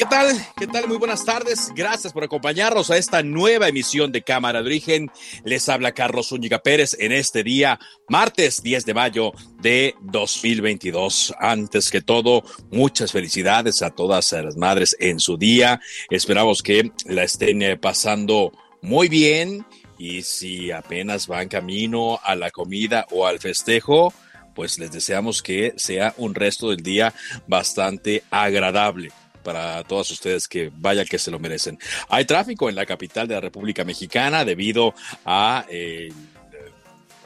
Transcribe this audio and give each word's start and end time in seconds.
¿Qué 0.00 0.06
tal? 0.06 0.46
¿Qué 0.56 0.66
tal? 0.66 0.88
Muy 0.88 0.96
buenas 0.96 1.26
tardes. 1.26 1.70
Gracias 1.74 2.14
por 2.14 2.24
acompañarnos 2.24 2.90
a 2.90 2.96
esta 2.96 3.22
nueva 3.22 3.68
emisión 3.68 4.10
de 4.10 4.22
Cámara 4.22 4.62
de 4.62 4.66
Origen. 4.66 5.10
Les 5.44 5.68
habla 5.68 5.92
Carlos 5.92 6.30
Zúñiga 6.30 6.60
Pérez 6.60 6.96
en 6.98 7.12
este 7.12 7.42
día, 7.42 7.78
martes 8.08 8.62
10 8.62 8.86
de 8.86 8.94
mayo 8.94 9.32
de 9.60 9.94
2022. 10.00 11.34
Antes 11.38 11.90
que 11.90 12.00
todo, 12.00 12.42
muchas 12.70 13.12
felicidades 13.12 13.82
a 13.82 13.90
todas 13.90 14.32
las 14.32 14.56
madres 14.56 14.96
en 15.00 15.20
su 15.20 15.36
día. 15.36 15.82
Esperamos 16.08 16.62
que 16.62 16.92
la 17.04 17.24
estén 17.24 17.60
eh, 17.60 17.76
pasando 17.76 18.52
muy 18.80 19.10
bien 19.10 19.66
y 19.98 20.22
si 20.22 20.70
apenas 20.70 21.26
van 21.26 21.48
camino 21.48 22.18
a 22.24 22.36
la 22.36 22.50
comida 22.50 23.06
o 23.10 23.26
al 23.26 23.38
festejo, 23.38 24.14
pues 24.54 24.78
les 24.78 24.92
deseamos 24.92 25.42
que 25.42 25.74
sea 25.76 26.14
un 26.16 26.34
resto 26.34 26.70
del 26.70 26.82
día 26.82 27.12
bastante 27.46 28.24
agradable 28.30 29.12
para 29.42 29.82
todas 29.84 30.10
ustedes 30.10 30.48
que 30.48 30.70
vaya 30.74 31.04
que 31.04 31.18
se 31.18 31.30
lo 31.30 31.38
merecen. 31.38 31.78
Hay 32.08 32.24
tráfico 32.24 32.68
en 32.68 32.74
la 32.74 32.86
capital 32.86 33.28
de 33.28 33.34
la 33.34 33.40
República 33.40 33.84
Mexicana 33.84 34.44
debido 34.44 34.94
a... 35.24 35.64
Eh, 35.68 36.10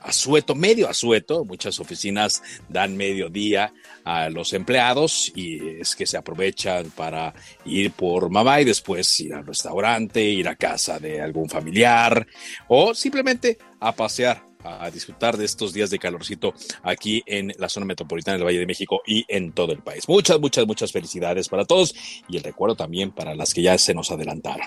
asueto, 0.05 0.55
medio 0.55 0.89
asueto, 0.89 1.45
muchas 1.45 1.81
oficinas 1.81 2.43
dan 2.69 2.97
medio 2.97 3.31
día 3.31 3.73
a 4.05 4.29
los 4.29 4.53
empleados 4.53 5.33
y 5.35 5.81
es 5.81 5.97
que 5.97 6.07
se 6.07 6.19
aprovechan 6.19 6.91
para 6.91 7.35
ir 7.65 7.91
por 7.93 8.29
mamá 8.29 8.61
y 8.61 8.67
después 8.67 9.19
ir 9.21 9.33
al 9.33 9.47
restaurante, 9.47 10.23
ir 10.23 10.47
a 10.47 10.57
casa 10.57 10.99
de 10.99 11.23
algún 11.23 11.49
familiar 11.49 12.27
o 12.69 12.95
simplemente 12.95 13.59
a 13.81 13.93
pasear 13.93 14.54
a 14.65 14.91
disfrutar 14.91 15.37
de 15.37 15.45
estos 15.45 15.73
días 15.73 15.91
de 15.91 15.99
calorcito 15.99 16.55
aquí 16.83 17.23
en 17.27 17.53
la 17.59 17.69
zona 17.69 17.87
metropolitana 17.87 18.39
del 18.39 18.47
Valle 18.47 18.59
de 18.59 18.67
México 18.67 19.03
y 19.07 19.25
en 19.29 19.53
todo 19.53 19.73
el 19.73 19.83
país. 19.83 20.09
Muchas, 20.09 20.41
muchas, 20.41 20.67
muchas 20.67 20.91
felicidades 20.91 21.49
para 21.49 21.65
todos 21.65 21.95
y 22.29 22.37
el 22.37 22.43
recuerdo 22.43 22.75
también 22.75 23.13
para 23.13 23.35
las 23.35 23.55
que 23.55 23.63
ya 23.63 23.77
se 23.79 23.95
nos 23.95 24.11
adelantaron. 24.11 24.67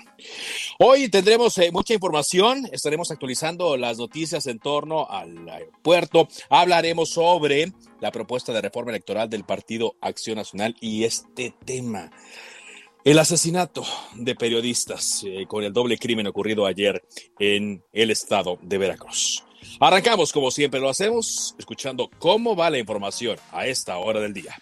Hoy 0.79 1.09
tendremos 1.09 1.57
eh, 1.57 1.71
mucha 1.71 1.93
información, 1.93 2.69
estaremos 2.71 3.11
actualizando 3.11 3.77
las 3.77 3.97
noticias 3.97 4.47
en 4.47 4.59
torno 4.59 5.09
al 5.09 5.49
aeropuerto, 5.49 6.27
hablaremos 6.49 7.09
sobre 7.09 7.73
la 7.99 8.11
propuesta 8.11 8.53
de 8.53 8.61
reforma 8.61 8.91
electoral 8.91 9.29
del 9.29 9.43
Partido 9.43 9.95
Acción 10.01 10.37
Nacional 10.37 10.75
y 10.79 11.03
este 11.03 11.53
tema. 11.65 12.11
El 13.03 13.19
asesinato 13.19 13.85
de 14.15 14.35
periodistas 14.35 15.23
eh, 15.25 15.45
con 15.47 15.63
el 15.63 15.71
doble 15.71 15.97
crimen 15.97 16.27
ocurrido 16.27 16.65
ayer 16.65 17.07
en 17.39 17.81
el 17.93 18.11
estado 18.11 18.59
de 18.61 18.77
Veracruz. 18.77 19.46
Arrancamos 19.79 20.33
como 20.33 20.49
siempre 20.49 20.79
lo 20.79 20.89
hacemos, 20.89 21.55
escuchando 21.59 22.09
cómo 22.17 22.55
va 22.55 22.69
la 22.69 22.79
información 22.79 23.37
a 23.51 23.67
esta 23.67 23.97
hora 23.97 24.19
del 24.19 24.33
día. 24.33 24.55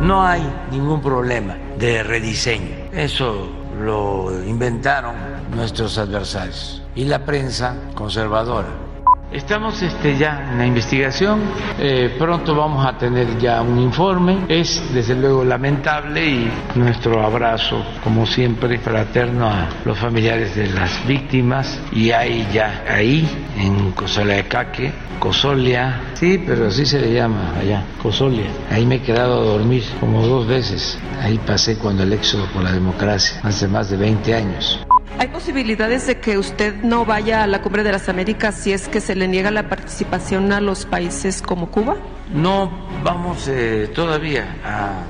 No 0.00 0.22
hay 0.22 0.42
ningún 0.70 1.02
problema 1.02 1.58
de 1.78 2.02
rediseño. 2.02 2.90
Eso 2.92 3.48
lo 3.78 4.32
inventaron 4.46 5.14
nuestros 5.54 5.98
adversarios 5.98 6.82
y 6.94 7.04
la 7.04 7.24
prensa 7.24 7.76
conservadora. 7.94 8.91
Estamos 9.32 9.80
este, 9.80 10.18
ya 10.18 10.50
en 10.52 10.58
la 10.58 10.66
investigación, 10.66 11.40
eh, 11.78 12.14
pronto 12.18 12.54
vamos 12.54 12.84
a 12.84 12.98
tener 12.98 13.38
ya 13.38 13.62
un 13.62 13.78
informe. 13.78 14.44
Es 14.46 14.92
desde 14.92 15.14
luego 15.14 15.42
lamentable 15.42 16.26
y 16.26 16.50
nuestro 16.74 17.24
abrazo, 17.24 17.82
como 18.04 18.26
siempre, 18.26 18.78
fraterno 18.78 19.48
a 19.48 19.68
los 19.86 19.98
familiares 19.98 20.54
de 20.54 20.66
las 20.68 21.06
víctimas. 21.06 21.80
Y 21.92 22.10
hay 22.10 22.46
ya 22.52 22.84
ahí, 22.86 23.26
en 23.56 23.92
Cosoleacaque, 23.92 24.92
Cosolia, 25.18 26.12
sí, 26.12 26.42
pero 26.46 26.66
así 26.66 26.84
se 26.84 27.00
le 27.00 27.14
llama 27.14 27.54
allá, 27.58 27.84
Cosolia. 28.02 28.50
Ahí 28.70 28.84
me 28.84 28.96
he 28.96 29.00
quedado 29.00 29.40
a 29.40 29.44
dormir 29.44 29.82
como 29.98 30.26
dos 30.26 30.46
veces. 30.46 30.98
Ahí 31.22 31.38
pasé 31.38 31.78
cuando 31.78 32.02
el 32.02 32.12
éxodo 32.12 32.44
por 32.52 32.62
la 32.62 32.72
democracia, 32.72 33.40
hace 33.42 33.66
más 33.66 33.88
de 33.88 33.96
20 33.96 34.34
años. 34.34 34.78
¿Hay 35.18 35.28
posibilidades 35.28 36.06
de 36.06 36.18
que 36.18 36.38
usted 36.38 36.82
no 36.82 37.04
vaya 37.04 37.42
a 37.42 37.46
la 37.46 37.62
Cumbre 37.62 37.82
de 37.82 37.92
las 37.92 38.08
Américas 38.08 38.54
si 38.56 38.72
es 38.72 38.88
que 38.88 39.00
se 39.00 39.14
le 39.14 39.28
niega 39.28 39.50
la 39.50 39.68
participación 39.68 40.52
a 40.52 40.60
los 40.60 40.86
países 40.86 41.42
como 41.42 41.70
Cuba? 41.70 41.96
No 42.32 42.70
vamos 43.04 43.46
eh, 43.48 43.90
todavía 43.94 44.56
a 44.64 45.04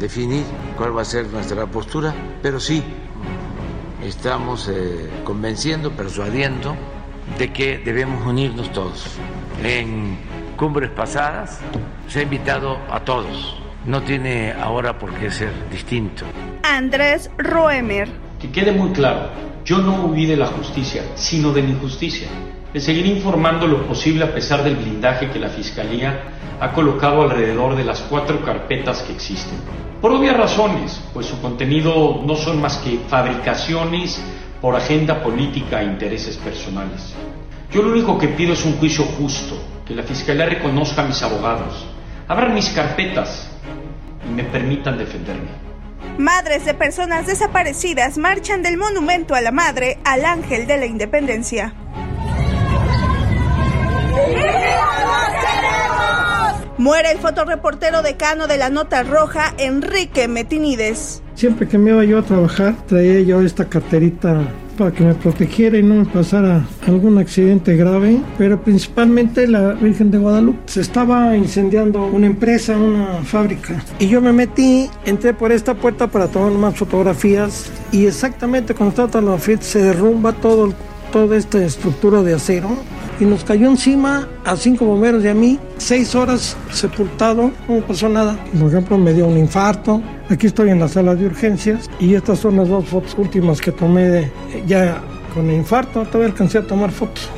definir 0.00 0.44
cuál 0.76 0.96
va 0.96 1.02
a 1.02 1.04
ser 1.04 1.26
nuestra 1.26 1.66
postura, 1.66 2.14
pero 2.42 2.58
sí 2.58 2.82
estamos 4.02 4.68
eh, 4.68 5.08
convenciendo, 5.24 5.92
persuadiendo 5.92 6.74
de 7.38 7.52
que 7.52 7.78
debemos 7.78 8.26
unirnos 8.26 8.72
todos. 8.72 9.06
En 9.62 10.18
cumbres 10.56 10.90
pasadas 10.90 11.60
se 12.08 12.20
ha 12.20 12.22
invitado 12.22 12.78
a 12.90 13.00
todos. 13.00 13.58
No 13.84 14.02
tiene 14.02 14.52
ahora 14.52 14.98
por 14.98 15.12
qué 15.14 15.30
ser 15.30 15.52
distinto. 15.70 16.24
Andrés 16.62 17.30
Roemer. 17.36 18.08
Que 18.42 18.50
quede 18.50 18.72
muy 18.72 18.90
claro, 18.90 19.28
yo 19.64 19.78
no 19.78 20.06
huí 20.06 20.26
de 20.26 20.36
la 20.36 20.46
justicia, 20.48 21.04
sino 21.14 21.52
de 21.52 21.62
la 21.62 21.68
injusticia. 21.68 22.26
Le 22.74 22.80
seguiré 22.80 23.08
informando 23.10 23.68
lo 23.68 23.86
posible 23.86 24.24
a 24.24 24.34
pesar 24.34 24.64
del 24.64 24.74
blindaje 24.74 25.30
que 25.30 25.38
la 25.38 25.48
Fiscalía 25.48 26.24
ha 26.58 26.72
colocado 26.72 27.22
alrededor 27.22 27.76
de 27.76 27.84
las 27.84 28.00
cuatro 28.00 28.44
carpetas 28.44 29.02
que 29.02 29.12
existen. 29.12 29.60
Por 30.00 30.10
obvias 30.10 30.36
razones, 30.36 31.00
pues 31.14 31.26
su 31.26 31.40
contenido 31.40 32.20
no 32.26 32.34
son 32.34 32.60
más 32.60 32.78
que 32.78 32.98
fabricaciones 33.06 34.20
por 34.60 34.74
agenda 34.74 35.22
política 35.22 35.80
e 35.80 35.84
intereses 35.84 36.36
personales. 36.36 37.14
Yo 37.70 37.80
lo 37.80 37.92
único 37.92 38.18
que 38.18 38.26
pido 38.26 38.54
es 38.54 38.64
un 38.64 38.72
juicio 38.72 39.04
justo, 39.04 39.56
que 39.86 39.94
la 39.94 40.02
Fiscalía 40.02 40.46
reconozca 40.46 41.02
a 41.02 41.06
mis 41.06 41.22
abogados, 41.22 41.86
abran 42.26 42.54
mis 42.54 42.70
carpetas 42.70 43.48
y 44.28 44.32
me 44.34 44.42
permitan 44.42 44.98
defenderme. 44.98 45.71
Madres 46.18 46.64
de 46.64 46.74
personas 46.74 47.26
desaparecidas 47.26 48.18
marchan 48.18 48.62
del 48.62 48.76
monumento 48.76 49.34
a 49.34 49.40
la 49.40 49.50
madre 49.50 49.98
al 50.04 50.24
ángel 50.24 50.66
de 50.66 50.76
la 50.76 50.86
independencia. 50.86 51.74
Muere 56.78 57.12
el 57.12 57.18
fotoreportero 57.18 58.02
decano 58.02 58.46
de 58.46 58.56
la 58.56 58.68
Nota 58.68 59.02
Roja, 59.04 59.54
Enrique 59.58 60.26
Metinides. 60.28 61.21
Siempre 61.34 61.66
que 61.66 61.78
me 61.78 61.90
iba 61.90 62.04
yo 62.04 62.18
a 62.18 62.22
trabajar, 62.22 62.76
traía 62.86 63.20
yo 63.20 63.42
esta 63.42 63.64
carterita 63.64 64.42
para 64.76 64.90
que 64.90 65.04
me 65.04 65.14
protegiera 65.14 65.78
y 65.78 65.82
no 65.82 65.96
me 65.96 66.04
pasara 66.04 66.64
algún 66.86 67.18
accidente 67.18 67.76
grave, 67.76 68.20
pero 68.38 68.60
principalmente 68.62 69.46
la 69.46 69.72
Virgen 69.72 70.10
de 70.10 70.18
Guadalupe. 70.18 70.60
Se 70.66 70.80
estaba 70.80 71.36
incendiando 71.36 72.04
una 72.06 72.26
empresa, 72.26 72.76
una 72.76 73.22
fábrica, 73.22 73.82
y 73.98 74.08
yo 74.08 74.20
me 74.20 74.32
metí, 74.32 74.88
entré 75.04 75.34
por 75.34 75.52
esta 75.52 75.74
puerta 75.74 76.06
para 76.06 76.28
tomar 76.28 76.52
más 76.52 76.76
fotografías 76.76 77.70
y 77.90 78.06
exactamente 78.06 78.74
cuando 78.74 79.04
estaba 79.04 79.20
la 79.22 79.38
se 79.38 79.82
derrumba 79.82 80.32
todo, 80.32 80.72
toda 81.12 81.36
esta 81.36 81.62
estructura 81.64 82.22
de 82.22 82.34
acero 82.34 82.70
y 83.22 83.24
nos 83.24 83.44
cayó 83.44 83.68
encima 83.68 84.28
a 84.44 84.56
cinco 84.56 84.84
bomberos 84.84 85.22
y 85.22 85.28
a 85.28 85.34
mí, 85.34 85.56
seis 85.78 86.12
horas 86.16 86.56
sepultado, 86.72 87.52
no 87.68 87.80
pasó 87.86 88.08
nada. 88.08 88.36
Por 88.58 88.68
ejemplo, 88.68 88.98
me 88.98 89.12
dio 89.12 89.28
un 89.28 89.38
infarto. 89.38 90.02
Aquí 90.28 90.48
estoy 90.48 90.70
en 90.70 90.80
la 90.80 90.88
sala 90.88 91.14
de 91.14 91.26
urgencias 91.26 91.88
y 92.00 92.14
estas 92.14 92.40
son 92.40 92.56
las 92.56 92.68
dos 92.68 92.84
fotos 92.84 93.14
últimas 93.16 93.60
que 93.60 93.70
tomé 93.70 94.32
ya 94.66 95.00
con 95.32 95.48
el 95.48 95.54
infarto. 95.54 96.02
Todavía 96.06 96.32
alcancé 96.32 96.58
a 96.58 96.66
tomar 96.66 96.90
fotos. 96.90 97.28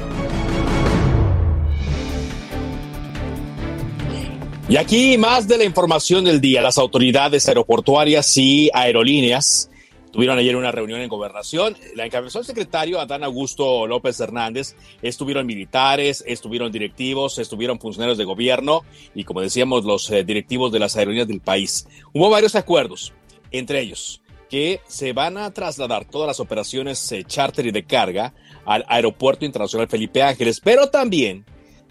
Y 4.66 4.78
aquí 4.78 5.18
más 5.18 5.46
de 5.46 5.58
la 5.58 5.64
información 5.64 6.24
del 6.24 6.40
día. 6.40 6.62
Las 6.62 6.78
autoridades 6.78 7.46
aeroportuarias 7.46 8.34
y 8.38 8.70
aerolíneas 8.72 9.68
tuvieron 10.14 10.38
ayer 10.38 10.54
una 10.54 10.70
reunión 10.70 11.00
en 11.00 11.08
gobernación. 11.08 11.76
La 11.96 12.06
encabezó 12.06 12.38
el 12.38 12.44
secretario 12.44 13.00
Adán 13.00 13.24
Augusto 13.24 13.84
López 13.88 14.20
Hernández. 14.20 14.76
Estuvieron 15.02 15.44
militares, 15.44 16.22
estuvieron 16.24 16.70
directivos, 16.70 17.40
estuvieron 17.40 17.80
funcionarios 17.80 18.16
de 18.16 18.22
gobierno 18.22 18.84
y, 19.12 19.24
como 19.24 19.40
decíamos, 19.40 19.84
los 19.84 20.08
eh, 20.10 20.22
directivos 20.22 20.70
de 20.70 20.78
las 20.78 20.96
aerolíneas 20.96 21.26
del 21.26 21.40
país. 21.40 21.88
Hubo 22.12 22.30
varios 22.30 22.54
acuerdos, 22.54 23.12
entre 23.50 23.80
ellos 23.80 24.20
que 24.48 24.80
se 24.86 25.12
van 25.12 25.36
a 25.36 25.50
trasladar 25.52 26.04
todas 26.04 26.28
las 26.28 26.38
operaciones 26.38 27.10
eh, 27.10 27.24
charter 27.24 27.66
y 27.66 27.72
de 27.72 27.82
carga 27.84 28.34
al 28.64 28.84
Aeropuerto 28.86 29.44
Internacional 29.44 29.88
Felipe 29.88 30.22
Ángeles, 30.22 30.60
pero 30.62 30.90
también, 30.90 31.44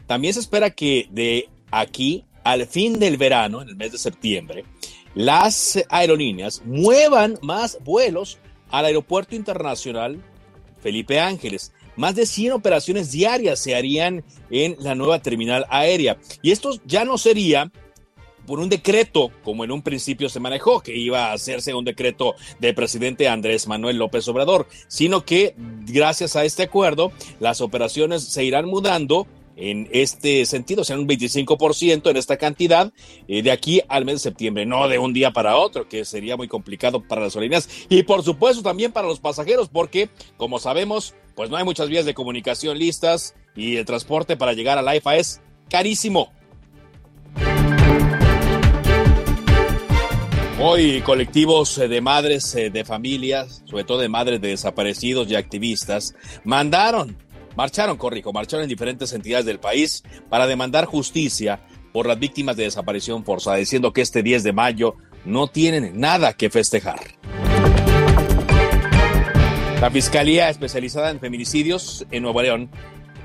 también 0.08 0.34
se 0.34 0.40
espera 0.40 0.70
que 0.70 1.10
de 1.12 1.50
aquí 1.72 2.24
al 2.46 2.68
fin 2.68 3.00
del 3.00 3.18
verano, 3.18 3.62
en 3.62 3.70
el 3.70 3.76
mes 3.76 3.92
de 3.92 3.98
septiembre, 3.98 4.64
las 5.16 5.84
aerolíneas 5.90 6.62
muevan 6.66 7.38
más 7.42 7.78
vuelos 7.84 8.40
al 8.70 8.86
Aeropuerto 8.86 9.36
Internacional 9.36 10.22
Felipe 10.82 11.20
Ángeles. 11.20 11.74
Más 11.96 12.16
de 12.16 12.26
100 12.26 12.54
operaciones 12.54 13.12
diarias 13.12 13.60
se 13.60 13.76
harían 13.76 14.24
en 14.50 14.76
la 14.80 14.96
nueva 14.96 15.20
terminal 15.20 15.66
aérea. 15.70 16.18
Y 16.42 16.52
esto 16.52 16.72
ya 16.86 17.06
no 17.06 17.18
sería 17.18 17.72
por 18.46 18.60
un 18.60 18.70
decreto, 18.70 19.32
como 19.44 19.64
en 19.64 19.72
un 19.72 19.82
principio 19.82 20.30
se 20.30 20.40
manejó, 20.40 20.82
que 20.82 20.96
iba 20.96 21.28
a 21.28 21.34
hacerse 21.34 21.74
un 21.74 21.86
decreto 21.86 22.36
del 22.60 22.76
presidente 22.76 23.28
Andrés 23.28 23.68
Manuel 23.68 23.98
López 23.98 24.28
Obrador, 24.28 24.68
sino 24.88 25.24
que 25.24 25.56
gracias 25.58 26.36
a 26.36 26.44
este 26.44 26.64
acuerdo 26.64 27.12
las 27.40 27.62
operaciones 27.62 28.24
se 28.24 28.44
irán 28.44 28.66
mudando 28.66 29.28
en 29.56 29.88
este 29.92 30.46
sentido, 30.46 30.84
será 30.84 31.00
un 31.00 31.08
25% 31.08 32.10
en 32.10 32.18
esta 32.18 32.38
cantidad 32.38 32.92
eh, 33.28 33.44
de 33.44 33.52
aquí 33.52 33.82
al 33.88 34.06
mes 34.06 34.16
de 34.16 34.20
septiembre, 34.20 34.66
no 34.66 34.88
de 34.88 35.00
un 35.00 35.14
día 35.14 35.32
para 35.32 35.58
otro, 35.58 35.88
que 35.88 36.06
sería 36.06 36.38
muy 36.38 36.48
complicado 36.48 37.02
para 37.02 37.22
las 37.22 37.36
aerolíneas 37.36 37.70
y 37.90 38.04
por 38.04 38.24
supuesto 38.24 38.64
también 38.64 38.92
para 38.92 39.08
los 39.08 39.20
pasajeros, 39.20 39.70
porque 39.70 40.10
como 40.38 40.60
sabemos, 40.60 41.14
pues 41.36 41.50
no 41.50 41.58
hay 41.58 41.64
muchas 41.64 41.90
vías 41.90 42.06
de 42.06 42.14
comunicación 42.14 42.78
listas 42.78 43.36
y 43.56 43.78
el 43.78 43.86
transporte 43.86 44.38
para 44.38 44.54
llegar 44.54 44.78
a 44.78 44.82
la 44.82 44.96
es 44.96 45.42
carísimo. 45.70 46.32
Hoy 50.60 51.02
colectivos 51.02 51.78
eh, 51.78 51.88
de 51.88 52.00
madres 52.00 52.56
eh, 52.56 52.70
de 52.70 52.86
familias, 52.86 53.64
sobre 53.66 53.84
todo 53.84 53.98
de 53.98 54.08
madres 54.08 54.40
de 54.40 54.50
desaparecidos 54.50 55.30
y 55.30 55.36
activistas, 55.36 56.16
mandaron 56.46 57.18
marcharon, 57.56 57.98
corrijo, 57.98 58.34
marcharon 58.34 58.64
en 58.64 58.70
diferentes 58.70 59.14
entidades 59.14 59.46
del 59.46 59.60
país 59.60 60.04
para 60.30 60.48
demandar 60.48 60.86
justicia 60.86 61.60
por 61.92 62.08
las 62.08 62.20
víctimas 62.20 62.58
de 62.58 62.64
desaparición 62.64 63.24
forzada, 63.24 63.58
diciendo 63.58 63.94
que 63.94 64.02
este 64.02 64.24
10 64.24 64.44
de 64.44 64.54
mayo 64.54 64.96
no 65.26 65.48
tienen 65.48 66.00
nada 66.00 66.34
que 66.34 66.50
festejar. 66.50 67.00
La 69.80 69.92
Fiscalía 69.92 70.50
Especializada 70.50 71.12
en 71.12 71.20
Feminicidios 71.20 72.06
en 72.10 72.24
Nuevo 72.24 72.42
León 72.42 72.70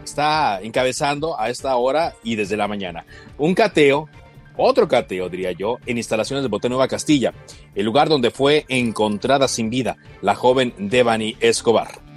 está 0.04 0.60
encabezando 0.60 1.38
a 1.38 1.50
esta 1.50 1.76
hora 1.76 2.14
y 2.24 2.34
desde 2.34 2.56
la 2.56 2.66
mañana 2.66 3.04
un 3.36 3.54
cateo, 3.54 4.08
otro 4.56 4.88
cateo 4.88 5.28
diría 5.28 5.52
yo, 5.52 5.78
en 5.86 5.98
instalaciones 5.98 6.42
de 6.42 6.48
Bote 6.48 6.68
Nueva 6.68 6.88
Castilla, 6.88 7.32
el 7.74 7.84
lugar 7.84 8.08
donde 8.08 8.32
fue 8.32 8.64
encontrada 8.68 9.46
sin 9.46 9.70
vida 9.70 9.98
la 10.20 10.34
joven 10.34 10.74
Devani 10.78 11.36
Escobar. 11.40 12.07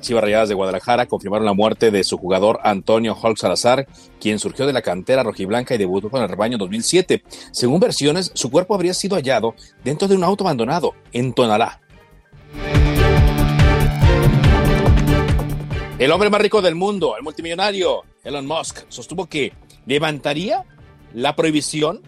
Chivas 0.00 0.22
Rayadas 0.22 0.48
de 0.48 0.54
Guadalajara 0.54 1.06
confirmaron 1.06 1.46
la 1.46 1.52
muerte 1.52 1.90
de 1.90 2.04
su 2.04 2.18
jugador 2.18 2.60
Antonio 2.62 3.16
Hulk 3.20 3.36
Salazar, 3.36 3.86
quien 4.20 4.38
surgió 4.38 4.66
de 4.66 4.72
la 4.72 4.82
cantera 4.82 5.22
rojiblanca 5.22 5.74
y 5.74 5.78
debutó 5.78 6.10
con 6.10 6.22
el 6.22 6.28
rebaño 6.28 6.54
en 6.54 6.60
2007. 6.60 7.22
Según 7.52 7.80
versiones, 7.80 8.30
su 8.34 8.50
cuerpo 8.50 8.74
habría 8.74 8.94
sido 8.94 9.16
hallado 9.16 9.54
dentro 9.84 10.08
de 10.08 10.16
un 10.16 10.24
auto 10.24 10.44
abandonado 10.44 10.94
en 11.12 11.32
Tonalá. 11.32 11.80
El 15.98 16.12
hombre 16.12 16.30
más 16.30 16.40
rico 16.40 16.62
del 16.62 16.76
mundo, 16.76 17.16
el 17.16 17.24
multimillonario 17.24 18.04
Elon 18.22 18.46
Musk, 18.46 18.84
sostuvo 18.88 19.26
que 19.26 19.52
levantaría 19.84 20.64
la 21.12 21.34
prohibición 21.34 22.02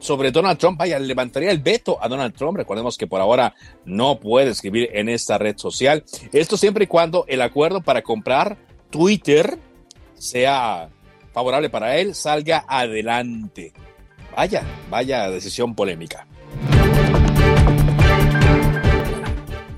sobre 0.00 0.32
Donald 0.32 0.58
Trump, 0.58 0.78
vaya, 0.78 0.98
levantaría 0.98 1.50
el 1.52 1.60
veto 1.60 1.98
a 2.02 2.08
Donald 2.08 2.34
Trump. 2.34 2.56
Recordemos 2.56 2.98
que 2.98 3.06
por 3.06 3.20
ahora 3.20 3.54
no 3.84 4.18
puede 4.18 4.50
escribir 4.50 4.88
en 4.92 5.08
esta 5.08 5.38
red 5.38 5.56
social. 5.56 6.02
Esto 6.32 6.56
siempre 6.56 6.84
y 6.84 6.88
cuando 6.88 7.24
el 7.28 7.42
acuerdo 7.42 7.82
para 7.82 8.02
comprar 8.02 8.58
Twitter 8.90 9.58
sea 10.14 10.88
favorable 11.32 11.70
para 11.70 11.98
él, 11.98 12.14
salga 12.14 12.64
adelante. 12.66 13.72
Vaya, 14.34 14.64
vaya 14.88 15.30
decisión 15.30 15.74
polémica. 15.74 16.26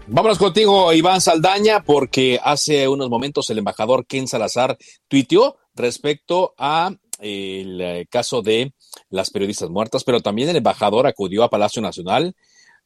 Vámonos 0.06 0.38
contigo, 0.38 0.92
Iván 0.92 1.20
Saldaña, 1.22 1.82
porque 1.82 2.38
hace 2.42 2.86
unos 2.86 3.08
momentos 3.08 3.48
el 3.50 3.58
embajador 3.58 4.06
Ken 4.06 4.28
Salazar 4.28 4.76
tuiteó 5.08 5.56
respecto 5.74 6.54
a 6.58 6.94
el 7.18 7.80
eh, 7.80 8.06
caso 8.10 8.42
de 8.42 8.74
las 9.12 9.30
periodistas 9.30 9.70
muertas, 9.70 10.02
pero 10.04 10.20
también 10.20 10.48
el 10.48 10.56
embajador 10.56 11.06
acudió 11.06 11.44
a 11.44 11.50
Palacio 11.50 11.80
Nacional 11.80 12.34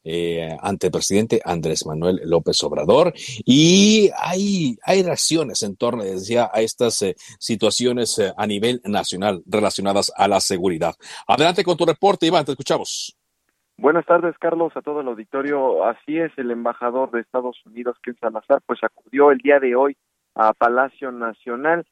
eh, 0.03 0.55
ante 0.61 0.87
el 0.87 0.91
presidente 0.91 1.41
Andrés 1.43 1.85
Manuel 1.85 2.21
López 2.23 2.63
Obrador 2.63 3.11
y 3.15 4.09
hay, 4.17 4.77
hay 4.83 5.03
reacciones 5.03 5.63
en 5.63 5.75
torno, 5.75 6.03
decía, 6.03 6.49
a 6.53 6.61
estas 6.61 7.01
eh, 7.01 7.15
situaciones 7.39 8.21
a 8.37 8.45
nivel 8.45 8.79
nacional 8.85 9.41
relacionadas 9.47 10.11
a 10.15 10.27
la 10.27 10.39
seguridad. 10.39 10.93
Adelante 11.27 11.63
con 11.63 11.75
tu 11.75 11.85
reporte, 11.85 12.27
Iván, 12.27 12.45
te 12.45 12.51
escuchamos. 12.51 13.17
Buenas 13.79 14.05
tardes, 14.05 14.35
Carlos, 14.39 14.71
a 14.75 14.81
todo 14.81 15.01
el 15.01 15.07
auditorio. 15.07 15.85
Así 15.85 16.17
es, 16.17 16.31
el 16.37 16.51
embajador 16.51 17.11
de 17.11 17.21
Estados 17.21 17.57
Unidos, 17.65 17.95
Ken 18.01 18.17
Salazar, 18.19 18.59
pues 18.65 18.83
acudió 18.83 19.31
el 19.31 19.37
día 19.37 19.59
de 19.59 19.75
hoy 19.75 19.95
a 20.33 20.53
Palacio 20.53 21.11
Nacional 21.11 21.85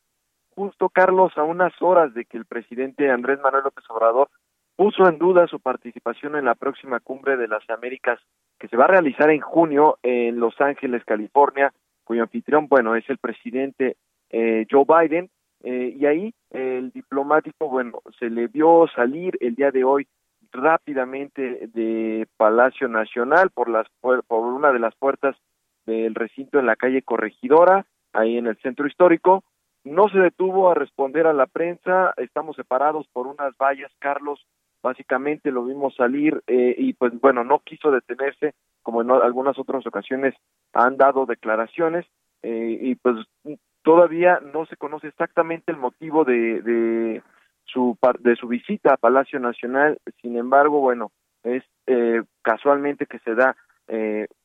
justo, 0.55 0.89
Carlos, 0.89 1.33
a 1.37 1.43
unas 1.43 1.73
horas 1.81 2.13
de 2.13 2.25
que 2.25 2.37
el 2.37 2.45
presidente 2.45 3.11
Andrés 3.11 3.39
Manuel 3.41 3.65
López 3.65 3.83
Obrador 3.89 4.29
puso 4.75 5.07
en 5.07 5.17
duda 5.17 5.47
su 5.47 5.59
participación 5.59 6.35
en 6.35 6.45
la 6.45 6.55
próxima 6.55 6.99
cumbre 6.99 7.37
de 7.37 7.47
las 7.47 7.69
Américas 7.69 8.19
que 8.59 8.67
se 8.67 8.77
va 8.77 8.85
a 8.85 8.89
realizar 8.89 9.29
en 9.29 9.41
junio 9.41 9.97
en 10.01 10.39
Los 10.39 10.59
Ángeles, 10.59 11.03
California, 11.05 11.73
cuyo 12.03 12.23
anfitrión, 12.23 12.67
bueno, 12.67 12.95
es 12.95 13.09
el 13.09 13.17
presidente 13.17 13.97
eh, 14.29 14.65
Joe 14.69 14.85
Biden, 14.87 15.29
eh, 15.63 15.95
y 15.97 16.05
ahí 16.05 16.33
el 16.51 16.91
diplomático, 16.91 17.69
bueno, 17.69 18.01
se 18.19 18.29
le 18.29 18.47
vio 18.47 18.88
salir 18.95 19.38
el 19.39 19.55
día 19.55 19.71
de 19.71 19.83
hoy 19.83 20.07
rápidamente 20.51 21.67
de 21.74 22.27
Palacio 22.38 22.88
Nacional 22.88 23.50
por 23.50 23.69
las 23.69 23.88
por 24.00 24.24
una 24.29 24.71
de 24.71 24.79
las 24.79 24.95
puertas 24.95 25.35
del 25.85 26.15
recinto 26.15 26.59
en 26.59 26.65
la 26.65 26.75
calle 26.75 27.01
Corregidora, 27.01 27.85
ahí 28.13 28.38
en 28.38 28.47
el 28.47 28.57
centro 28.57 28.88
histórico, 28.88 29.43
no 29.86 30.10
se 30.10 30.20
detuvo 30.20 30.70
a 30.70 30.74
responder 30.74 31.27
a 31.27 31.34
la 31.34 31.46
prensa, 31.46 32.13
estamos 32.18 32.56
separados 32.56 33.08
por 33.13 33.27
unas 33.27 33.56
vallas, 33.58 33.92
Carlos, 34.00 34.46
básicamente 34.82 35.51
lo 35.51 35.63
vimos 35.63 35.96
salir 35.96 36.44
eh, 36.48 36.75
y 36.77 36.94
pues 36.94 37.13
bueno, 37.22 37.44
no 37.44 37.60
quiso 37.60 37.92
detenerse, 37.92 38.54
como 38.82 39.01
en 39.01 39.12
algunas 39.12 39.58
otras 39.58 39.86
ocasiones 39.86 40.36
han 40.74 40.98
dado 40.98 41.25
declaraciones 41.25 42.06
eh, 42.42 42.77
y 42.82 42.96
pues 42.96 43.15
todavía 43.84 44.39
no 44.54 44.65
se 44.65 44.75
conoce 44.75 45.08
exactamente 45.08 45.72
el 45.72 45.77
motivo 45.77 46.24
de, 46.25 46.62
de 46.62 47.24
su 47.65 47.98
de 48.20 48.36
su 48.36 48.48
visita 48.48 48.94
a 48.94 48.98
Palacio 48.98 49.39
Nacional, 49.39 50.00
sin 50.22 50.38
embargo, 50.38 50.80
bueno, 50.80 51.12
es 51.44 51.63
eh, 51.86 52.24
casualmente 52.42 53.06
que 53.06 53.20
se 53.20 53.36
da 53.36 53.56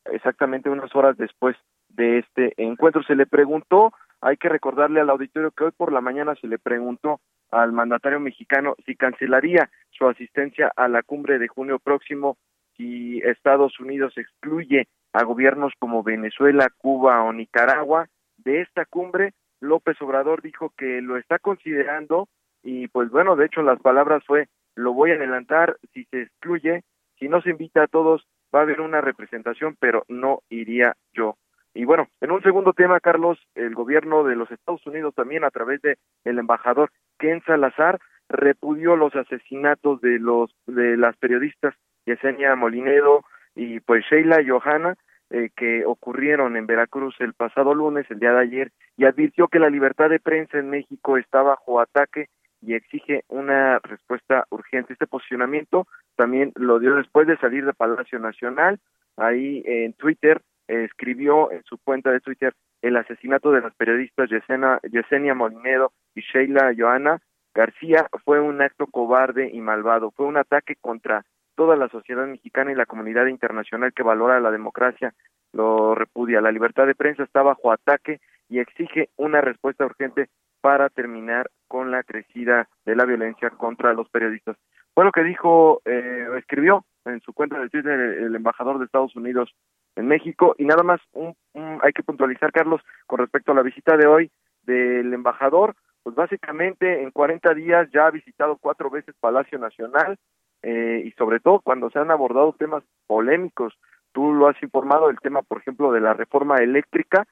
exactamente 0.05 0.69
unas 0.69 0.95
horas 0.95 1.17
después 1.17 1.55
de 1.89 2.19
este 2.19 2.53
encuentro. 2.57 3.01
Se 3.01 3.15
le 3.15 3.25
preguntó 3.25 3.91
hay 4.21 4.37
que 4.37 4.49
recordarle 4.49 5.01
al 5.01 5.09
auditorio 5.09 5.51
que 5.51 5.65
hoy 5.65 5.71
por 5.75 5.91
la 5.91 6.01
mañana 6.01 6.35
se 6.35 6.47
le 6.47 6.59
preguntó 6.59 7.19
al 7.49 7.71
mandatario 7.71 8.19
mexicano 8.19 8.75
si 8.85 8.95
cancelaría 8.95 9.69
su 9.89 10.07
asistencia 10.07 10.71
a 10.75 10.87
la 10.87 11.03
cumbre 11.03 11.39
de 11.39 11.47
junio 11.47 11.79
próximo 11.79 12.37
si 12.77 13.19
Estados 13.19 13.79
Unidos 13.79 14.13
excluye 14.17 14.87
a 15.13 15.23
gobiernos 15.23 15.73
como 15.77 16.03
Venezuela, 16.03 16.69
Cuba 16.77 17.23
o 17.23 17.33
Nicaragua 17.33 18.07
de 18.37 18.61
esta 18.61 18.85
cumbre. 18.85 19.33
López 19.59 20.01
Obrador 20.01 20.41
dijo 20.41 20.71
que 20.77 21.01
lo 21.01 21.17
está 21.17 21.37
considerando 21.39 22.29
y 22.63 22.87
pues 22.87 23.09
bueno, 23.09 23.35
de 23.35 23.47
hecho 23.47 23.61
las 23.61 23.79
palabras 23.79 24.23
fue 24.25 24.47
lo 24.75 24.93
voy 24.93 25.11
a 25.11 25.15
adelantar 25.15 25.77
si 25.93 26.05
se 26.05 26.21
excluye, 26.21 26.83
si 27.19 27.27
no 27.27 27.41
se 27.41 27.49
invita 27.49 27.83
a 27.83 27.87
todos 27.87 28.25
va 28.53 28.59
a 28.59 28.63
haber 28.63 28.81
una 28.81 29.01
representación, 29.01 29.75
pero 29.79 30.03
no 30.07 30.41
iría 30.49 30.95
yo. 31.13 31.37
Y 31.73 31.85
bueno, 31.85 32.07
en 32.19 32.31
un 32.31 32.41
segundo 32.41 32.73
tema, 32.73 32.99
Carlos, 32.99 33.39
el 33.55 33.73
gobierno 33.73 34.23
de 34.23 34.35
los 34.35 34.51
Estados 34.51 34.85
Unidos 34.85 35.15
también 35.15 35.43
a 35.43 35.51
través 35.51 35.81
de 35.81 35.97
el 36.25 36.37
embajador 36.37 36.91
Ken 37.17 37.41
Salazar 37.45 37.99
repudió 38.27 38.95
los 38.95 39.15
asesinatos 39.15 40.01
de 40.01 40.19
los 40.19 40.53
de 40.67 40.97
las 40.97 41.15
periodistas 41.17 41.75
Yesenia 42.05 42.55
Molinedo 42.55 43.23
y 43.55 43.79
pues 43.81 44.05
Sheila 44.09 44.39
Johanna 44.45 44.97
eh, 45.33 45.49
que 45.55 45.85
ocurrieron 45.85 46.57
en 46.57 46.67
Veracruz 46.67 47.15
el 47.19 47.33
pasado 47.33 47.73
lunes, 47.73 48.05
el 48.09 48.19
día 48.19 48.33
de 48.33 48.41
ayer, 48.41 48.71
y 48.97 49.05
advirtió 49.05 49.47
que 49.47 49.59
la 49.59 49.69
libertad 49.69 50.09
de 50.09 50.19
prensa 50.19 50.57
en 50.57 50.69
México 50.69 51.15
está 51.15 51.41
bajo 51.41 51.79
ataque 51.79 52.27
y 52.61 52.73
exige 52.73 53.23
una 53.29 53.79
respuesta 53.79 54.45
urgente. 54.49 54.91
Este 54.91 55.07
posicionamiento 55.07 55.87
también 56.17 56.51
lo 56.55 56.79
dio 56.79 56.95
después 56.95 57.27
de 57.27 57.37
salir 57.37 57.65
de 57.65 57.73
Palacio 57.73 58.19
Nacional. 58.19 58.79
Ahí 59.15 59.63
en 59.65 59.93
Twitter 59.93 60.41
escribió 60.71 61.51
en 61.51 61.63
su 61.63 61.77
cuenta 61.77 62.11
de 62.11 62.19
Twitter 62.19 62.53
el 62.81 62.97
asesinato 62.97 63.51
de 63.51 63.61
las 63.61 63.75
periodistas 63.75 64.29
Yesenia, 64.29 64.79
Yesenia 64.89 65.35
Molinedo 65.35 65.91
y 66.15 66.21
Sheila 66.21 66.73
Joana 66.77 67.21
García 67.53 68.07
fue 68.23 68.39
un 68.39 68.61
acto 68.61 68.87
cobarde 68.87 69.49
y 69.51 69.59
malvado, 69.59 70.11
fue 70.11 70.25
un 70.25 70.37
ataque 70.37 70.75
contra 70.79 71.25
toda 71.55 71.75
la 71.75 71.89
sociedad 71.89 72.25
mexicana 72.25 72.71
y 72.71 72.75
la 72.75 72.85
comunidad 72.85 73.27
internacional 73.27 73.93
que 73.93 74.03
valora 74.03 74.39
la 74.39 74.51
democracia 74.51 75.13
lo 75.51 75.93
repudia. 75.95 76.39
La 76.41 76.51
libertad 76.51 76.87
de 76.87 76.95
prensa 76.95 77.23
está 77.23 77.41
bajo 77.41 77.71
ataque 77.71 78.21
y 78.47 78.59
exige 78.59 79.09
una 79.17 79.41
respuesta 79.41 79.85
urgente 79.85 80.29
para 80.61 80.89
terminar 80.89 81.49
con 81.67 81.91
la 81.91 82.03
crecida 82.03 82.69
de 82.85 82.95
la 82.95 83.05
violencia 83.05 83.49
contra 83.49 83.93
los 83.93 84.09
periodistas. 84.09 84.55
Fue 84.93 85.03
lo 85.03 85.11
que 85.11 85.23
dijo, 85.23 85.81
eh, 85.85 86.27
escribió 86.37 86.85
en 87.05 87.21
su 87.21 87.33
cuenta 87.33 87.59
de 87.59 87.69
Twitter 87.69 87.99
el, 87.99 88.35
embajador 88.35 88.79
de 88.79 88.85
Estados 88.85 89.15
Unidos 89.15 89.53
en 89.95 90.07
México 90.07 90.55
y 90.57 90.65
nada 90.65 90.83
más 90.83 91.01
un, 91.13 91.35
hay 91.81 91.91
que 91.93 92.03
puntualizar, 92.03 92.51
Carlos, 92.51 92.81
con 93.07 93.19
respecto 93.19 93.51
a 93.51 93.55
la 93.55 93.63
visita 93.63 93.97
de 93.97 94.07
hoy 94.07 94.31
del 94.63 95.13
embajador, 95.13 95.75
pues 96.03 96.15
básicamente 96.15 97.03
en 97.03 97.11
40 97.11 97.53
días 97.53 97.89
ya 97.91 98.07
ha 98.07 98.11
visitado 98.11 98.57
cuatro 98.57 98.89
veces 98.89 99.15
Palacio 99.19 99.59
Nacional 99.59 100.17
eh, 100.63 101.03
y 101.05 101.11
sobre 101.11 101.39
todo 101.39 101.59
cuando 101.59 101.89
se 101.89 101.99
han 101.99 102.11
abordado 102.11 102.53
temas 102.53 102.83
polémicos. 103.07 103.73
Tú 104.11 104.33
lo 104.33 104.47
has 104.47 104.61
informado, 104.61 105.09
el 105.09 105.19
tema, 105.19 105.41
por 105.41 105.59
ejemplo, 105.59 105.91
de 105.91 106.01
la 106.01 106.13
reforma 106.13 106.57
eléctrica, 106.57 107.25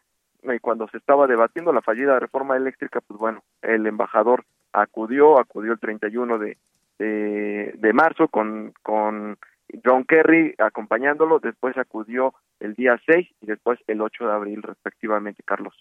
eh, 0.44 0.60
cuando 0.62 0.88
se 0.88 0.98
estaba 0.98 1.28
debatiendo 1.28 1.74
la 1.74 1.82
fallida 1.82 2.20
reforma 2.20 2.56
eléctrica, 2.56 3.02
pues 3.02 3.20
bueno, 3.20 3.44
el 3.62 3.86
embajador 3.86 4.46
acudió, 4.72 5.40
acudió 5.40 5.74
el 5.74 5.80
31 5.80 6.38
de, 6.40 6.58
de, 6.98 7.74
de 7.78 7.94
marzo 7.94 8.28
con, 8.30 8.74
con 8.82 9.38
John 9.84 10.06
Kerry 10.06 10.56
acompañándolo, 10.58 11.40
después 11.40 11.78
acudió 11.78 12.34
el 12.60 12.74
día 12.76 13.00
6 13.06 13.28
y 13.42 13.46
después 13.46 13.80
el 13.88 14.02
8 14.02 14.26
de 14.26 14.32
abril 14.32 14.62
respectivamente, 14.64 15.44
Carlos. 15.44 15.74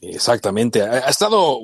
Exactamente. 0.00 0.82
Ha, 0.82 1.08
estado 1.08 1.60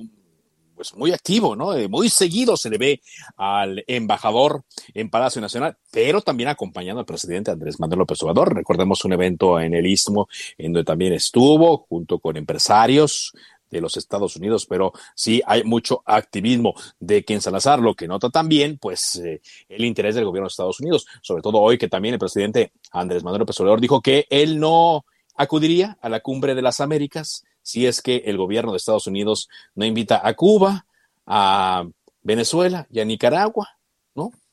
pues 0.74 0.94
muy 0.96 1.12
activo, 1.12 1.54
¿no? 1.54 1.74
Eh, 1.74 1.88
muy 1.88 2.08
seguido 2.08 2.56
se 2.56 2.68
le 2.68 2.78
ve 2.78 3.00
al 3.36 3.84
embajador 3.86 4.62
en 4.92 5.08
Palacio 5.08 5.40
Nacional, 5.40 5.76
pero 5.92 6.20
también 6.20 6.48
acompañando 6.48 7.00
al 7.00 7.06
presidente 7.06 7.52
Andrés 7.52 7.78
Manuel 7.78 8.00
López 8.00 8.20
Obrador. 8.22 8.54
Recordemos 8.54 9.04
un 9.04 9.12
evento 9.12 9.60
en 9.60 9.74
el 9.74 9.86
Istmo 9.86 10.28
en 10.58 10.72
donde 10.72 10.84
también 10.84 11.12
estuvo 11.12 11.78
junto 11.88 12.18
con 12.18 12.36
empresarios 12.36 13.32
de 13.74 13.80
los 13.80 13.96
Estados 13.96 14.36
Unidos, 14.36 14.66
pero 14.66 14.92
sí 15.14 15.42
hay 15.46 15.64
mucho 15.64 16.02
activismo 16.06 16.74
de 17.00 17.24
Ken 17.24 17.40
Salazar, 17.40 17.80
lo 17.80 17.94
que 17.94 18.08
nota 18.08 18.30
también, 18.30 18.78
pues, 18.78 19.16
eh, 19.16 19.40
el 19.68 19.84
interés 19.84 20.14
del 20.14 20.24
gobierno 20.24 20.46
de 20.46 20.52
Estados 20.52 20.80
Unidos, 20.80 21.06
sobre 21.22 21.42
todo 21.42 21.58
hoy 21.58 21.76
que 21.76 21.88
también 21.88 22.14
el 22.14 22.20
presidente 22.20 22.72
Andrés 22.92 23.24
Manuel 23.24 23.40
López 23.40 23.58
Obrador 23.60 23.80
dijo 23.80 24.00
que 24.00 24.26
él 24.30 24.58
no 24.60 25.04
acudiría 25.36 25.98
a 26.00 26.08
la 26.08 26.20
cumbre 26.20 26.54
de 26.54 26.62
las 26.62 26.80
Américas 26.80 27.44
si 27.62 27.86
es 27.86 28.02
que 28.02 28.22
el 28.26 28.36
gobierno 28.36 28.72
de 28.72 28.76
Estados 28.76 29.06
Unidos 29.06 29.48
no 29.74 29.84
invita 29.84 30.20
a 30.22 30.34
Cuba, 30.34 30.86
a 31.26 31.84
Venezuela 32.22 32.86
y 32.90 33.00
a 33.00 33.04
Nicaragua. 33.04 33.70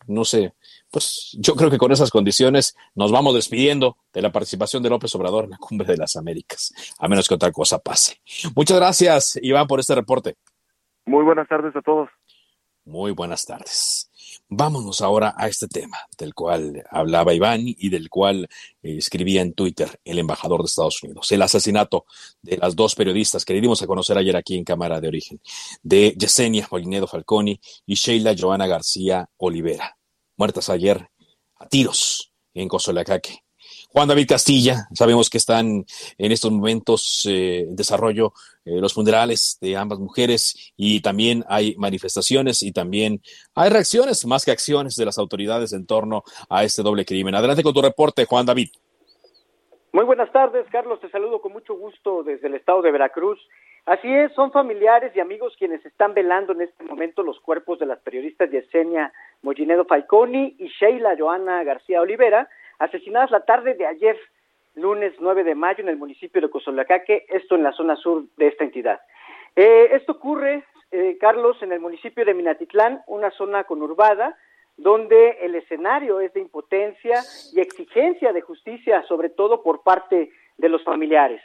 No 0.08 0.26
sé, 0.26 0.54
pues 0.90 1.36
yo 1.40 1.56
creo 1.56 1.70
que 1.70 1.78
con 1.78 1.92
esas 1.92 2.10
condiciones 2.10 2.76
nos 2.96 3.12
vamos 3.12 3.36
despidiendo 3.36 3.98
de 4.14 4.22
la 4.22 4.32
participación 4.32 4.84
de 4.84 4.90
López 4.90 5.14
Obrador 5.16 5.46
en 5.46 5.52
la 5.52 5.58
Cumbre 5.58 5.88
de 5.88 5.98
las 5.98 6.16
Américas, 6.16 6.74
a 7.00 7.08
menos 7.08 7.28
que 7.28 7.36
otra 7.36 7.52
cosa 7.52 7.80
pase. 7.80 8.22
Muchas 8.56 8.78
gracias, 8.78 9.40
Iván, 9.42 9.68
por 9.68 9.80
este 9.80 9.96
reporte. 9.96 10.36
Muy 11.06 11.24
buenas 11.24 11.48
tardes 11.48 11.76
a 11.76 11.82
todos. 11.82 12.10
Muy 12.86 13.12
buenas 13.12 13.46
tardes. 13.46 14.11
Vámonos 14.54 15.00
ahora 15.00 15.34
a 15.38 15.48
este 15.48 15.70
tema 15.70 15.98
del 16.18 16.34
cual 16.34 16.84
hablaba 16.92 17.34
Iván 17.34 17.62
y 17.64 17.88
del 17.88 18.10
cual 18.10 18.50
eh, 18.84 18.98
escribía 18.98 19.42
en 19.42 19.54
Twitter 19.54 20.02
el 20.04 20.20
embajador 20.20 20.60
de 20.60 20.66
Estados 20.66 21.02
Unidos. 21.02 21.32
El 21.32 21.42
asesinato 21.42 22.06
de 22.42 22.58
las 22.58 22.76
dos 22.76 22.94
periodistas 22.94 23.46
que 23.46 23.54
le 23.54 23.62
dimos 23.62 23.82
a 23.82 23.88
conocer 23.88 24.18
ayer 24.18 24.36
aquí 24.36 24.58
en 24.58 24.66
Cámara 24.66 25.00
de 25.00 25.08
Origen, 25.08 25.40
de 25.82 26.14
Yesenia 26.20 26.68
Molinedo 26.70 27.08
Falconi 27.08 27.62
y 27.86 27.96
Sheila 27.96 28.36
Joana 28.38 28.68
García 28.68 29.30
Olivera, 29.38 29.98
muertas 30.36 30.68
ayer 30.68 31.08
a 31.56 31.70
tiros 31.70 32.34
en 32.54 32.68
Cozolacaque. 32.68 33.46
Juan 33.94 34.08
David 34.08 34.28
Castilla, 34.30 34.88
sabemos 34.94 35.30
que 35.30 35.38
están 35.38 35.84
en 36.18 36.32
estos 36.32 36.50
momentos 36.50 37.28
eh, 37.30 37.66
en 37.68 37.76
desarrollo 37.76 38.32
eh, 38.64 38.80
los 38.80 38.94
funerales 38.94 39.58
de 39.60 39.76
ambas 39.76 40.00
mujeres 40.00 40.74
y 40.78 41.02
también 41.02 41.44
hay 41.50 41.76
manifestaciones 41.78 42.64
y 42.64 42.72
también 42.72 43.20
hay 43.54 43.70
reacciones 43.70 44.26
más 44.26 44.46
que 44.46 44.52
acciones 44.52 44.96
de 44.96 45.06
las 45.06 45.18
autoridades 45.18 45.74
en 45.74 45.86
torno 45.86 46.24
a 46.50 46.64
este 46.64 46.84
doble 46.84 47.04
crimen. 47.04 47.36
Adelante 47.36 47.64
con 47.64 47.74
tu 47.74 47.82
reporte, 47.82 48.24
Juan 48.24 48.46
David. 48.46 48.70
Muy 49.92 50.06
buenas 50.06 50.32
tardes, 50.32 50.66
Carlos. 50.72 51.02
Te 51.02 51.10
saludo 51.10 51.42
con 51.42 51.52
mucho 51.52 51.76
gusto 51.76 52.24
desde 52.24 52.48
el 52.48 52.56
estado 52.56 52.82
de 52.82 52.92
Veracruz. 52.92 53.40
Así 53.86 54.08
es, 54.08 54.32
son 54.36 54.54
familiares 54.54 55.12
y 55.16 55.20
amigos 55.20 55.54
quienes 55.58 55.86
están 55.86 56.14
velando 56.14 56.54
en 56.54 56.62
este 56.62 56.84
momento 56.86 57.24
los 57.24 57.42
cuerpos 57.42 57.80
de 57.80 57.88
las 57.88 58.00
periodistas 58.00 58.50
Yesenia 58.52 59.12
Mollinedo 59.42 59.84
Falconi 59.84 60.56
y 60.60 60.68
Sheila 60.80 61.16
Joana 61.18 61.64
García 61.66 62.00
Olivera, 62.00 62.48
asesinadas 62.82 63.32
la 63.32 63.42
tarde 63.42 63.76
de 63.76 63.86
ayer, 63.86 64.18
lunes 64.76 65.14
9 65.20 65.44
de 65.44 65.56
mayo, 65.56 65.84
en 65.84 65.90
el 65.90 65.98
municipio 65.98 66.42
de 66.42 66.50
Cozolacaque, 66.50 67.26
esto 67.30 67.56
en 67.56 67.64
la 67.64 67.72
zona 67.74 67.96
sur 67.96 68.24
de 68.38 68.48
esta 68.48 68.64
entidad. 68.64 69.00
Eh, 69.56 69.90
esto 69.92 70.14
ocurre, 70.14 70.64
eh, 70.92 71.18
Carlos, 71.20 71.62
en 71.62 71.72
el 71.72 71.80
municipio 71.80 72.26
de 72.26 72.34
Minatitlán, 72.34 73.02
una 73.08 73.30
zona 73.32 73.66
conurbada, 73.66 74.36
donde 74.78 75.38
el 75.42 75.56
escenario 75.56 76.22
es 76.22 76.34
de 76.34 76.40
impotencia 76.40 77.22
y 77.54 77.60
exigencia 77.60 78.34
de 78.34 78.42
justicia, 78.42 79.04
sobre 79.04 79.30
todo 79.30 79.62
por 79.62 79.84
parte 79.84 80.32
de 80.58 80.70
los 80.70 80.84
familiares. 80.84 81.42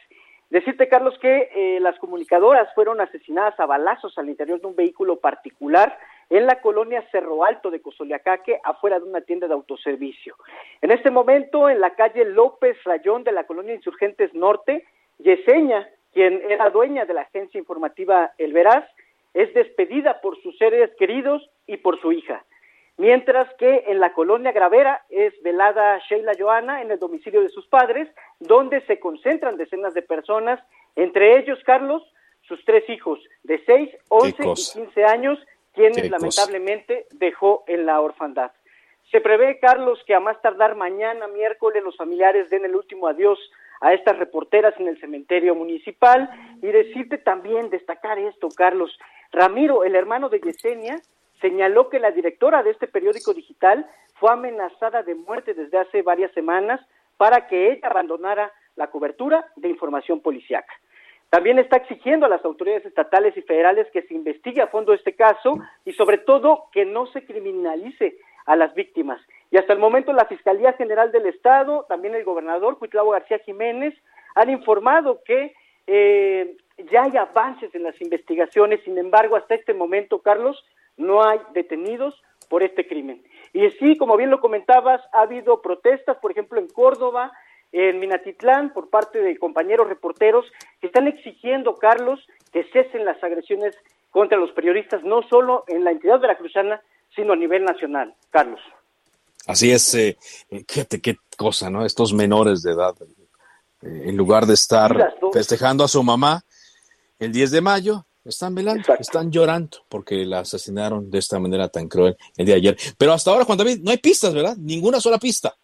Decirte, 0.49 0.88
Carlos, 0.88 1.19
que 1.21 1.50
eh, 1.55 1.81
las 1.81 1.99
comunicadoras 1.99 2.73
fueron 2.75 3.00
asesinadas 3.00 3.59
a 3.61 3.66
balazos 3.66 4.16
al 4.16 4.31
interior 4.31 4.61
de 4.61 4.69
un 4.69 4.76
vehículo 4.76 5.16
particular 5.16 5.99
en 6.30 6.47
la 6.47 6.61
colonia 6.61 7.06
Cerro 7.11 7.45
Alto 7.45 7.71
de 7.71 7.80
Cozoliacaque, 7.80 8.61
afuera 8.64 8.99
de 8.99 9.04
una 9.04 9.21
tienda 9.21 9.47
de 9.47 9.54
autoservicio. 9.54 10.37
En 10.83 10.90
este 10.90 11.11
momento, 11.11 11.68
en 11.68 11.80
la 11.80 11.95
calle 11.95 12.25
López 12.25 12.76
Rayón 12.85 13.25
de 13.25 13.33
la 13.33 13.45
colonia 13.45 13.75
Insurgentes 13.75 14.35
Norte, 14.35 14.85
Yesenia, 15.18 15.88
quien 16.12 16.42
era 16.50 16.71
dueña 16.71 17.04
de 17.04 17.14
la 17.14 17.23
agencia 17.23 17.59
informativa 17.59 18.33
El 18.38 18.52
Veraz, 18.52 18.85
es 19.35 19.52
despedida 19.54 20.21
por 20.21 20.40
sus 20.42 20.56
seres 20.56 20.90
queridos 20.99 21.49
y 21.66 21.76
por 21.76 22.00
su 22.00 22.12
hija. 22.12 22.45
Mientras 22.99 23.52
que 23.56 23.85
en 23.88 24.00
la 24.00 24.14
colonia 24.14 24.52
Gravera 24.52 25.04
es 25.11 25.35
velada 25.42 25.99
Sheila 26.09 26.33
Joana 26.38 26.80
en 26.80 26.90
el 26.90 26.99
domicilio 26.99 27.42
de 27.42 27.50
sus 27.50 27.66
padres, 27.66 28.09
donde 28.40 28.80
se 28.87 28.99
concentran 28.99 29.59
decenas 29.59 29.92
de 29.92 30.00
personas, 30.00 30.59
entre 30.97 31.38
ellos, 31.38 31.59
Carlos, 31.64 32.02
sus 32.49 32.64
tres 32.64 32.88
hijos 32.88 33.21
de 33.42 33.62
6, 33.66 33.90
11 34.09 34.42
y 34.42 34.80
15 34.85 35.04
años, 35.04 35.38
quienes 35.76 36.11
lamentablemente 36.11 37.06
dejó 37.12 37.62
en 37.68 37.87
la 37.87 38.00
orfandad. 38.00 38.50
Se 39.12 39.21
prevé, 39.21 39.61
Carlos, 39.61 40.02
que 40.06 40.14
a 40.14 40.21
más 40.21 40.40
tardar 40.42 40.75
mañana, 40.75 41.28
miércoles, 41.28 41.85
los 41.85 41.97
familiares 41.97 42.50
den 42.50 42.64
el 42.64 42.75
último 42.75 43.06
adiós 43.06 43.38
a 43.80 43.92
estas 43.92 44.18
reporteras 44.18 44.75
en 44.80 44.88
el 44.88 44.99
cementerio 44.99 45.54
municipal 45.54 46.28
y 46.61 46.66
decirte 46.66 47.18
también, 47.18 47.71
destacar 47.71 48.18
esto, 48.18 48.49
Carlos. 48.56 48.99
Ramiro, 49.30 49.85
el 49.85 49.95
hermano 49.95 50.28
de 50.28 50.40
Yesenia, 50.40 51.00
señaló 51.40 51.88
que 51.88 52.00
la 52.00 52.11
directora 52.11 52.62
de 52.62 52.71
este 52.71 52.88
periódico 52.88 53.35
digital 53.35 53.87
fue 54.14 54.33
amenazada 54.33 55.02
de 55.02 55.14
muerte 55.14 55.54
desde 55.54 55.78
hace 55.78 56.02
varias 56.02 56.33
semanas 56.33 56.80
para 57.16 57.47
que 57.47 57.73
ella 57.73 57.88
abandonara 57.88 58.50
la 58.75 58.88
cobertura 58.88 59.47
de 59.56 59.68
información 59.68 60.21
policiaca. 60.21 60.73
También 61.30 61.59
está 61.59 61.76
exigiendo 61.76 62.26
a 62.26 62.28
las 62.28 62.45
autoridades 62.45 62.87
estatales 62.87 63.37
y 63.37 63.42
federales 63.42 63.88
que 63.92 64.02
se 64.02 64.14
investigue 64.14 64.62
a 64.62 64.68
fondo 64.68 64.92
este 64.92 65.14
caso 65.14 65.59
y 65.85 65.92
sobre 65.92 66.18
todo 66.18 66.64
que 66.73 66.85
no 66.85 67.06
se 67.06 67.25
criminalice 67.25 68.16
a 68.47 68.56
las 68.56 68.75
víctimas. 68.75 69.21
Y 69.50 69.59
hasta 69.59 69.73
el 69.73 69.78
momento 69.78 70.12
la 70.12 70.26
Fiscalía 70.26 70.73
General 70.75 71.11
del 71.11 71.26
Estado, 71.26 71.85
también 71.88 72.14
el 72.14 72.25
gobernador 72.25 72.78
Cuitlavo 72.78 73.11
García 73.11 73.38
Jiménez, 73.40 73.95
han 74.35 74.50
informado 74.50 75.23
que 75.25 75.54
eh, 75.87 76.56
ya 76.90 77.04
hay 77.04 77.16
avances 77.16 77.75
en 77.75 77.83
las 77.83 78.00
investigaciones, 78.00 78.80
sin 78.85 78.99
embargo, 78.99 79.37
hasta 79.37 79.54
este 79.54 79.75
momento, 79.75 80.21
Carlos, 80.21 80.64
no 80.97 81.25
hay 81.25 81.40
detenidos 81.54 82.23
por 82.49 82.62
este 82.62 82.87
crimen. 82.87 83.23
Y 83.52 83.68
sí, 83.73 83.97
como 83.97 84.16
bien 84.16 84.30
lo 84.30 84.40
comentabas, 84.40 85.00
ha 85.12 85.23
habido 85.23 85.62
protestas, 85.62 86.18
por 86.18 86.30
ejemplo, 86.30 86.61
en 86.61 86.68
Córdoba, 86.68 87.33
en 87.73 87.99
Minatitlán, 87.99 88.73
por 88.73 88.88
parte 88.90 89.20
de 89.20 89.38
compañeros 89.38 89.88
reporteros 89.88 90.46
que 90.80 90.87
están 90.87 91.08
exigiendo, 91.08 91.76
Carlos, 91.76 92.20
que 92.52 92.64
cesen 92.73 93.04
las 93.04 93.23
agresiones 93.23 93.76
contra 94.11 94.38
los 94.38 94.50
periodistas, 94.52 95.02
no 95.04 95.23
solo 95.28 95.64
en 95.68 95.85
la 95.85 95.90
entidad 95.90 96.20
veracruzana, 96.20 96.80
sino 97.14 97.32
a 97.32 97.37
nivel 97.37 97.64
nacional. 97.64 98.14
Carlos. 98.30 98.61
Así 99.46 99.70
es, 99.70 99.94
eh, 99.94 100.16
qué, 100.66 100.87
qué 101.00 101.16
cosa, 101.37 101.70
¿no? 101.70 101.85
Estos 101.85 102.12
menores 102.12 102.62
de 102.62 102.73
edad 102.73 102.94
Eh, 103.82 104.08
en 104.08 104.16
lugar 104.16 104.46
de 104.46 104.54
estar 104.54 105.14
festejando 105.32 105.85
a 105.85 105.88
su 105.88 106.02
mamá 106.02 106.42
el 107.18 107.30
10 107.30 107.50
de 107.50 107.61
mayo, 107.61 108.06
están 108.25 108.54
velando, 108.54 108.94
están 108.99 109.30
llorando 109.30 109.78
porque 109.88 110.25
la 110.25 110.40
asesinaron 110.40 111.11
de 111.11 111.18
esta 111.18 111.38
manera 111.38 111.68
tan 111.68 111.88
cruel 111.88 112.16
el 112.37 112.46
día 112.46 112.54
de 112.54 112.61
ayer. 112.61 112.76
Pero 112.99 113.12
hasta 113.12 113.30
ahora, 113.30 113.44
Juan 113.44 113.58
David, 113.58 113.80
no 113.82 113.90
hay 113.90 113.99
pistas, 113.99 114.35
¿verdad? 114.35 114.56
Ninguna 114.56 115.00
sola 115.00 115.18
pista. 115.18 115.54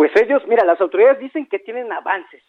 Pues 0.00 0.12
ellos, 0.16 0.40
mira, 0.48 0.64
las 0.64 0.80
autoridades 0.80 1.18
dicen 1.18 1.44
que 1.44 1.58
tienen 1.58 1.92
avances, 1.92 2.42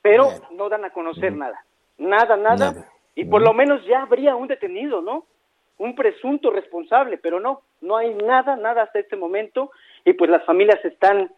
pero 0.00 0.28
no 0.52 0.68
dan 0.68 0.84
a 0.84 0.90
conocer 0.90 1.32
nada. 1.32 1.64
Nada, 1.98 2.36
nada. 2.36 2.88
Y 3.16 3.24
por 3.24 3.42
lo 3.42 3.52
menos 3.52 3.84
ya 3.84 4.02
habría 4.02 4.36
un 4.36 4.46
detenido, 4.46 5.00
¿no? 5.02 5.26
Un 5.76 5.96
presunto 5.96 6.52
responsable, 6.52 7.18
pero 7.18 7.40
no, 7.40 7.62
no 7.80 7.96
hay 7.96 8.14
nada, 8.14 8.54
nada 8.54 8.84
hasta 8.84 9.00
este 9.00 9.16
momento. 9.16 9.72
Y 10.04 10.12
pues 10.12 10.30
las 10.30 10.44
familias 10.44 10.84
están 10.84 11.32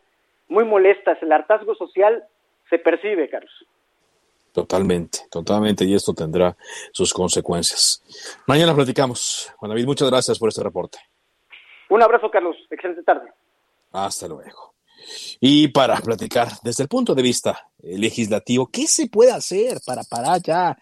muy 0.48 0.66
molestas. 0.66 1.16
El 1.22 1.32
hartazgo 1.32 1.75
social 1.75 2.22
se 2.68 2.78
percibe, 2.78 3.30
Carlos. 3.30 3.66
Totalmente, 4.52 5.20
totalmente, 5.30 5.86
y 5.86 5.94
esto 5.94 6.12
tendrá 6.12 6.54
sus 6.92 7.14
consecuencias. 7.14 8.04
Mañana 8.46 8.75
platicamos. 8.75 9.54
Juan 9.56 9.70
David, 9.70 9.86
muchas 9.86 10.10
gracias 10.10 10.38
por 10.38 10.50
este 10.50 10.62
reporte. 10.62 10.98
Un 11.88 12.02
abrazo, 12.02 12.30
Carlos. 12.30 12.58
Excelente 12.68 13.02
tarde. 13.04 13.32
Hasta 13.90 14.28
luego. 14.28 14.75
Y 15.40 15.68
para 15.68 16.00
platicar 16.00 16.52
desde 16.62 16.84
el 16.84 16.88
punto 16.88 17.14
de 17.14 17.22
vista 17.22 17.70
legislativo, 17.82 18.68
¿qué 18.68 18.86
se 18.86 19.08
puede 19.08 19.32
hacer 19.32 19.80
para 19.84 20.02
parar 20.04 20.42
ya 20.42 20.76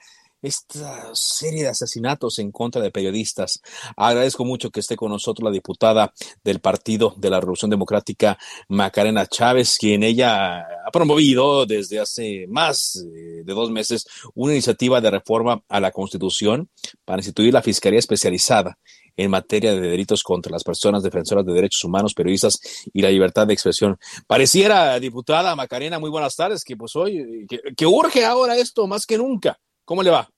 esta 0.45 1.15
serie 1.15 1.63
de 1.63 1.71
asesinatos 1.71 2.39
en 2.39 2.53
contra 2.53 2.83
de 2.83 2.91
periodistas. 2.91 3.63
Agradezco 3.97 4.45
mucho 4.45 4.71
que 4.71 4.81
esté 4.81 4.95
con 4.95 5.11
nosotros 5.11 5.45
la 5.45 5.51
diputada 5.51 6.13
del 6.45 6.61
Partido 6.61 7.15
de 7.17 7.31
la 7.31 7.41
Revolución 7.41 7.71
Democrática, 7.71 8.39
Macarena 8.69 9.27
Chávez, 9.27 9.77
quien 9.79 10.03
ella 10.03 10.59
ha 10.59 10.91
promovido 10.93 11.65
desde 11.65 11.99
hace 11.99 12.47
más 12.49 12.97
eh, 12.97 13.43
de 13.43 13.55
dos 13.55 13.71
meses 13.71 14.05
una 14.35 14.53
iniciativa 14.53 15.01
de 15.01 15.11
reforma 15.11 15.63
a 15.69 15.81
la 15.81 15.91
Constitución 15.91 16.69
para 17.07 17.21
instituir 17.21 17.53
la 17.55 17.63
Fiscalía 17.63 17.99
Especializada 17.99 18.79
en 19.17 19.31
materia 19.31 19.73
de 19.75 19.81
delitos 19.81 20.23
contra 20.23 20.53
las 20.53 20.65
personas 20.65 21.03
defensoras 21.03 21.45
de 21.47 21.53
derechos 21.53 21.85
humanos, 21.85 22.15
periodistas 22.15 22.59
y 22.93 23.03
la 23.03 23.11
libertad 23.11 23.47
de 23.47 23.55
expresión. 23.55 23.99
Pareciera, 24.27 24.99
diputada 24.99 25.55
Macarena, 25.55 25.99
muy 25.99 26.11
buenas 26.11 26.37
tardes, 26.37 26.65
que 26.65 26.77
pues 26.77 26.95
hoy, 26.97 27.47
que, 27.49 27.87
urge 27.87 28.25
ahora 28.25 28.57
esto 28.57 28.87
más 28.87 29.07
que 29.07 29.19
nunca. 29.19 29.59
¿Cómo 29.85 30.03
le 30.03 30.11
va? 30.11 30.29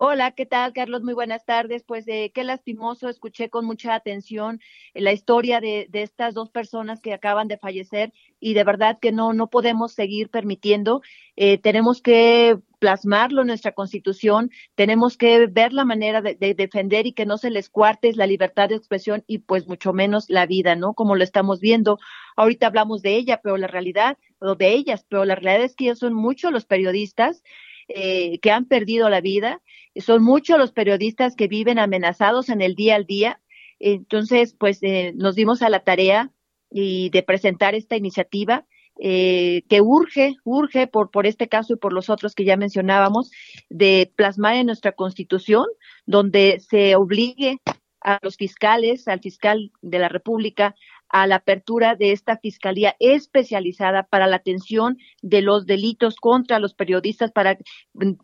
Hola, 0.00 0.30
¿qué 0.30 0.46
tal, 0.46 0.72
Carlos? 0.74 1.02
Muy 1.02 1.12
buenas 1.12 1.44
tardes. 1.44 1.82
Pues 1.82 2.06
eh, 2.06 2.30
qué 2.32 2.44
lastimoso, 2.44 3.08
escuché 3.08 3.50
con 3.50 3.64
mucha 3.64 3.94
atención 3.94 4.60
eh, 4.94 5.00
la 5.00 5.12
historia 5.12 5.60
de, 5.60 5.88
estas 5.92 6.34
dos 6.34 6.50
personas 6.50 7.00
que 7.00 7.12
acaban 7.12 7.48
de 7.48 7.58
fallecer 7.58 8.12
y 8.38 8.54
de 8.54 8.62
verdad 8.62 9.00
que 9.00 9.10
no, 9.10 9.32
no 9.32 9.48
podemos 9.50 9.92
seguir 9.92 10.30
permitiendo. 10.30 11.02
Eh, 11.34 11.58
tenemos 11.58 12.00
que 12.00 12.58
plasmarlo 12.78 13.40
en 13.40 13.48
nuestra 13.48 13.72
constitución, 13.72 14.52
tenemos 14.76 15.16
que 15.16 15.48
ver 15.48 15.72
la 15.72 15.84
manera 15.84 16.22
de, 16.22 16.36
defender 16.54 17.08
y 17.08 17.12
que 17.12 17.26
no 17.26 17.36
se 17.36 17.50
les 17.50 17.68
cuarte 17.68 18.12
la 18.12 18.28
libertad 18.28 18.68
de 18.68 18.76
expresión 18.76 19.24
y 19.26 19.38
pues 19.38 19.66
mucho 19.66 19.92
menos 19.92 20.30
la 20.30 20.46
vida, 20.46 20.76
¿no? 20.76 20.94
Como 20.94 21.16
lo 21.16 21.24
estamos 21.24 21.58
viendo. 21.58 21.98
Ahorita 22.36 22.68
hablamos 22.68 23.02
de 23.02 23.16
ella, 23.16 23.40
pero 23.42 23.56
la 23.56 23.66
realidad, 23.66 24.16
o 24.38 24.54
de 24.54 24.74
ellas, 24.74 25.04
pero 25.08 25.24
la 25.24 25.34
realidad 25.34 25.64
es 25.64 25.74
que 25.74 25.86
ellos 25.86 25.98
son 25.98 26.14
muchos 26.14 26.52
los 26.52 26.66
periodistas 26.66 27.42
eh, 27.88 28.38
que 28.40 28.50
han 28.50 28.66
perdido 28.66 29.08
la 29.08 29.22
vida. 29.22 29.62
Son 30.00 30.22
muchos 30.22 30.58
los 30.58 30.72
periodistas 30.72 31.36
que 31.36 31.48
viven 31.48 31.78
amenazados 31.78 32.48
en 32.48 32.62
el 32.62 32.74
día 32.74 32.96
al 32.96 33.06
día. 33.06 33.40
Entonces, 33.78 34.54
pues 34.58 34.78
eh, 34.82 35.12
nos 35.14 35.34
dimos 35.34 35.62
a 35.62 35.68
la 35.68 35.84
tarea 35.84 36.32
y 36.70 37.10
de 37.10 37.22
presentar 37.22 37.74
esta 37.74 37.96
iniciativa 37.96 38.66
eh, 39.00 39.62
que 39.68 39.80
urge, 39.80 40.36
urge 40.42 40.88
por, 40.88 41.10
por 41.10 41.26
este 41.26 41.48
caso 41.48 41.74
y 41.74 41.76
por 41.76 41.92
los 41.92 42.10
otros 42.10 42.34
que 42.34 42.44
ya 42.44 42.56
mencionábamos, 42.56 43.30
de 43.68 44.12
plasmar 44.16 44.56
en 44.56 44.66
nuestra 44.66 44.92
constitución, 44.92 45.66
donde 46.04 46.58
se 46.60 46.96
obligue 46.96 47.60
a 48.00 48.18
los 48.22 48.36
fiscales, 48.36 49.06
al 49.06 49.20
fiscal 49.20 49.70
de 49.82 49.98
la 50.00 50.08
República, 50.08 50.74
a 51.08 51.26
la 51.26 51.36
apertura 51.36 51.94
de 51.94 52.12
esta 52.12 52.36
fiscalía 52.38 52.96
especializada 52.98 54.04
para 54.04 54.26
la 54.26 54.36
atención 54.36 54.98
de 55.22 55.42
los 55.42 55.66
delitos 55.66 56.16
contra 56.16 56.58
los 56.58 56.74
periodistas, 56.74 57.32
para 57.32 57.58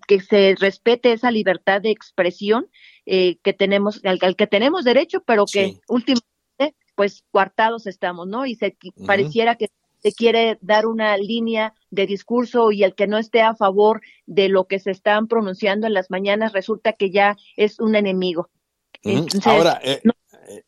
que 0.07 0.21
se 0.21 0.55
respete 0.59 1.13
esa 1.13 1.31
libertad 1.31 1.81
de 1.81 1.91
expresión 1.91 2.67
eh, 3.07 3.37
que 3.43 3.53
tenemos, 3.53 4.01
al, 4.05 4.37
que 4.37 4.47
tenemos 4.47 4.85
derecho, 4.85 5.23
pero 5.27 5.45
que 5.51 5.79
últimamente, 5.89 6.77
pues, 6.95 7.25
coartados 7.31 7.87
estamos, 7.87 8.27
¿no? 8.27 8.47
Y 8.47 8.55
se 8.57 8.77
pareciera 9.07 9.57
que 9.57 9.69
se 10.05 10.13
quiere 10.13 10.59
dar 10.61 10.87
una 10.87 11.17
línea 11.17 11.73
de 11.91 12.07
discurso 12.07 12.71
y 12.73 12.85
el 12.85 12.95
que 12.95 13.07
no 13.07 13.17
esté 13.17 13.41
a 13.41 13.55
favor 13.55 14.03
de 14.27 14.51
lo 14.51 14.67
que 14.67 14.79
se 14.79 14.91
están 14.91 15.29
pronunciando 15.29 15.87
en 15.87 15.95
las 15.95 16.11
mañanas 16.11 16.53
resulta 16.53 16.93
que 16.93 17.11
ya 17.11 17.37
es 17.57 17.81
un 17.81 17.95
enemigo. 17.95 18.51
Ahora, 19.45 19.81
eh, 19.83 20.01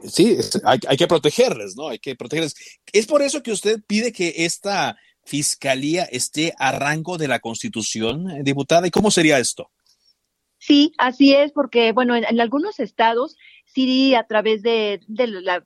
sí, 0.01 0.37
hay, 0.65 0.97
que 0.97 1.07
protegerles, 1.07 1.77
¿no? 1.77 1.89
Hay 1.89 1.99
que 1.99 2.15
protegerles. 2.15 2.55
Es 2.93 3.07
por 3.07 3.23
eso 3.23 3.43
que 3.43 3.53
usted 3.53 3.81
pide 3.87 4.13
que 4.13 4.33
esta 4.39 4.97
fiscalía 5.25 6.05
esté 6.05 6.55
a 6.59 6.73
rango 6.73 7.19
de 7.19 7.29
la 7.29 7.41
Constitución, 7.41 8.31
eh, 8.31 8.41
diputada. 8.43 8.87
¿Y 8.87 8.91
cómo 8.91 9.11
sería 9.11 9.39
esto? 9.39 9.71
Sí, 10.59 10.93
así 10.99 11.35
es, 11.35 11.53
porque, 11.53 11.93
bueno, 11.93 12.17
en, 12.17 12.41
algunos 12.41 12.81
estados 12.81 13.37
sí 13.67 14.15
a 14.15 14.25
través 14.25 14.63
de, 14.63 15.01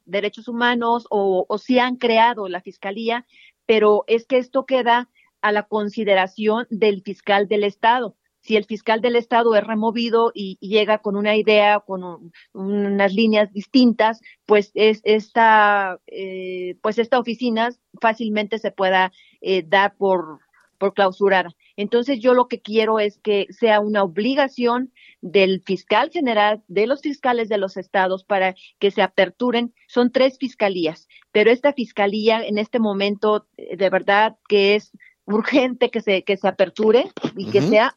derechos 0.05 0.49
humanos 0.49 1.07
o, 1.11 1.47
o 1.49 1.59
sí 1.59 1.79
han 1.79 1.97
creado 1.97 2.49
la 2.49 2.61
fiscalía, 2.61 3.27
pero 3.67 4.05
es 4.07 4.27
que 4.27 4.39
esto 4.39 4.67
queda 4.67 5.09
a 5.43 5.53
la 5.53 5.65
consideración 5.65 6.67
del 6.71 7.03
fiscal 7.03 7.49
del 7.49 7.65
estado 7.65 8.17
si 8.41 8.57
el 8.57 8.65
fiscal 8.65 9.01
del 9.01 9.17
Estado 9.17 9.55
es 9.55 9.65
removido 9.65 10.33
y, 10.35 10.59
llega 10.61 10.99
con 10.99 11.17
una 11.17 11.37
idea, 11.37 11.81
con 11.81 12.33
unas 12.53 13.13
líneas 13.13 13.53
distintas, 13.53 14.21
pues 14.47 14.71
es 14.75 15.01
esta, 15.05 16.01
eh, 16.07 16.77
pues 16.83 16.99
esta 16.99 17.19
oficina 17.19 17.71
fácilmente 18.01 18.59
se 18.59 18.73
pueda 18.73 19.13
eh, 19.41 19.63
dar 19.67 19.97
por, 19.97 20.41
por 20.79 20.95
clausurada. 20.95 21.51
Entonces 21.77 22.21
yo 22.21 22.35
lo 22.35 22.49
que 22.49 22.61
quiero 22.61 22.99
es 22.99 23.19
que 23.19 23.47
sea 23.51 23.81
una 23.81 24.03
obligación 24.03 24.93
del 25.21 25.63
fiscal 25.63 26.11
general, 26.11 26.63
de 26.69 26.87
los 26.87 27.01
fiscales 27.01 27.49
de 27.49 27.59
los 27.59 27.77
estados 27.77 28.25
para 28.25 28.55
que 28.79 28.91
se 28.91 29.03
aperturen. 29.03 29.75
Son 29.87 30.11
tres 30.11 30.39
fiscalías, 30.39 31.09
pero 31.33 31.51
esta 31.51 31.73
fiscalía 31.73 32.45
en 32.45 32.59
este 32.59 32.81
momento 32.81 33.47
eh, 33.57 33.77
de 33.77 33.91
verdad 33.91 34.37
que 34.49 34.75
es 34.75 34.93
urgente 35.27 35.91
que 35.91 36.01
se, 36.01 36.23
que 36.23 36.37
se 36.37 36.49
aperture 36.49 37.11
y 37.37 37.51
que 37.51 37.63
sea 37.63 37.97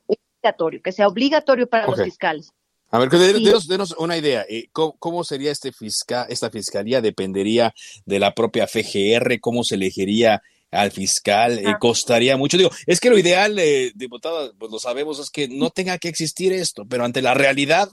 que 0.84 0.92
sea 0.92 1.08
obligatorio 1.08 1.68
para 1.68 1.88
los 1.88 2.02
fiscales. 2.02 2.54
A 2.94 3.00
ver, 3.00 3.10
denos, 3.10 3.96
una 3.98 4.18
idea. 4.18 4.46
Eh, 4.48 4.68
¿Cómo, 4.72 5.24
sería 5.24 5.52
este 5.52 5.72
fiscal, 5.72 6.28
esta 6.30 6.52
fiscalía? 6.52 7.02
¿Dependería 7.02 7.74
de 8.06 8.20
la 8.20 8.36
propia 8.36 8.68
FGR? 8.68 9.40
¿Cómo 9.40 9.64
se 9.64 9.76
elegiría 9.76 10.44
al 10.70 10.92
fiscal? 10.92 11.58
Eh, 11.58 11.64
ah. 11.66 11.80
¿Costaría 11.80 12.38
mucho? 12.38 12.56
Digo, 12.56 12.70
es 12.86 13.00
que 13.00 13.10
lo 13.10 13.18
ideal, 13.18 13.58
eh, 13.58 13.92
diputada, 13.96 14.52
pues 14.60 14.72
lo 14.72 14.78
sabemos, 14.78 15.18
es 15.18 15.32
que 15.32 15.48
no 15.48 15.72
tenga 15.72 15.98
que 15.98 16.08
existir 16.08 16.54
esto, 16.54 16.86
pero 16.88 17.04
ante 17.04 17.24
la 17.24 17.34
realidad, 17.34 17.90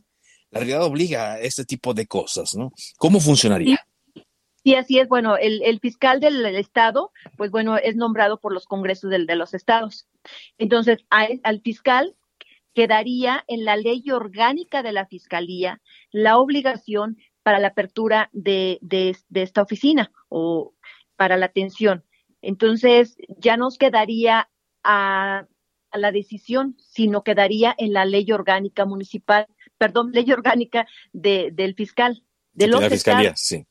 la 0.50 0.60
realidad 0.60 0.84
obliga 0.84 1.32
a 1.32 1.40
este 1.40 1.64
tipo 1.64 1.94
de 1.94 2.06
cosas, 2.06 2.54
¿no? 2.54 2.70
¿Cómo 2.98 3.20
funcionaría? 3.20 3.82
Sí, 4.62 4.74
así 4.74 4.98
es. 4.98 5.08
Bueno, 5.08 5.38
el, 5.38 5.80
fiscal 5.80 6.20
del 6.20 6.44
Estado, 6.44 7.10
pues 7.38 7.50
bueno, 7.50 7.78
es 7.78 7.96
nombrado 7.96 8.38
por 8.38 8.52
los 8.52 8.66
congresos 8.66 9.10
del, 9.10 9.26
de 9.26 9.36
los 9.36 9.54
estados. 9.54 10.06
Entonces, 10.58 10.98
al 11.08 11.62
fiscal 11.62 12.14
quedaría 12.74 13.44
en 13.48 13.64
la 13.64 13.76
ley 13.76 14.02
orgánica 14.10 14.82
de 14.82 14.92
la 14.92 15.06
Fiscalía 15.06 15.80
la 16.10 16.38
obligación 16.38 17.16
para 17.42 17.58
la 17.58 17.68
apertura 17.68 18.28
de, 18.32 18.78
de, 18.82 19.16
esta 19.34 19.62
oficina 19.62 20.12
o 20.28 20.74
para 21.16 21.36
la 21.36 21.46
atención. 21.46 22.04
Entonces, 22.42 23.16
ya 23.38 23.56
nos 23.56 23.78
quedaría 23.78 24.48
a, 24.84 25.46
la 25.92 26.12
decisión, 26.12 26.76
sino 26.78 27.24
quedaría 27.24 27.74
en 27.76 27.92
la 27.92 28.04
ley 28.04 28.30
orgánica 28.30 28.84
municipal, 28.84 29.46
perdón, 29.76 30.12
ley 30.12 30.30
orgánica 30.30 30.86
de, 31.12 31.50
del 31.52 31.74
fiscal. 31.74 32.22
De, 32.52 32.68
los 32.68 32.80
la 32.80 32.90
fiscalía, 32.90 33.32
sí. 33.36 33.66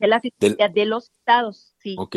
De 0.00 0.08
la 0.08 0.20
fiscalía 0.20 0.68
de 0.68 0.86
los 0.86 1.10
estados, 1.10 1.74
sí. 1.78 1.94
Ok. 1.98 2.16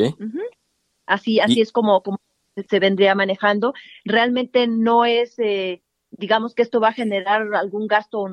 Así, 1.05 1.39
así 1.39 1.61
es 1.61 1.71
como, 1.71 2.01
como 2.01 2.19
se 2.55 2.79
vendría 2.79 3.13
manejando. 3.13 3.73
Realmente 4.05 4.67
no 4.67 5.05
es 5.05 5.37
eh, 5.37 5.83
digamos 6.17 6.53
que 6.53 6.61
esto 6.61 6.79
va 6.79 6.89
a 6.89 6.93
generar 6.93 7.53
algún 7.53 7.87
gasto 7.87 8.25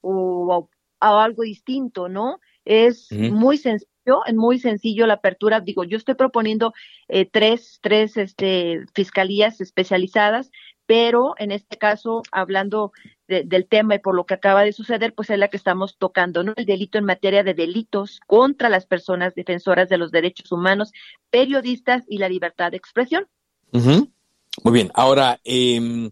o, 0.00 0.68
algo 1.00 1.42
distinto, 1.42 2.08
¿no? 2.08 2.40
Es 2.64 3.12
muy 3.12 3.58
sencillo, 3.58 4.24
es 4.26 4.34
muy 4.34 4.58
sencillo 4.58 5.06
la 5.06 5.14
apertura. 5.14 5.60
Digo, 5.60 5.84
yo 5.84 5.98
estoy 5.98 6.14
proponiendo 6.14 6.72
eh, 7.08 7.28
tres, 7.30 7.78
tres 7.82 8.16
este, 8.16 8.84
fiscalías 8.94 9.60
especializadas, 9.60 10.50
pero 10.86 11.34
en 11.38 11.52
este 11.52 11.76
caso, 11.76 12.22
hablando 12.30 12.92
del 13.26 13.66
tema 13.66 13.94
y 13.94 13.98
por 14.00 14.14
lo 14.14 14.26
que 14.26 14.34
acaba 14.34 14.64
de 14.64 14.72
suceder, 14.72 15.14
pues 15.14 15.30
es 15.30 15.38
la 15.38 15.48
que 15.48 15.56
estamos 15.56 15.96
tocando, 15.96 16.42
¿no? 16.42 16.52
El 16.56 16.66
delito 16.66 16.98
en 16.98 17.06
materia 17.06 17.42
de 17.42 17.54
delitos 17.54 18.20
contra 18.26 18.68
las 18.68 18.84
personas 18.84 19.34
defensoras 19.34 19.88
de 19.88 19.96
los 19.96 20.10
derechos 20.10 20.52
humanos, 20.52 20.92
periodistas 21.30 22.04
y 22.06 22.18
la 22.18 22.28
libertad 22.28 22.70
de 22.70 22.76
expresión. 22.76 23.26
Muy 23.72 24.72
bien, 24.72 24.90
ahora, 24.94 25.40
eh, 25.42 26.10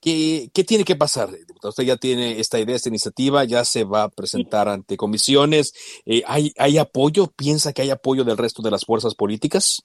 ¿qué, 0.00 0.50
¿qué, 0.52 0.64
tiene 0.64 0.84
que 0.84 0.96
pasar? 0.96 1.30
Usted 1.62 1.84
ya 1.84 1.96
tiene 1.96 2.40
esta 2.40 2.58
idea, 2.58 2.76
esta 2.76 2.88
iniciativa, 2.88 3.44
ya 3.44 3.64
se 3.64 3.84
va 3.84 4.04
a 4.04 4.08
presentar 4.08 4.68
ante 4.68 4.96
comisiones. 4.96 5.72
Eh, 6.06 6.22
¿hay, 6.26 6.52
¿Hay 6.58 6.78
apoyo? 6.78 7.28
¿Piensa 7.36 7.72
que 7.72 7.82
hay 7.82 7.90
apoyo 7.90 8.24
del 8.24 8.38
resto 8.38 8.62
de 8.62 8.70
las 8.70 8.84
fuerzas 8.84 9.14
políticas? 9.14 9.82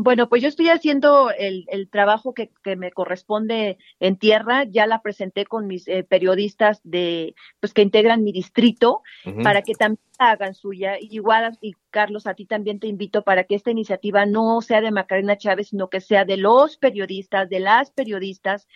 Bueno, 0.00 0.28
pues 0.28 0.42
yo 0.42 0.48
estoy 0.48 0.68
haciendo 0.68 1.32
el, 1.32 1.64
el 1.66 1.90
trabajo 1.90 2.32
que, 2.32 2.52
que, 2.62 2.76
me 2.76 2.92
corresponde 2.92 3.78
en 3.98 4.16
tierra. 4.16 4.62
Ya 4.62 4.86
la 4.86 5.02
presenté 5.02 5.44
con 5.44 5.66
mis 5.66 5.88
eh, 5.88 6.04
periodistas 6.04 6.80
de, 6.84 7.34
pues 7.58 7.74
que 7.74 7.82
integran 7.82 8.22
mi 8.22 8.30
distrito 8.30 9.02
uh 9.24 9.30
-huh. 9.30 9.42
para 9.42 9.62
que 9.62 9.74
también 9.74 9.98
hagan 10.16 10.54
suya. 10.54 10.98
Igual, 11.00 11.58
y 11.60 11.74
Carlos, 11.90 12.28
a 12.28 12.34
ti 12.34 12.46
también 12.46 12.78
te 12.78 12.86
invito 12.86 13.24
para 13.24 13.42
que 13.42 13.56
esta 13.56 13.72
iniciativa 13.72 14.24
no 14.24 14.60
sea 14.60 14.80
de 14.80 14.92
Macarena 14.92 15.36
Chávez, 15.36 15.70
sino 15.70 15.90
que 15.90 16.00
sea 16.00 16.24
de 16.24 16.36
los 16.36 16.76
periodistas, 16.76 17.48
de 17.48 17.58
las 17.58 17.90
periodistas. 17.90 18.68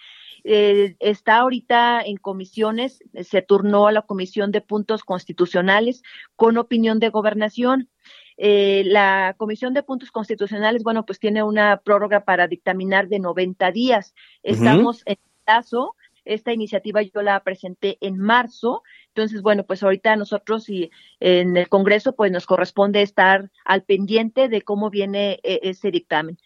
Eh, 0.42 0.96
está 0.98 1.36
ahorita 1.36 2.02
en 2.02 2.16
comisiones, 2.16 2.98
se 3.22 3.42
turnó 3.42 3.86
a 3.86 3.92
la 3.92 4.02
Comisión 4.02 4.50
de 4.50 4.60
Puntos 4.60 5.04
Constitucionales 5.04 6.02
con 6.34 6.58
opinión 6.58 6.98
de 6.98 7.10
gobernación. 7.10 7.90
Eh, 8.36 8.82
la 8.86 9.34
Comisión 9.36 9.74
de 9.74 9.82
Puntos 9.82 10.10
Constitucionales, 10.10 10.82
bueno, 10.82 11.04
pues 11.04 11.18
tiene 11.18 11.42
una 11.42 11.78
prórroga 11.78 12.24
para 12.24 12.48
dictaminar 12.48 13.08
de 13.08 13.18
90 13.18 13.70
días. 13.72 14.14
Estamos 14.42 14.98
uh 14.98 15.04
-huh. 15.04 15.12
en 15.12 15.18
plazo. 15.44 15.96
Esta 16.24 16.52
iniciativa 16.52 17.02
yo 17.02 17.20
la 17.22 17.42
presenté 17.42 17.98
en 18.00 18.18
marzo. 18.18 18.82
Entonces, 19.08 19.42
bueno, 19.42 19.64
pues 19.64 19.82
ahorita 19.82 20.16
nosotros 20.16 20.68
y 20.68 20.90
en 21.20 21.56
el 21.56 21.68
Congreso, 21.68 22.14
pues 22.14 22.30
nos 22.30 22.46
corresponde 22.46 23.02
estar 23.02 23.50
al 23.64 23.82
pendiente 23.82 24.48
de 24.48 24.62
cómo 24.62 24.88
viene 24.88 25.40
eh, 25.42 25.60
ese 25.62 25.90
dictamen. 25.90 26.38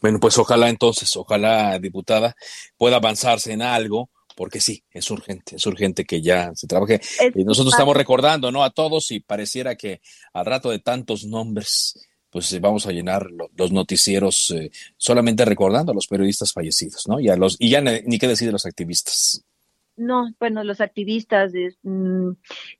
Bueno, 0.00 0.18
pues 0.20 0.38
ojalá 0.38 0.68
entonces, 0.68 1.14
ojalá, 1.16 1.78
diputada, 1.78 2.34
pueda 2.76 2.96
avanzarse 2.96 3.52
en 3.52 3.62
algo 3.62 4.10
porque 4.36 4.60
sí, 4.60 4.84
es 4.92 5.10
urgente, 5.10 5.56
es 5.56 5.66
urgente 5.66 6.04
que 6.04 6.20
ya 6.20 6.52
se 6.54 6.66
trabaje. 6.66 7.00
y 7.34 7.42
nosotros 7.42 7.72
estamos 7.72 7.96
recordando, 7.96 8.52
¿no? 8.52 8.62
A 8.62 8.70
todos 8.70 9.10
y 9.10 9.20
pareciera 9.20 9.74
que 9.74 10.00
al 10.34 10.44
rato 10.44 10.70
de 10.70 10.78
tantos 10.78 11.24
nombres, 11.24 11.98
pues 12.30 12.52
eh, 12.52 12.60
vamos 12.60 12.86
a 12.86 12.92
llenar 12.92 13.30
lo, 13.30 13.50
los 13.56 13.72
noticieros 13.72 14.52
eh, 14.54 14.70
solamente 14.96 15.44
recordando 15.46 15.92
a 15.92 15.94
los 15.94 16.06
periodistas 16.06 16.52
fallecidos, 16.52 17.08
¿no? 17.08 17.18
Y, 17.18 17.30
a 17.30 17.36
los, 17.36 17.56
y 17.58 17.70
ya 17.70 17.80
ni, 17.80 18.02
ni 18.04 18.18
qué 18.18 18.28
decir 18.28 18.46
de 18.46 18.52
los 18.52 18.66
activistas. 18.66 19.42
No, 19.96 20.30
bueno, 20.38 20.62
los 20.62 20.82
activistas, 20.82 21.54
eh, 21.54 21.74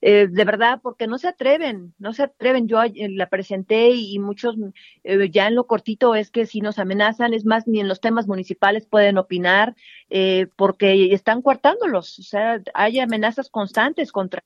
eh, 0.02 0.28
de 0.30 0.44
verdad, 0.44 0.80
porque 0.82 1.06
no 1.06 1.16
se 1.16 1.28
atreven, 1.28 1.94
no 1.98 2.12
se 2.12 2.24
atreven. 2.24 2.68
Yo 2.68 2.78
la 2.94 3.28
presenté 3.30 3.90
y 3.90 4.18
muchos 4.18 4.56
eh, 5.02 5.30
ya 5.30 5.48
en 5.48 5.54
lo 5.54 5.66
cortito 5.66 6.14
es 6.14 6.30
que 6.30 6.44
si 6.44 6.60
nos 6.60 6.78
amenazan, 6.78 7.32
es 7.32 7.46
más, 7.46 7.66
ni 7.66 7.80
en 7.80 7.88
los 7.88 8.00
temas 8.00 8.26
municipales 8.28 8.86
pueden 8.86 9.16
opinar 9.16 9.74
eh, 10.10 10.48
porque 10.56 11.14
están 11.14 11.40
coartándolos. 11.40 12.18
O 12.18 12.22
sea, 12.22 12.60
hay 12.74 13.00
amenazas 13.00 13.48
constantes 13.48 14.12
contra 14.12 14.44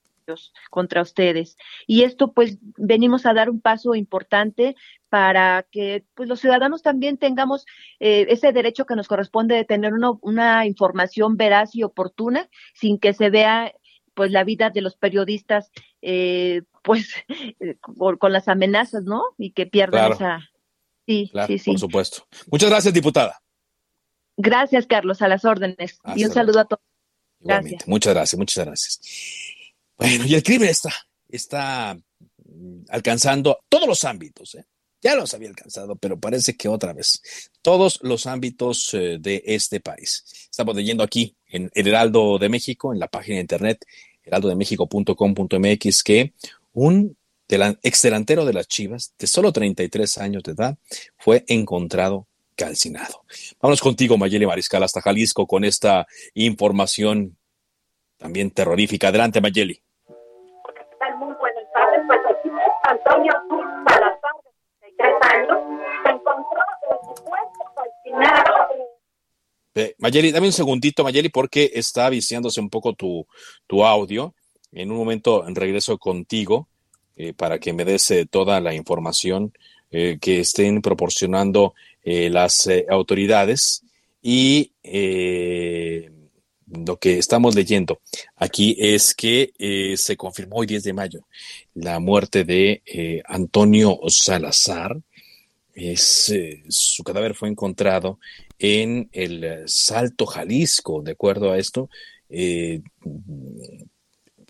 contra 0.71 1.03
ustedes. 1.03 1.57
Y 1.87 2.03
esto 2.03 2.33
pues 2.33 2.59
venimos 2.77 3.27
a 3.27 3.35
dar 3.35 3.51
un 3.51 3.61
paso 3.61 3.95
importante 3.95 4.77
para 5.09 5.67
que 5.71 6.05
pues 6.15 6.29
los 6.29 6.41
ciudadanos 6.41 6.83
también 6.83 7.19
tengamos 7.19 7.67
eh, 7.99 8.27
ese 8.29 8.53
derecho 8.53 8.87
que 8.87 8.97
nos 8.97 9.09
corresponde 9.09 9.55
de 9.57 9.65
tener 9.65 9.93
una, 9.93 10.13
una 10.21 10.67
información 10.67 11.37
veraz 11.37 11.75
y 11.75 11.83
oportuna 11.83 12.49
sin 12.75 12.99
que 12.99 13.13
se 13.13 13.31
vea 13.31 13.73
pues 14.15 14.31
la 14.31 14.45
vida 14.45 14.71
de 14.71 14.83
los 14.83 14.97
periodistas 14.97 15.71
eh, 16.03 16.63
pues 16.83 17.15
con, 17.81 18.17
con, 18.17 18.33
las 18.33 18.49
amenazas, 18.49 19.05
¿no? 19.05 19.23
Y 19.39 19.53
que 19.53 19.67
pierdan 19.67 20.13
claro. 20.13 20.15
esa... 20.15 20.51
Sí, 21.07 21.29
claro, 21.33 21.47
sí, 21.49 21.59
sí. 21.59 21.71
Por 21.73 21.81
supuesto. 21.81 22.27
Muchas 22.51 22.71
gracias, 22.71 22.95
diputada. 22.95 23.41
Gracias, 24.37 24.87
Carlos, 24.87 25.23
a 25.23 25.29
las 25.29 25.45
órdenes. 25.45 25.99
Hasta 26.03 26.19
y 26.19 26.25
un 26.25 26.31
saludo 26.31 26.61
a 26.61 26.65
todos. 26.65 26.83
Gracias. 27.41 27.89
Muchas 27.89 28.15
gracias, 28.15 28.39
muchas 28.39 28.65
gracias. 28.65 29.01
Bueno, 30.01 30.25
y 30.27 30.35
el 30.35 30.43
crimen 30.43 30.71
está, 30.71 30.91
está 31.29 31.97
alcanzando 32.89 33.59
todos 33.69 33.87
los 33.87 34.05
ámbitos, 34.05 34.55
¿eh? 34.55 34.65
ya 35.03 35.15
los 35.15 35.35
había 35.35 35.51
alcanzado, 35.51 35.97
pero 35.97 36.19
parece 36.19 36.57
que 36.57 36.69
otra 36.69 36.95
vez, 36.95 37.21
todos 37.61 37.99
los 38.03 38.27
ámbitos 38.27 38.95
eh, 38.95 39.19
de 39.21 39.43
este 39.45 39.81
país. 39.81 40.25
Estamos 40.51 40.75
leyendo 40.75 41.05
aquí 41.05 41.37
en 41.47 41.71
el 41.75 41.87
Heraldo 41.87 42.39
de 42.39 42.49
México, 42.49 42.95
en 42.95 42.99
la 42.99 43.09
página 43.09 43.37
de 43.37 43.43
internet 43.43 43.85
heraldodemexico.com.mx, 44.23 46.03
que 46.03 46.33
un 46.73 47.17
ex 47.83 48.03
delantero 48.03 48.47
de 48.47 48.53
las 48.55 48.69
Chivas, 48.69 49.13
de 49.19 49.27
solo 49.27 49.53
33 49.53 50.19
años 50.19 50.43
de 50.43 50.53
edad, 50.53 50.79
fue 51.19 51.45
encontrado 51.49 52.27
calcinado. 52.55 53.25
Vamos 53.61 53.81
contigo, 53.81 54.17
Mayeli 54.17 54.47
Mariscal, 54.47 54.83
hasta 54.83 55.03
Jalisco 55.03 55.47
con 55.47 55.65
esta 55.65 56.07
información 56.35 57.37
también 58.19 58.51
terrorífica. 58.51 59.09
Adelante, 59.09 59.41
Mayeli. 59.41 59.83
Eh, 69.75 69.95
Mayeli, 69.99 70.33
dame 70.33 70.47
un 70.47 70.53
segundito, 70.53 71.05
Mayeli, 71.05 71.29
porque 71.29 71.71
está 71.75 72.11
viciándose 72.11 72.61
un 72.61 72.71
poco 72.71 72.95
tu, 72.95 73.27
tu 73.67 73.85
audio. 73.85 74.35
En 74.73 74.91
un 74.91 74.97
momento 74.97 75.45
regreso 75.49 75.99
contigo 75.99 76.69
eh, 77.23 77.35
para 77.35 77.59
que 77.59 77.75
me 77.75 77.85
des 77.85 78.11
eh, 78.13 78.25
toda 78.25 78.61
la 78.61 78.73
información 78.73 79.53
eh, 79.91 80.17
que 80.19 80.41
estén 80.41 80.81
proporcionando 80.81 81.75
las 82.03 82.67
autoridades 82.89 83.83
y 84.23 84.73
lo 86.67 86.97
que 86.97 87.19
estamos 87.19 87.55
leyendo 87.55 88.01
aquí 88.37 88.75
es 88.79 89.15
que 89.15 89.53
se 89.99 90.17
confirmó 90.17 90.57
hoy 90.57 90.67
10 90.67 90.83
de 90.83 90.93
mayo 90.95 91.21
la 91.75 92.01
muerte 92.01 92.45
de 92.45 93.23
Antonio 93.27 94.01
Salazar. 94.09 94.97
Es, 95.81 96.29
eh, 96.29 96.63
su 96.69 97.03
cadáver 97.03 97.35
fue 97.35 97.49
encontrado 97.49 98.19
en 98.59 99.09
el 99.13 99.63
Salto 99.67 100.27
Jalisco. 100.27 101.01
De 101.03 101.13
acuerdo 101.13 101.53
a 101.53 101.59
esto, 101.59 101.89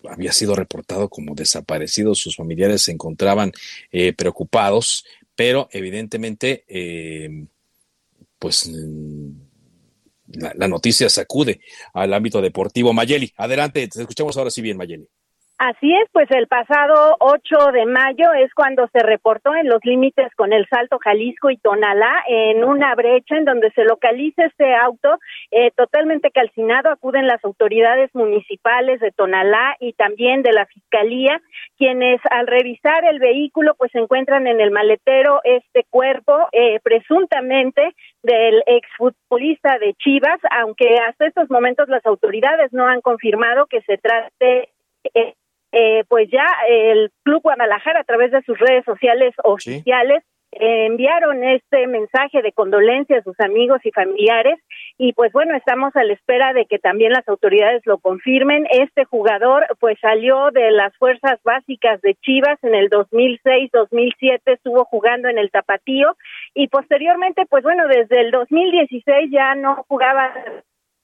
había 0.09 0.33
sido 0.33 0.55
reportado 0.55 1.07
como 1.07 1.33
desaparecido. 1.35 2.15
Sus 2.15 2.35
familiares 2.35 2.83
se 2.83 2.91
encontraban 2.91 3.51
preocupados, 4.17 5.05
pero 5.33 5.69
evidentemente, 5.71 6.65
pues 8.37 8.69
la, 10.27 10.53
la, 10.55 10.67
noticia 10.67 11.09
sacude 11.09 11.61
al 11.93 12.13
ámbito 12.13 12.41
deportivo. 12.41 12.91
Mayeli, 12.93 13.33
adelante, 13.37 13.87
te 13.87 14.01
escuchamos 14.01 14.35
ahora 14.35 14.51
sí 14.51 14.61
bien, 14.61 14.77
Mayeli. 14.77 15.07
Así 15.63 15.93
es, 15.93 16.09
pues 16.11 16.27
el 16.31 16.47
pasado 16.47 17.17
8 17.19 17.71
de 17.71 17.85
mayo 17.85 18.33
es 18.33 18.51
cuando 18.55 18.87
se 18.91 18.97
reportó 19.03 19.53
en 19.53 19.69
los 19.69 19.79
límites 19.85 20.33
con 20.33 20.53
el 20.53 20.65
Salto 20.67 20.97
Jalisco 20.97 21.51
y 21.51 21.57
Tonalá, 21.57 22.23
en 22.27 22.63
una 22.63 22.95
brecha 22.95 23.37
en 23.37 23.45
donde 23.45 23.69
se 23.73 23.83
localiza 23.83 24.43
este 24.45 24.73
auto 24.73 25.19
eh, 25.51 25.69
totalmente 25.77 26.31
calcinado. 26.31 26.89
Acuden 26.89 27.27
las 27.27 27.45
autoridades 27.45 28.09
municipales 28.15 29.01
de 29.01 29.11
Tonalá 29.11 29.75
y 29.79 29.93
también 29.93 30.41
de 30.41 30.51
la 30.51 30.65
Fiscalía, 30.65 31.39
quienes 31.77 32.19
al 32.31 32.47
revisar 32.47 33.05
el 33.05 33.19
vehículo 33.19 33.75
pues 33.75 33.93
encuentran 33.93 34.47
en 34.47 34.61
el 34.61 34.71
maletero 34.71 35.41
este 35.43 35.85
cuerpo 35.91 36.49
eh, 36.53 36.79
presuntamente 36.81 37.93
del 38.23 38.63
exfutbolista 38.65 39.77
de 39.77 39.93
Chivas, 39.93 40.39
aunque 40.59 40.97
hasta 41.07 41.27
estos 41.27 41.51
momentos 41.51 41.87
las 41.87 42.03
autoridades 42.07 42.73
no 42.73 42.87
han 42.87 43.01
confirmado 43.01 43.67
que 43.67 43.81
se 43.81 43.99
trate 43.99 44.69
eh, 45.13 45.35
eh, 45.71 46.03
pues 46.07 46.29
ya 46.29 46.45
el 46.67 47.11
Club 47.23 47.43
Guadalajara 47.43 48.01
a 48.01 48.03
través 48.03 48.31
de 48.31 48.41
sus 48.43 48.57
redes 48.59 48.83
sociales 48.83 49.33
oficiales 49.43 50.23
sí. 50.23 50.59
eh, 50.59 50.85
enviaron 50.85 51.43
este 51.45 51.87
mensaje 51.87 52.41
de 52.41 52.51
condolencia 52.51 53.17
a 53.17 53.23
sus 53.23 53.39
amigos 53.39 53.79
y 53.85 53.91
familiares 53.91 54.59
y 54.97 55.13
pues 55.13 55.31
bueno, 55.31 55.55
estamos 55.55 55.95
a 55.95 56.03
la 56.03 56.13
espera 56.13 56.51
de 56.51 56.65
que 56.65 56.77
también 56.77 57.13
las 57.13 57.27
autoridades 57.29 57.81
lo 57.85 57.99
confirmen. 57.99 58.67
Este 58.69 59.05
jugador 59.05 59.65
pues 59.79 59.97
salió 60.01 60.51
de 60.51 60.71
las 60.71 60.95
fuerzas 60.97 61.39
básicas 61.43 62.01
de 62.01 62.15
Chivas 62.15 62.61
en 62.63 62.75
el 62.75 62.89
2006-2007, 62.89 64.41
estuvo 64.45 64.83
jugando 64.85 65.29
en 65.29 65.37
el 65.37 65.51
Tapatío 65.51 66.17
y 66.53 66.67
posteriormente 66.67 67.45
pues 67.49 67.63
bueno, 67.63 67.87
desde 67.87 68.19
el 68.19 68.31
2016 68.31 69.31
ya 69.31 69.55
no 69.55 69.85
jugaba 69.87 70.33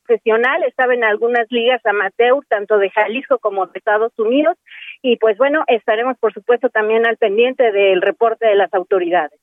profesional, 0.08 0.64
estaba 0.64 0.94
en 0.94 1.04
algunas 1.04 1.46
ligas 1.50 1.86
amateur, 1.86 2.40
tanto 2.48 2.78
de 2.78 2.90
Jalisco 2.90 3.40
como 3.40 3.66
de 3.68 3.78
Estados 3.78 4.14
Unidos, 4.18 4.58
y 5.02 5.18
pues 5.18 5.38
bueno, 5.38 5.64
estaremos 5.68 6.18
por 6.18 6.34
supuesto 6.34 6.70
también 6.70 7.06
al 7.06 7.18
pendiente 7.18 7.72
del 7.72 8.02
reporte 8.02 8.48
de 8.48 8.56
las 8.56 8.74
autoridades. 8.74 9.40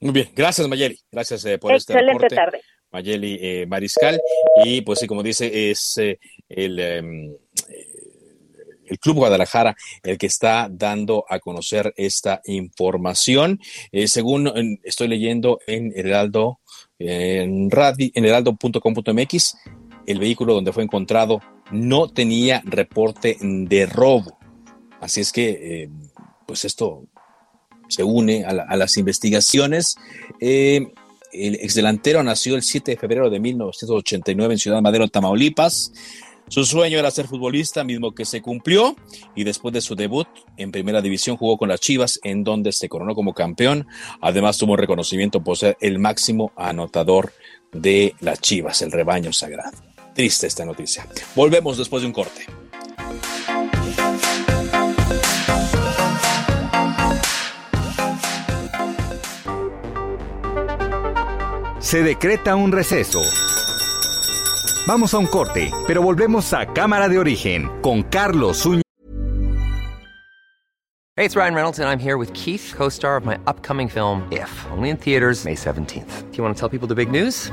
Muy 0.00 0.12
bien, 0.12 0.28
gracias 0.34 0.68
Mayeli, 0.68 0.98
gracias 1.10 1.44
eh, 1.44 1.58
por 1.58 1.72
Excelente 1.72 2.26
este 2.26 2.28
reporte. 2.28 2.36
tarde. 2.36 2.60
Mayeli 2.90 3.38
eh, 3.40 3.66
Mariscal, 3.66 4.20
y 4.64 4.80
pues 4.82 4.98
sí, 5.00 5.06
como 5.06 5.22
dice, 5.22 5.70
es 5.70 5.98
eh, 5.98 6.18
el... 6.48 6.78
Eh, 6.78 7.02
el 8.88 9.00
Club 9.00 9.16
Guadalajara 9.16 9.74
el 10.04 10.16
que 10.16 10.26
está 10.26 10.68
dando 10.70 11.24
a 11.28 11.40
conocer 11.40 11.92
esta 11.96 12.40
información. 12.44 13.58
Eh, 13.90 14.06
según 14.06 14.78
estoy 14.84 15.08
leyendo 15.08 15.58
en 15.66 15.92
Heraldo 15.96 16.60
en, 16.98 17.70
radi, 17.70 18.10
en 18.14 18.24
heraldo.com.mx, 18.24 19.56
el 20.06 20.18
vehículo 20.18 20.54
donde 20.54 20.72
fue 20.72 20.84
encontrado 20.84 21.40
no 21.70 22.08
tenía 22.08 22.62
reporte 22.64 23.36
de 23.40 23.86
robo. 23.86 24.38
Así 25.00 25.20
es 25.20 25.32
que, 25.32 25.48
eh, 25.82 25.90
pues 26.46 26.64
esto 26.64 27.04
se 27.88 28.02
une 28.02 28.44
a, 28.44 28.76
las 28.76 28.96
investigaciones. 28.96 29.96
Eh, 30.40 30.86
el 31.32 31.56
exdelantero 31.56 32.22
nació 32.22 32.56
el 32.56 32.62
7 32.62 32.92
de 32.92 32.96
febrero 32.96 33.30
de 33.30 33.40
1989 33.40 34.54
en 34.54 34.58
Ciudad 34.58 34.82
Madero, 34.82 35.08
Tamaulipas. 35.08 35.92
Su 36.48 36.64
sueño 36.64 36.98
era 36.98 37.10
ser 37.10 37.26
futbolista, 37.26 37.82
mismo 37.82 38.14
que 38.14 38.24
se 38.24 38.40
cumplió, 38.40 38.94
y 39.34 39.42
después 39.42 39.74
de 39.74 39.80
su 39.80 39.96
debut 39.96 40.28
en 40.56 40.70
primera 40.70 41.02
división 41.02 41.36
jugó 41.36 41.58
con 41.58 41.68
las 41.68 41.80
Chivas, 41.80 42.20
en 42.22 42.44
donde 42.44 42.70
se 42.70 42.88
coronó 42.88 43.16
como 43.16 43.34
campeón. 43.34 43.86
Además 44.20 44.56
tuvo 44.56 44.76
reconocimiento 44.76 45.42
por 45.42 45.56
ser 45.56 45.76
el 45.80 45.98
máximo 45.98 46.52
anotador 46.56 47.32
de 47.72 48.14
las 48.20 48.40
Chivas, 48.40 48.80
el 48.82 48.92
rebaño 48.92 49.32
sagrado. 49.32 49.95
Triste 50.16 50.46
esta 50.46 50.64
noticia. 50.64 51.06
Volvemos 51.34 51.76
después 51.76 52.00
de 52.00 52.06
un 52.06 52.14
corte. 52.14 52.46
Se 61.80 62.02
decreta 62.02 62.56
un 62.56 62.72
receso. 62.72 63.20
Vamos 64.86 65.12
a 65.12 65.18
un 65.18 65.26
corte, 65.26 65.70
pero 65.86 66.00
volvemos 66.00 66.54
a 66.54 66.72
Cámara 66.72 67.10
de 67.10 67.18
Origen 67.18 67.68
con 67.82 68.02
Carlos 68.02 68.62
Zúñiga. 68.62 68.82
Hey, 71.18 71.26
it's 71.26 71.36
Ryan 71.36 71.54
Reynolds 71.54 71.78
and 71.78 71.90
I'm 71.90 71.98
here 71.98 72.16
with 72.16 72.32
Keith, 72.32 72.72
co-star 72.74 73.18
of 73.18 73.26
my 73.26 73.38
upcoming 73.46 73.88
film 73.88 74.26
If, 74.30 74.50
only 74.70 74.88
in 74.88 74.96
theaters 74.96 75.44
May 75.44 75.54
17th. 75.54 76.30
Do 76.30 76.38
you 76.38 76.42
want 76.42 76.56
to 76.56 76.58
tell 76.58 76.70
people 76.70 76.88
the 76.88 76.94
big 76.94 77.10
news? 77.10 77.52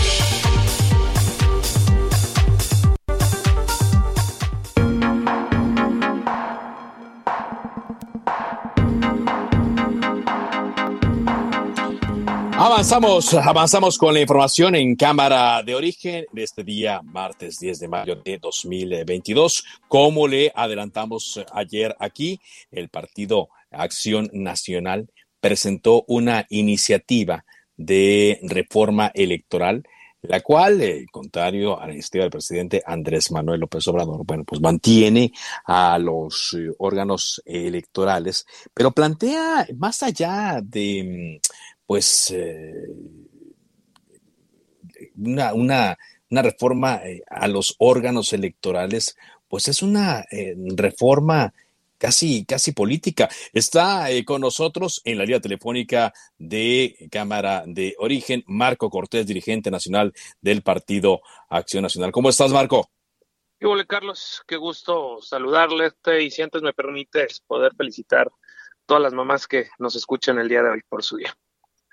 Avanzamos, 12.71 13.33
avanzamos 13.33 13.97
con 13.97 14.13
la 14.13 14.21
información 14.21 14.75
en 14.75 14.95
cámara 14.95 15.61
de 15.61 15.75
origen 15.75 16.25
de 16.31 16.43
este 16.43 16.63
día, 16.63 17.01
martes 17.03 17.59
10 17.59 17.79
de 17.81 17.87
mayo 17.89 18.15
de 18.15 18.37
2022. 18.37 19.65
Como 19.89 20.25
le 20.25 20.53
adelantamos 20.55 21.43
ayer 21.51 21.93
aquí, 21.99 22.39
el 22.71 22.87
Partido 22.87 23.49
Acción 23.71 24.29
Nacional 24.31 25.09
presentó 25.41 26.05
una 26.07 26.45
iniciativa 26.49 27.43
de 27.75 28.39
reforma 28.43 29.11
electoral, 29.13 29.83
la 30.21 30.39
cual, 30.39 30.81
eh, 30.81 31.05
contrario 31.11 31.77
a 31.77 31.87
la 31.87 31.93
iniciativa 31.93 32.23
del 32.23 32.31
presidente 32.31 32.81
Andrés 32.85 33.31
Manuel 33.31 33.59
López 33.59 33.85
Obrador, 33.89 34.21
bueno, 34.25 34.45
pues 34.45 34.61
mantiene 34.61 35.33
a 35.65 35.99
los 35.99 36.55
eh, 36.57 36.71
órganos 36.77 37.41
electorales, 37.43 38.45
pero 38.73 38.91
plantea 38.91 39.67
más 39.75 40.03
allá 40.03 40.61
de 40.63 41.41
pues 41.91 42.31
eh, 42.31 42.87
una, 45.17 45.53
una, 45.53 45.97
reforma 46.41 47.01
eh, 47.03 47.21
a 47.29 47.49
los 47.49 47.75
órganos 47.79 48.31
electorales, 48.31 49.17
pues 49.49 49.67
es 49.67 49.81
una 49.81 50.23
eh, 50.31 50.55
reforma 50.77 51.53
casi, 51.97 52.45
casi 52.45 52.71
política. 52.71 53.27
Está 53.51 54.07
con 54.23 54.39
nosotros 54.39 55.01
en 55.03 55.17
la 55.17 55.25
línea 55.25 55.41
telefónica 55.41 56.13
de 56.37 57.09
Cámara 57.11 57.65
de 57.67 57.93
Origen, 57.99 58.41
Marco 58.47 58.89
Cortés, 58.89 59.27
dirigente 59.27 59.69
nacional 59.69 60.13
del 60.39 60.61
Partido 60.61 61.19
Acción 61.49 61.83
Nacional. 61.83 62.13
¿Cómo 62.13 62.29
estás, 62.29 62.53
Marco? 62.53 62.89
Hola, 63.61 63.83
Carlos. 63.83 64.41
Qué 64.47 64.55
gusto 64.55 65.21
saludarle. 65.21 65.91
Y 66.21 66.31
si 66.31 66.41
antes 66.41 66.61
me 66.61 66.71
permites 66.71 67.41
poder 67.41 67.75
felicitar 67.75 68.29
a 68.29 68.31
todas 68.85 69.03
las 69.03 69.13
mamás 69.13 69.45
que 69.45 69.67
nos 69.77 69.97
escuchan 69.97 70.39
el 70.39 70.47
día 70.47 70.63
de 70.63 70.69
hoy 70.69 70.81
por 70.87 71.03
su 71.03 71.17
día. 71.17 71.35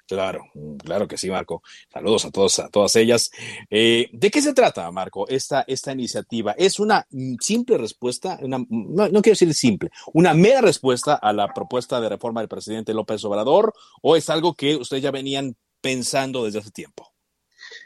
Claro, 0.09 0.47
claro 0.83 1.07
que 1.07 1.19
sí, 1.19 1.29
Marco. 1.29 1.63
Saludos 1.93 2.25
a 2.25 2.31
todos, 2.31 2.59
a 2.61 2.71
todas 2.71 2.97
ellas. 2.97 3.31
Eh, 3.69 4.09
¿De 4.11 4.31
qué 4.31 4.41
se 4.41 4.55
trata, 4.55 4.91
Marco, 4.91 5.29
esta, 5.29 5.67
esta 5.69 5.93
iniciativa? 5.93 6.53
¿Es 6.53 6.81
una 6.81 7.07
simple 7.41 7.77
respuesta, 7.77 8.39
no, 8.43 8.67
quiero 8.67 9.33
decir 9.33 9.53
simple, 9.53 9.91
una 10.15 10.33
mera 10.33 10.63
respuesta 10.63 11.15
a 11.15 11.35
la 11.35 11.53
propuesta 11.53 12.01
de 12.01 12.09
reforma 12.09 12.41
del 12.41 12.49
presidente 12.49 12.95
López 12.95 13.23
Obrador 13.27 13.75
o 14.01 14.17
es 14.17 14.31
algo 14.31 14.55
que 14.55 14.77
ustedes 14.77 15.03
ya 15.03 15.11
venían 15.11 15.57
pensando 15.83 16.47
desde 16.47 16.61
hace 16.61 16.71
tiempo? 16.71 17.13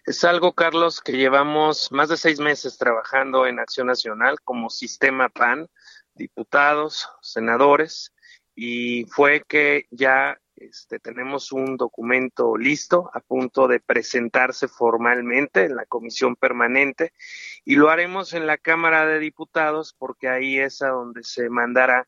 Es 0.06 0.22
algo, 0.22 0.52
Carlos, 0.52 1.00
que 1.00 1.12
llevamos 1.12 1.90
más 1.90 2.08
de 2.08 2.16
seis 2.16 2.38
meses 2.38 2.78
trabajando 2.78 3.46
en 3.46 3.58
Acción 3.58 3.88
Nacional 3.88 4.40
como 4.44 4.70
sistema 4.70 5.28
PAN, 5.28 5.68
diputados, 6.14 7.08
senadores, 7.20 8.12
y 8.54 9.06
fue 9.06 9.42
que 9.48 9.86
ya 9.90 10.38
este, 10.62 11.00
tenemos 11.00 11.50
un 11.50 11.76
documento 11.76 12.56
listo 12.56 13.10
a 13.14 13.20
punto 13.20 13.66
de 13.66 13.80
presentarse 13.80 14.68
formalmente 14.68 15.64
en 15.64 15.74
la 15.74 15.86
comisión 15.86 16.36
permanente 16.36 17.12
y 17.64 17.74
lo 17.74 17.90
haremos 17.90 18.32
en 18.32 18.46
la 18.46 18.58
Cámara 18.58 19.06
de 19.06 19.18
Diputados 19.18 19.94
porque 19.98 20.28
ahí 20.28 20.58
es 20.58 20.80
a 20.82 20.88
donde 20.88 21.24
se 21.24 21.48
mandará 21.48 22.06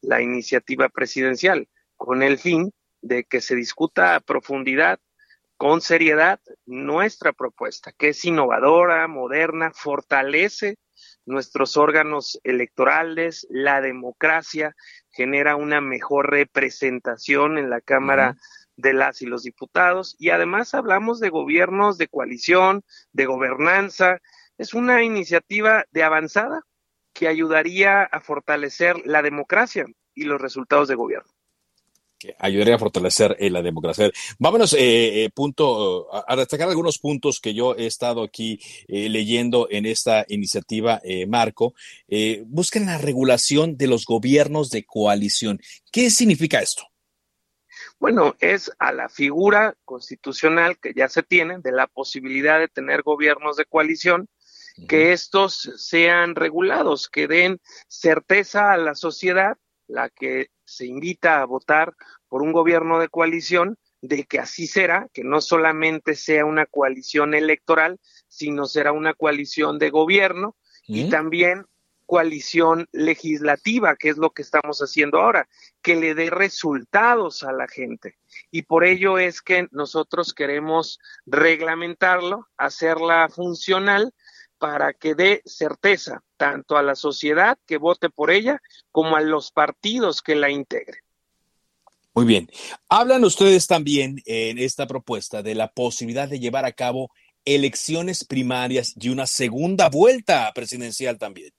la 0.00 0.22
iniciativa 0.22 0.88
presidencial 0.88 1.68
con 1.96 2.22
el 2.22 2.38
fin 2.38 2.72
de 3.02 3.24
que 3.24 3.40
se 3.40 3.56
discuta 3.56 4.14
a 4.14 4.20
profundidad, 4.20 5.00
con 5.56 5.80
seriedad, 5.80 6.40
nuestra 6.64 7.32
propuesta, 7.32 7.92
que 7.92 8.08
es 8.10 8.24
innovadora, 8.24 9.08
moderna, 9.08 9.72
fortalece 9.74 10.76
nuestros 11.26 11.76
órganos 11.76 12.40
electorales, 12.44 13.46
la 13.50 13.80
democracia, 13.80 14.74
genera 15.10 15.56
una 15.56 15.80
mejor 15.80 16.30
representación 16.30 17.58
en 17.58 17.68
la 17.68 17.80
Cámara 17.80 18.36
de 18.76 18.92
las 18.94 19.22
y 19.22 19.26
los 19.26 19.42
diputados. 19.42 20.16
Y 20.18 20.30
además 20.30 20.74
hablamos 20.74 21.20
de 21.20 21.30
gobiernos 21.30 21.98
de 21.98 22.08
coalición, 22.08 22.82
de 23.12 23.26
gobernanza. 23.26 24.20
Es 24.56 24.72
una 24.72 25.02
iniciativa 25.02 25.84
de 25.90 26.04
avanzada 26.04 26.62
que 27.12 27.28
ayudaría 27.28 28.02
a 28.02 28.20
fortalecer 28.20 28.96
la 29.04 29.22
democracia 29.22 29.86
y 30.14 30.24
los 30.24 30.40
resultados 30.40 30.88
de 30.88 30.94
gobierno 30.94 31.35
que 32.26 32.36
ayudaría 32.38 32.74
a 32.74 32.78
fortalecer 32.78 33.36
eh, 33.38 33.50
la 33.50 33.62
democracia. 33.62 34.10
Vámonos, 34.38 34.72
eh, 34.72 35.24
eh, 35.24 35.30
punto, 35.30 36.08
a, 36.12 36.36
destacar 36.36 36.68
algunos 36.68 36.98
puntos 36.98 37.40
que 37.40 37.54
yo 37.54 37.74
he 37.76 37.86
estado 37.86 38.22
aquí 38.22 38.60
leyendo 38.88 39.68
en 39.70 39.86
esta 39.86 40.24
iniciativa, 40.28 41.00
Marco. 41.28 41.74
buscan 42.46 42.86
la 42.86 42.98
regulación 42.98 43.76
de 43.76 43.86
los 43.86 44.04
gobiernos 44.04 44.70
de 44.70 44.84
coalición. 44.84 45.60
¿Qué 45.92 46.10
significa 46.10 46.60
esto? 46.60 46.82
Bueno, 47.98 48.36
es 48.40 48.70
a 48.78 48.92
la 48.92 49.08
figura 49.08 49.76
constitucional 49.84 50.78
que 50.78 50.92
ya 50.94 51.08
se 51.08 51.22
tiene 51.22 51.58
de 51.58 51.72
la 51.72 51.86
posibilidad 51.86 52.58
de 52.58 52.68
tener 52.68 53.02
gobiernos 53.02 53.56
de 53.56 53.64
coalición, 53.64 54.28
que 54.88 55.12
estos 55.12 55.72
sean 55.76 56.34
regulados, 56.34 57.08
que 57.08 57.26
den 57.26 57.60
certeza 57.88 58.72
a 58.72 58.76
la 58.76 58.94
sociedad, 58.94 59.56
la 59.88 60.10
que 60.10 60.48
se 60.64 60.86
invita 60.86 61.40
a 61.40 61.46
votar 61.46 61.94
por 62.28 62.42
un 62.42 62.52
gobierno 62.52 62.98
de 62.98 63.08
coalición, 63.08 63.78
de 64.02 64.24
que 64.24 64.38
así 64.38 64.66
será, 64.66 65.08
que 65.12 65.24
no 65.24 65.40
solamente 65.40 66.14
sea 66.14 66.44
una 66.44 66.66
coalición 66.66 67.34
electoral, 67.34 67.98
sino 68.28 68.66
será 68.66 68.92
una 68.92 69.14
coalición 69.14 69.78
de 69.78 69.90
gobierno 69.90 70.56
y 70.86 71.08
también 71.08 71.66
coalición 72.06 72.88
legislativa, 72.92 73.96
que 73.96 74.08
es 74.08 74.16
lo 74.16 74.30
que 74.30 74.42
estamos 74.42 74.78
haciendo 74.78 75.18
ahora, 75.18 75.48
que 75.82 75.96
le 75.96 76.14
dé 76.14 76.30
resultados 76.30 77.42
a 77.42 77.52
la 77.52 77.66
gente. 77.66 78.16
Y 78.50 78.62
por 78.62 78.84
ello 78.84 79.18
es 79.18 79.42
que 79.42 79.66
nosotros 79.72 80.32
queremos 80.32 81.00
reglamentarlo, 81.26 82.46
hacerla 82.56 83.28
funcional 83.28 84.14
para 84.58 84.92
que 84.92 85.14
dé 85.14 85.42
certeza 85.44 86.22
tanto 86.36 86.76
a 86.76 86.82
la 86.82 86.94
sociedad 86.94 87.58
que 87.66 87.78
vote 87.78 88.10
por 88.10 88.30
ella 88.30 88.60
como 88.90 89.16
a 89.16 89.20
los 89.20 89.50
partidos 89.50 90.22
que 90.22 90.34
la 90.34 90.50
integren. 90.50 91.00
Muy 92.14 92.24
bien. 92.24 92.50
Hablan 92.88 93.24
ustedes 93.24 93.66
también 93.66 94.22
en 94.24 94.58
esta 94.58 94.86
propuesta 94.86 95.42
de 95.42 95.54
la 95.54 95.68
posibilidad 95.72 96.28
de 96.28 96.40
llevar 96.40 96.64
a 96.64 96.72
cabo 96.72 97.10
elecciones 97.44 98.24
primarias 98.24 98.94
y 98.98 99.10
una 99.10 99.26
segunda 99.26 99.90
vuelta 99.90 100.50
presidencial 100.54 101.18
también. 101.18 101.50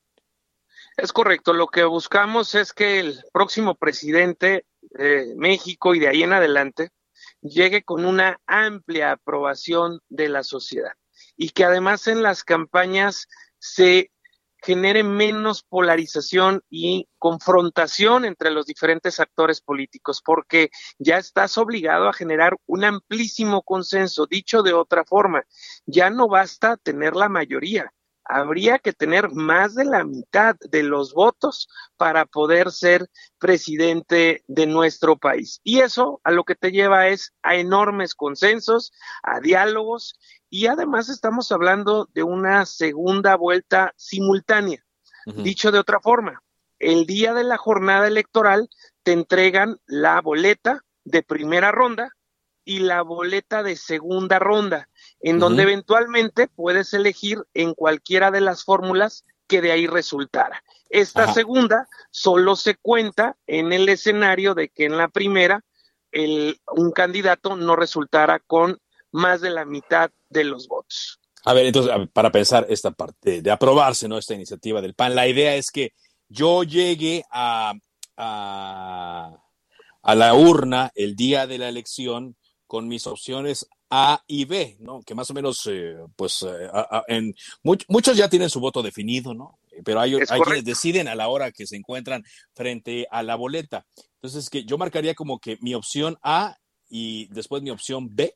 Es 0.96 1.12
correcto. 1.12 1.52
Lo 1.52 1.68
que 1.68 1.84
buscamos 1.84 2.56
es 2.56 2.72
que 2.72 2.98
el 2.98 3.22
próximo 3.32 3.76
presidente 3.76 4.64
de 4.80 5.32
México 5.36 5.94
y 5.94 6.00
de 6.00 6.08
ahí 6.08 6.24
en 6.24 6.32
adelante 6.32 6.90
llegue 7.40 7.84
con 7.84 8.04
una 8.04 8.40
amplia 8.46 9.12
aprobación 9.12 10.00
de 10.08 10.28
la 10.28 10.42
sociedad 10.42 10.92
y 11.38 11.50
que 11.50 11.64
además 11.64 12.06
en 12.08 12.22
las 12.22 12.44
campañas 12.44 13.28
se 13.58 14.10
genere 14.60 15.04
menos 15.04 15.62
polarización 15.62 16.62
y 16.68 17.08
confrontación 17.18 18.24
entre 18.24 18.50
los 18.50 18.66
diferentes 18.66 19.20
actores 19.20 19.60
políticos, 19.60 20.20
porque 20.22 20.70
ya 20.98 21.16
estás 21.16 21.56
obligado 21.58 22.08
a 22.08 22.12
generar 22.12 22.56
un 22.66 22.84
amplísimo 22.84 23.62
consenso. 23.62 24.26
Dicho 24.26 24.62
de 24.62 24.72
otra 24.72 25.04
forma, 25.04 25.44
ya 25.86 26.10
no 26.10 26.28
basta 26.28 26.76
tener 26.76 27.14
la 27.14 27.28
mayoría, 27.28 27.92
habría 28.28 28.78
que 28.78 28.92
tener 28.92 29.30
más 29.30 29.74
de 29.74 29.86
la 29.86 30.04
mitad 30.04 30.54
de 30.70 30.82
los 30.82 31.14
votos 31.14 31.68
para 31.96 32.26
poder 32.26 32.70
ser 32.70 33.08
presidente 33.38 34.44
de 34.46 34.66
nuestro 34.66 35.16
país. 35.16 35.60
Y 35.64 35.80
eso 35.80 36.20
a 36.24 36.30
lo 36.30 36.44
que 36.44 36.54
te 36.54 36.70
lleva 36.70 37.08
es 37.08 37.32
a 37.42 37.56
enormes 37.56 38.14
consensos, 38.14 38.92
a 39.22 39.40
diálogos 39.40 40.18
y 40.50 40.66
además 40.66 41.08
estamos 41.08 41.50
hablando 41.52 42.08
de 42.14 42.22
una 42.22 42.66
segunda 42.66 43.36
vuelta 43.36 43.92
simultánea. 43.96 44.84
Dicho 45.26 45.70
de 45.70 45.78
otra 45.78 46.00
forma, 46.00 46.42
el 46.78 47.04
día 47.04 47.34
de 47.34 47.44
la 47.44 47.58
jornada 47.58 48.06
electoral 48.06 48.70
te 49.02 49.12
entregan 49.12 49.78
la 49.84 50.22
boleta 50.22 50.84
de 51.04 51.22
primera 51.22 51.70
ronda 51.70 52.14
y 52.64 52.80
la 52.80 53.02
boleta 53.02 53.62
de 53.62 53.76
segunda 53.76 54.38
ronda, 54.38 54.88
en 55.20 55.38
donde 55.38 55.64
eventualmente 55.64 56.48
puedes 56.48 56.92
elegir 56.94 57.44
en 57.54 57.74
cualquiera 57.74 58.30
de 58.30 58.40
las 58.40 58.64
fórmulas 58.64 59.24
que 59.46 59.60
de 59.60 59.72
ahí 59.72 59.86
resultara. 59.86 60.62
Esta 60.90 61.32
segunda 61.32 61.88
solo 62.10 62.56
se 62.56 62.76
cuenta 62.76 63.36
en 63.46 63.72
el 63.72 63.88
escenario 63.88 64.54
de 64.54 64.68
que 64.68 64.84
en 64.84 64.96
la 64.96 65.08
primera 65.08 65.64
el, 66.12 66.60
un 66.74 66.92
candidato 66.92 67.56
no 67.56 67.76
resultara 67.76 68.38
con 68.38 68.78
más 69.10 69.40
de 69.40 69.50
la 69.50 69.64
mitad 69.64 70.10
de 70.28 70.44
los 70.44 70.68
votos. 70.68 71.18
A 71.44 71.54
ver, 71.54 71.66
entonces, 71.66 71.92
para 72.12 72.30
pensar 72.30 72.66
esta 72.68 72.90
parte 72.90 73.42
de 73.42 73.50
aprobarse, 73.50 74.08
¿no? 74.08 74.18
Esta 74.18 74.34
iniciativa 74.34 74.80
del 74.80 74.94
PAN, 74.94 75.14
la 75.14 75.28
idea 75.28 75.54
es 75.54 75.70
que 75.70 75.92
yo 76.28 76.62
llegue 76.62 77.24
a, 77.30 77.72
a, 78.16 79.38
la 80.14 80.34
urna 80.34 80.90
el 80.94 81.16
día 81.16 81.46
de 81.46 81.58
la 81.58 81.68
elección 81.68 82.36
con 82.66 82.88
mis 82.88 83.06
opciones 83.06 83.66
A 83.90 84.22
y 84.26 84.44
B, 84.44 84.76
¿no? 84.80 85.02
Que 85.02 85.14
más 85.14 85.30
o 85.30 85.34
menos, 85.34 85.66
eh, 85.70 85.96
pues, 86.16 86.42
eh, 86.42 86.70
en 87.08 87.34
muchos 87.62 88.16
ya 88.16 88.28
tienen 88.28 88.50
su 88.50 88.60
voto 88.60 88.82
definido, 88.82 89.34
¿no? 89.34 89.58
Pero 89.84 90.00
hay, 90.00 90.14
hay 90.14 90.40
quienes 90.40 90.64
deciden 90.64 91.08
a 91.08 91.14
la 91.14 91.28
hora 91.28 91.52
que 91.52 91.66
se 91.66 91.76
encuentran 91.76 92.24
frente 92.54 93.06
a 93.10 93.22
la 93.22 93.36
boleta. 93.36 93.86
Entonces, 94.14 94.50
que 94.50 94.64
yo 94.64 94.76
marcaría 94.76 95.14
como 95.14 95.38
que 95.38 95.56
mi 95.60 95.74
opción 95.74 96.18
A 96.22 96.56
y 96.88 97.28
después 97.28 97.62
mi 97.62 97.70
opción 97.70 98.08
B 98.10 98.34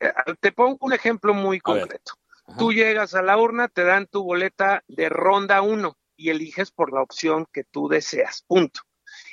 eh, 0.00 0.12
te 0.40 0.52
pongo 0.52 0.78
un 0.80 0.92
ejemplo 0.92 1.34
muy 1.34 1.60
concreto. 1.60 2.12
Tú 2.58 2.72
llegas 2.72 3.14
a 3.14 3.22
la 3.22 3.38
urna, 3.38 3.68
te 3.68 3.84
dan 3.84 4.06
tu 4.06 4.22
boleta 4.22 4.84
de 4.86 5.08
ronda 5.08 5.62
1 5.62 5.96
y 6.16 6.28
eliges 6.28 6.70
por 6.70 6.92
la 6.92 7.00
opción 7.00 7.46
que 7.52 7.64
tú 7.64 7.88
deseas, 7.88 8.44
punto. 8.46 8.80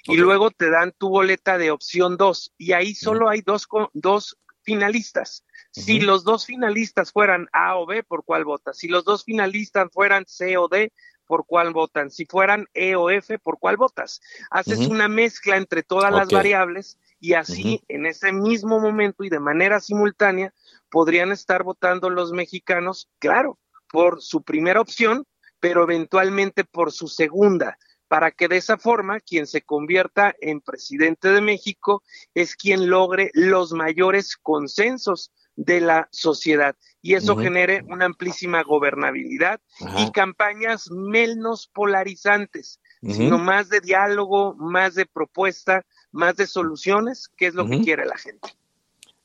Y 0.03 0.15
luego 0.15 0.51
te 0.51 0.69
dan 0.69 0.93
tu 0.97 1.09
boleta 1.09 1.57
de 1.57 1.71
opción 1.71 2.15
2 2.15 2.53
y 2.57 2.71
ahí 2.71 2.95
solo 2.95 3.27
hay 3.27 3.41
dos, 3.41 3.67
dos 3.93 4.37
finalistas. 4.63 5.45
Si 5.71 5.99
los 5.99 6.23
dos 6.23 6.45
finalistas 6.45 7.11
fueran 7.11 7.47
A 7.53 7.77
o 7.77 7.85
B, 7.85 8.03
¿por 8.03 8.23
cuál 8.25 8.45
votas? 8.45 8.77
Si 8.77 8.87
los 8.87 9.05
dos 9.05 9.23
finalistas 9.23 9.89
fueran 9.91 10.25
C 10.27 10.57
o 10.57 10.67
D, 10.67 10.91
¿por 11.25 11.45
cuál 11.45 11.71
votan? 11.71 12.11
Si 12.11 12.25
fueran 12.25 12.67
E 12.73 12.95
o 12.95 13.09
F, 13.09 13.39
¿por 13.39 13.57
cuál 13.57 13.77
votas? 13.77 14.19
Haces 14.49 14.79
una 14.87 15.07
mezcla 15.07 15.55
entre 15.55 15.81
todas 15.81 16.11
las 16.11 16.29
variables 16.29 16.97
y 17.21 17.33
así 17.33 17.83
en 17.87 18.05
ese 18.05 18.33
mismo 18.33 18.79
momento 18.79 19.23
y 19.23 19.29
de 19.29 19.39
manera 19.39 19.79
simultánea 19.79 20.53
podrían 20.89 21.31
estar 21.31 21.63
votando 21.63 22.09
los 22.09 22.33
mexicanos, 22.33 23.09
claro, 23.19 23.59
por 23.89 24.21
su 24.21 24.43
primera 24.43 24.81
opción, 24.81 25.25
pero 25.61 25.83
eventualmente 25.83 26.65
por 26.65 26.91
su 26.91 27.07
segunda, 27.07 27.77
para 28.11 28.31
que 28.31 28.49
de 28.49 28.57
esa 28.57 28.77
forma 28.77 29.21
quien 29.21 29.47
se 29.47 29.61
convierta 29.61 30.35
en 30.41 30.59
presidente 30.59 31.31
de 31.31 31.39
México 31.39 32.03
es 32.33 32.57
quien 32.57 32.89
logre 32.89 33.31
los 33.33 33.71
mayores 33.71 34.35
consensos 34.35 35.31
de 35.55 35.79
la 35.79 36.09
sociedad. 36.11 36.75
Y 37.01 37.13
eso 37.13 37.37
genere 37.37 37.85
una 37.87 38.03
amplísima 38.03 38.63
gobernabilidad 38.63 39.61
y 39.97 40.11
campañas 40.11 40.91
menos 40.91 41.69
polarizantes, 41.73 42.81
sino 43.01 43.37
más 43.37 43.69
de 43.69 43.79
diálogo, 43.79 44.55
más 44.55 44.95
de 44.95 45.05
propuesta, 45.05 45.85
más 46.11 46.35
de 46.35 46.47
soluciones, 46.47 47.29
que 47.37 47.47
es 47.47 47.53
lo 47.53 47.65
que 47.65 47.79
quiere 47.79 48.05
la 48.05 48.17
gente. 48.17 48.49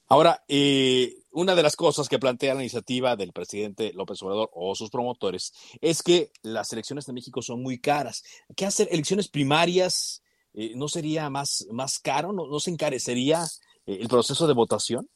Ahora, 0.08 0.44
eh, 0.46 1.16
una 1.32 1.54
de 1.54 1.62
las 1.62 1.74
cosas 1.74 2.08
que 2.08 2.18
plantea 2.18 2.54
la 2.54 2.62
iniciativa 2.62 3.16
del 3.16 3.32
presidente 3.32 3.92
López 3.92 4.22
Obrador 4.22 4.50
o 4.52 4.74
sus 4.74 4.88
promotores 4.88 5.52
es 5.80 6.02
que 6.02 6.30
las 6.42 6.72
elecciones 6.72 7.06
de 7.06 7.12
México 7.12 7.42
son 7.42 7.62
muy 7.62 7.78
caras. 7.78 8.22
¿Qué 8.56 8.66
hacer? 8.66 8.88
¿Elecciones 8.90 9.28
primarias 9.28 10.22
eh, 10.54 10.72
no 10.76 10.88
sería 10.88 11.28
más, 11.28 11.66
más 11.72 11.98
caro? 11.98 12.32
¿No, 12.32 12.60
se 12.60 12.70
encarecería 12.70 13.44
eh, 13.84 13.98
el 14.00 14.08
proceso 14.08 14.46
de 14.46 14.54
votación? 14.54 15.08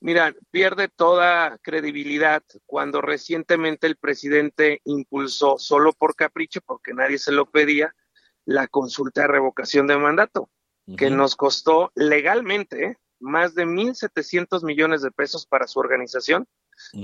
Mira, 0.00 0.32
pierde 0.52 0.88
toda 0.88 1.58
credibilidad 1.58 2.44
cuando 2.66 3.00
recientemente 3.00 3.88
el 3.88 3.96
presidente 3.96 4.80
impulsó, 4.84 5.58
solo 5.58 5.92
por 5.92 6.14
capricho, 6.14 6.60
porque 6.64 6.94
nadie 6.94 7.18
se 7.18 7.32
lo 7.32 7.50
pedía, 7.50 7.96
la 8.44 8.68
consulta 8.68 9.22
de 9.22 9.26
revocación 9.26 9.88
de 9.88 9.98
mandato 9.98 10.48
que 10.96 11.10
nos 11.10 11.36
costó 11.36 11.92
legalmente 11.94 12.84
¿eh? 12.84 12.96
Más 13.20 13.54
de 13.54 13.66
1.700 13.66 14.64
millones 14.64 15.02
de 15.02 15.10
pesos 15.10 15.46
para 15.46 15.66
su 15.66 15.80
organización, 15.80 16.46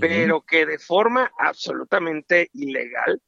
pero 0.00 0.42
que 0.42 0.66
de 0.66 0.78
forma 0.78 1.32
absolutamente 1.38 2.48
ilegal 2.52 3.20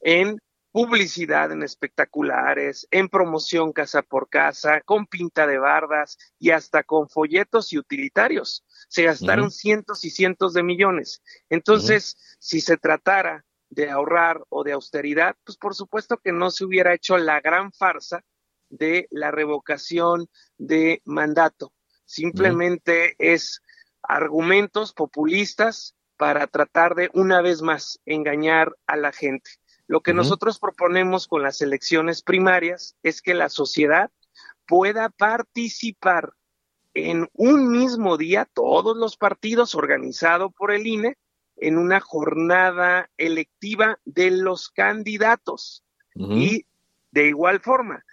en 0.00 0.38
publicidad 0.72 1.50
en 1.52 1.62
espectaculares, 1.62 2.86
en 2.90 3.08
promoción 3.08 3.72
casa 3.72 4.02
por 4.02 4.28
casa, 4.28 4.80
con 4.82 5.06
pinta 5.06 5.46
de 5.46 5.58
bardas 5.58 6.16
y 6.38 6.50
hasta 6.50 6.82
con 6.84 7.08
folletos 7.08 7.72
y 7.72 7.78
utilitarios. 7.78 8.64
Se 8.88 9.02
gastaron 9.02 9.50
cientos 9.50 10.04
y 10.04 10.10
cientos 10.10 10.54
de 10.54 10.62
millones. 10.62 11.22
Entonces, 11.48 12.16
si 12.38 12.60
se 12.60 12.76
tratara 12.76 13.44
de 13.68 13.90
ahorrar 13.90 14.42
o 14.48 14.64
de 14.64 14.72
austeridad, 14.72 15.36
pues 15.44 15.56
por 15.56 15.74
supuesto 15.74 16.18
que 16.18 16.32
no 16.32 16.50
se 16.50 16.64
hubiera 16.64 16.94
hecho 16.94 17.18
la 17.18 17.40
gran 17.40 17.72
farsa 17.72 18.24
de 18.68 19.08
la 19.10 19.30
revocación 19.30 20.28
de 20.56 21.02
mandato. 21.04 21.72
Simplemente 22.10 23.14
es 23.20 23.62
argumentos 24.02 24.92
populistas 24.92 25.94
para 26.16 26.48
tratar 26.48 26.96
de 26.96 27.08
una 27.14 27.40
vez 27.40 27.62
más 27.62 28.00
engañar 28.04 28.76
a 28.88 28.96
la 28.96 29.12
gente. 29.12 29.52
Lo 29.86 30.00
que 30.00 30.12
nosotros 30.12 30.58
proponemos 30.58 31.28
con 31.28 31.44
las 31.44 31.60
elecciones 31.60 32.22
primarias 32.22 32.96
es 33.04 33.22
que 33.22 33.32
la 33.32 33.48
sociedad 33.48 34.10
pueda 34.66 35.08
participar 35.08 36.32
en 36.94 37.28
un 37.32 37.70
mismo 37.70 38.16
día, 38.16 38.44
todos 38.54 38.96
los 38.96 39.16
partidos 39.16 39.76
organizados 39.76 40.52
por 40.52 40.72
el 40.72 40.88
INE, 40.88 41.16
en 41.58 41.78
una 41.78 42.00
jornada 42.00 43.08
electiva 43.18 44.00
de 44.04 44.32
los 44.32 44.68
candidatos. 44.70 45.84
Y 46.16 46.66
de 47.12 47.28
igual 47.28 47.60
forma, 47.60 48.04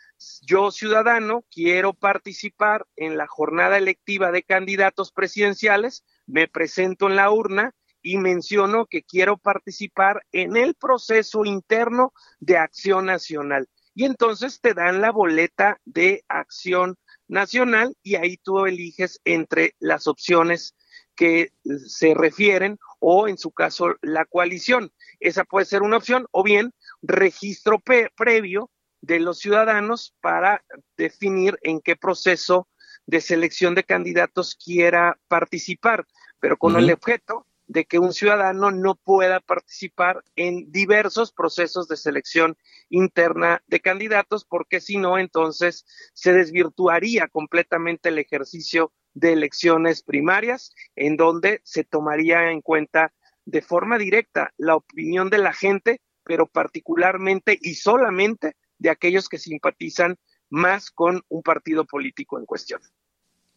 yo 0.41 0.71
ciudadano 0.71 1.45
quiero 1.51 1.93
participar 1.93 2.85
en 2.95 3.17
la 3.17 3.27
jornada 3.27 3.77
electiva 3.77 4.31
de 4.31 4.43
candidatos 4.43 5.11
presidenciales, 5.11 6.03
me 6.25 6.47
presento 6.47 7.07
en 7.07 7.15
la 7.15 7.31
urna 7.31 7.73
y 8.01 8.17
menciono 8.17 8.85
que 8.85 9.03
quiero 9.03 9.37
participar 9.37 10.25
en 10.31 10.55
el 10.55 10.75
proceso 10.75 11.45
interno 11.45 12.13
de 12.39 12.57
acción 12.57 13.05
nacional. 13.05 13.67
Y 13.93 14.05
entonces 14.05 14.61
te 14.61 14.73
dan 14.73 15.01
la 15.01 15.11
boleta 15.11 15.79
de 15.85 16.23
acción 16.27 16.97
nacional 17.27 17.95
y 18.03 18.15
ahí 18.15 18.37
tú 18.37 18.65
eliges 18.65 19.19
entre 19.25 19.75
las 19.79 20.07
opciones 20.07 20.75
que 21.15 21.51
se 21.87 22.13
refieren 22.13 22.77
o 22.99 23.27
en 23.27 23.37
su 23.37 23.51
caso 23.51 23.95
la 24.01 24.25
coalición. 24.25 24.91
Esa 25.19 25.43
puede 25.43 25.65
ser 25.65 25.81
una 25.81 25.97
opción 25.97 26.27
o 26.31 26.43
bien 26.43 26.73
registro 27.01 27.81
previo 28.15 28.69
de 29.01 29.19
los 29.19 29.39
ciudadanos 29.39 30.15
para 30.21 30.63
definir 30.97 31.57
en 31.61 31.81
qué 31.81 31.95
proceso 31.95 32.67
de 33.05 33.21
selección 33.21 33.75
de 33.75 33.83
candidatos 33.83 34.55
quiera 34.55 35.17
participar, 35.27 36.05
pero 36.39 36.57
con 36.57 36.75
el 36.75 36.91
objeto 36.91 37.45
de 37.67 37.85
que 37.85 37.99
un 37.99 38.13
ciudadano 38.13 38.71
no 38.71 38.95
pueda 38.95 39.39
participar 39.39 40.23
en 40.35 40.71
diversos 40.71 41.31
procesos 41.31 41.87
de 41.87 41.97
selección 41.97 42.57
interna 42.89 43.61
de 43.67 43.81
candidatos, 43.81 44.45
porque 44.45 44.79
si 44.79 44.97
no, 44.97 45.17
entonces 45.17 45.85
se 46.13 46.33
desvirtuaría 46.33 47.27
completamente 47.27 48.09
el 48.09 48.19
ejercicio 48.19 48.93
de 49.13 49.33
elecciones 49.33 50.03
primarias, 50.03 50.73
en 50.95 51.17
donde 51.17 51.61
se 51.63 51.83
tomaría 51.83 52.51
en 52.51 52.61
cuenta 52.61 53.13
de 53.45 53.61
forma 53.61 53.97
directa 53.97 54.53
la 54.57 54.75
opinión 54.75 55.29
de 55.29 55.37
la 55.39 55.53
gente, 55.53 56.01
pero 56.23 56.45
particularmente 56.47 57.57
y 57.61 57.75
solamente 57.75 58.55
de 58.77 58.89
aquellos 58.89 59.29
que 59.29 59.37
simpatizan 59.37 60.17
más 60.49 60.91
con 60.91 61.21
un 61.29 61.41
partido 61.41 61.85
político 61.85 62.39
en 62.39 62.45
cuestión. 62.45 62.81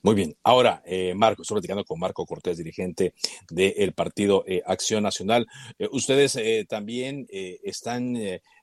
Muy 0.03 0.14
bien. 0.14 0.35
Ahora, 0.43 0.83
eh, 0.87 1.14
Marco, 1.14 1.43
estoy 1.43 1.57
platicando 1.57 1.85
con 1.85 2.01
Marco 2.01 2.25
Cortés, 2.25 2.57
dirigente 2.57 3.14
del 3.51 3.93
partido 3.93 4.45
eh, 4.47 4.62
Acción 4.64 5.03
Nacional. 5.03 5.47
Eh, 5.79 5.89
ustedes 5.93 6.37
eh, 6.37 6.64
también 6.68 7.27
están 7.31 8.16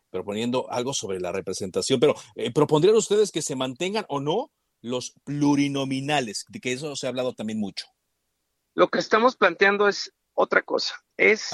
proponiendo 0.09 0.71
algo 0.71 0.93
sobre 0.93 1.19
la 1.19 1.31
representación, 1.31 1.99
pero 1.99 2.15
¿propondrían 2.55 2.95
ustedes 2.95 3.31
que 3.31 3.41
se 3.41 3.55
mantengan 3.55 4.05
o 4.09 4.19
no 4.19 4.51
los 4.81 5.13
plurinominales? 5.23 6.45
De 6.49 6.59
que 6.59 6.71
eso 6.71 6.95
se 6.95 7.05
ha 7.05 7.09
hablado 7.09 7.33
también 7.33 7.59
mucho. 7.59 7.85
Lo 8.73 8.87
que 8.87 8.99
estamos 8.99 9.35
planteando 9.35 9.87
es 9.87 10.13
otra 10.33 10.63
cosa, 10.63 10.95
es 11.17 11.49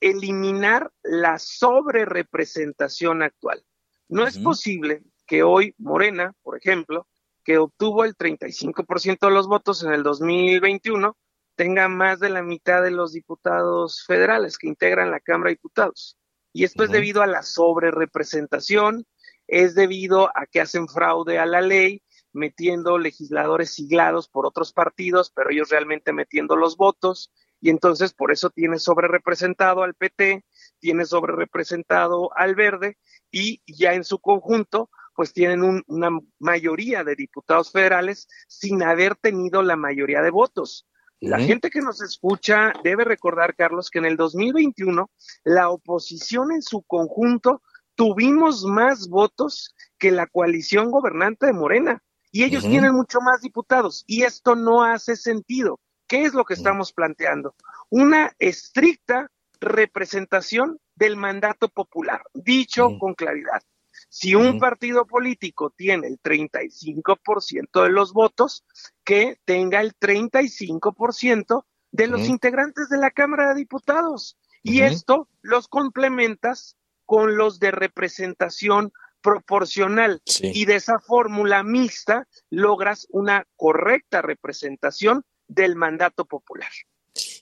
eliminar 0.00 0.92
la 1.02 1.38
sobrerepresentación 1.38 3.22
actual. 3.22 3.64
No 4.12 4.26
es 4.26 4.38
posible 4.38 5.02
que 5.26 5.42
hoy 5.42 5.74
Morena, 5.78 6.34
por 6.42 6.58
ejemplo, 6.58 7.08
que 7.42 7.56
obtuvo 7.56 8.04
el 8.04 8.14
35% 8.14 9.26
de 9.26 9.32
los 9.32 9.48
votos 9.48 9.82
en 9.82 9.90
el 9.94 10.02
2021, 10.02 11.16
tenga 11.54 11.88
más 11.88 12.20
de 12.20 12.28
la 12.28 12.42
mitad 12.42 12.82
de 12.82 12.90
los 12.90 13.14
diputados 13.14 14.04
federales 14.06 14.58
que 14.58 14.68
integran 14.68 15.10
la 15.10 15.20
Cámara 15.20 15.48
de 15.48 15.54
Diputados. 15.54 16.18
Y 16.52 16.64
esto 16.64 16.84
es 16.84 16.90
debido 16.90 17.22
a 17.22 17.26
la 17.26 17.42
sobrerepresentación, 17.42 19.06
es 19.46 19.74
debido 19.74 20.28
a 20.36 20.44
que 20.44 20.60
hacen 20.60 20.88
fraude 20.88 21.38
a 21.38 21.46
la 21.46 21.62
ley, 21.62 22.02
metiendo 22.34 22.98
legisladores 22.98 23.72
siglados 23.72 24.28
por 24.28 24.44
otros 24.44 24.74
partidos, 24.74 25.32
pero 25.34 25.48
ellos 25.48 25.70
realmente 25.70 26.12
metiendo 26.12 26.54
los 26.56 26.76
votos, 26.76 27.32
y 27.62 27.70
entonces 27.70 28.12
por 28.12 28.30
eso 28.30 28.50
tiene 28.50 28.78
sobrerepresentado 28.78 29.84
al 29.84 29.94
PT, 29.94 30.44
tiene 30.82 31.06
sobrerepresentado 31.06 32.36
al 32.36 32.56
Verde, 32.56 32.98
y 33.30 33.62
ya 33.66 33.94
en 33.94 34.04
su 34.04 34.18
conjunto 34.18 34.90
pues 35.14 35.32
tienen 35.32 35.84
una 35.86 36.10
mayoría 36.38 37.04
de 37.04 37.14
diputados 37.14 37.70
federales 37.70 38.28
sin 38.48 38.82
haber 38.82 39.14
tenido 39.14 39.62
la 39.62 39.76
mayoría 39.76 40.22
de 40.22 40.30
votos. 40.30 40.86
La 41.20 41.38
gente 41.38 41.70
que 41.70 41.80
nos 41.80 42.02
escucha 42.02 42.72
debe 42.82 43.04
recordar, 43.04 43.54
Carlos, 43.54 43.90
que 43.90 44.00
en 44.00 44.06
el 44.06 44.16
2021 44.16 45.08
la 45.44 45.70
oposición 45.70 46.50
en 46.50 46.62
su 46.62 46.82
conjunto 46.82 47.62
tuvimos 47.94 48.64
más 48.64 49.08
votos 49.08 49.72
que 49.98 50.10
la 50.10 50.26
coalición 50.26 50.90
gobernante 50.90 51.46
de 51.46 51.52
Morena 51.52 52.02
y 52.32 52.42
ellos 52.42 52.64
tienen 52.64 52.94
mucho 52.94 53.20
más 53.20 53.42
diputados 53.42 54.02
y 54.08 54.22
esto 54.22 54.56
no 54.56 54.82
hace 54.82 55.14
sentido. 55.14 55.78
¿Qué 56.08 56.24
es 56.24 56.34
lo 56.34 56.44
que 56.44 56.54
estamos 56.54 56.92
planteando? 56.92 57.54
Una 57.88 58.32
estricta 58.38 59.30
representación 59.62 60.78
del 60.94 61.16
mandato 61.16 61.68
popular, 61.68 62.22
dicho 62.34 62.98
con 62.98 63.14
claridad. 63.14 63.62
Si 64.08 64.34
un 64.34 64.58
partido 64.58 65.06
político 65.06 65.70
tiene 65.70 66.08
el 66.08 66.20
35% 66.20 67.82
de 67.82 67.90
los 67.90 68.12
votos, 68.12 68.64
que 69.04 69.38
tenga 69.44 69.80
el 69.80 69.94
35% 69.94 71.64
de 71.92 72.06
los 72.06 72.22
integrantes 72.22 72.88
de 72.88 72.98
la 72.98 73.10
Cámara 73.10 73.48
de 73.48 73.54
Diputados. 73.54 74.36
Y 74.62 74.80
esto 74.80 75.28
los 75.42 75.68
complementas 75.68 76.76
con 77.04 77.36
los 77.36 77.58
de 77.58 77.70
representación 77.70 78.92
proporcional. 79.20 80.22
Y 80.40 80.64
de 80.64 80.76
esa 80.76 80.98
fórmula 80.98 81.62
mixta 81.62 82.26
logras 82.50 83.06
una 83.10 83.46
correcta 83.56 84.22
representación 84.22 85.24
del 85.48 85.76
mandato 85.76 86.24
popular. 86.24 86.70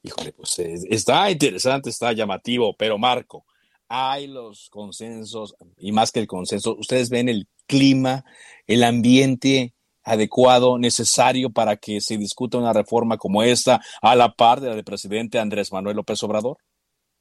Híjole, 0.02 0.32
pues 0.32 0.58
está 0.58 1.30
interesante, 1.30 1.90
está 1.90 2.12
llamativo, 2.12 2.74
pero 2.76 2.96
Marco, 2.96 3.44
hay 3.88 4.28
los 4.28 4.70
consensos 4.70 5.54
y 5.76 5.92
más 5.92 6.12
que 6.12 6.20
el 6.20 6.26
consenso, 6.26 6.76
ustedes 6.76 7.10
ven 7.10 7.28
el 7.28 7.48
clima, 7.66 8.24
el 8.66 8.84
ambiente 8.84 9.74
adecuado, 10.02 10.78
necesario 10.78 11.50
para 11.50 11.76
que 11.76 12.00
se 12.00 12.16
discuta 12.16 12.58
una 12.58 12.72
reforma 12.72 13.18
como 13.18 13.42
esta 13.42 13.80
a 14.00 14.16
la 14.16 14.32
par 14.32 14.60
de 14.60 14.68
la 14.68 14.74
del 14.74 14.84
presidente 14.84 15.38
Andrés 15.38 15.72
Manuel 15.72 15.96
López 15.96 16.22
Obrador? 16.22 16.58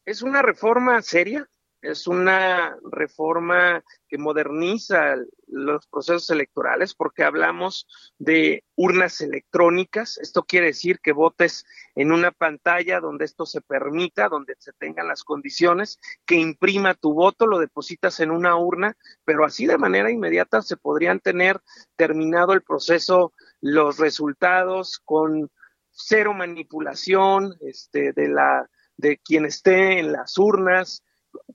Es 0.06 0.22
una 0.22 0.42
reforma 0.42 1.02
seria, 1.02 1.50
es 1.82 2.08
una 2.08 2.78
reforma 2.92 3.84
que 4.08 4.18
moderniza 4.18 5.16
los 5.48 5.88
procesos 5.88 6.30
electorales 6.30 6.94
porque 6.94 7.24
hablamos 7.24 7.88
de 8.18 8.64
urnas 8.76 9.22
electrónicas. 9.22 10.18
Esto 10.18 10.44
quiere 10.44 10.68
decir 10.68 11.00
que 11.00 11.12
votes 11.12 11.66
en 11.96 12.12
una 12.12 12.32
pantalla 12.32 13.00
donde 13.00 13.26
esto 13.26 13.46
se 13.46 13.62
permita, 13.62 14.30
donde 14.30 14.56
se 14.60 14.74
tengan 14.74 15.08
las 15.08 15.24
condiciones, 15.24 16.00
que 16.26 16.36
imprima 16.36 16.94
tu 16.94 17.14
voto, 17.14 17.48
lo 17.48 17.60
depositas 17.60 18.20
en 18.20 18.32
una 18.32 18.58
urna, 18.58 18.98
pero 19.24 19.46
así 19.46 19.66
de 19.66 19.78
manera 19.78 20.12
inmediata 20.12 20.62
se 20.62 20.78
podrían 20.78 21.20
tener 21.20 21.62
terminado 21.96 22.54
el 22.54 22.62
proceso, 22.62 23.34
los 23.62 23.98
resultados 23.98 25.00
con 25.04 25.50
cero 25.92 26.34
manipulación 26.34 27.56
este, 27.62 28.14
de 28.14 28.28
la 28.28 28.70
de 29.00 29.18
quien 29.18 29.46
esté 29.46 30.00
en 30.00 30.12
las 30.12 30.38
urnas, 30.38 31.04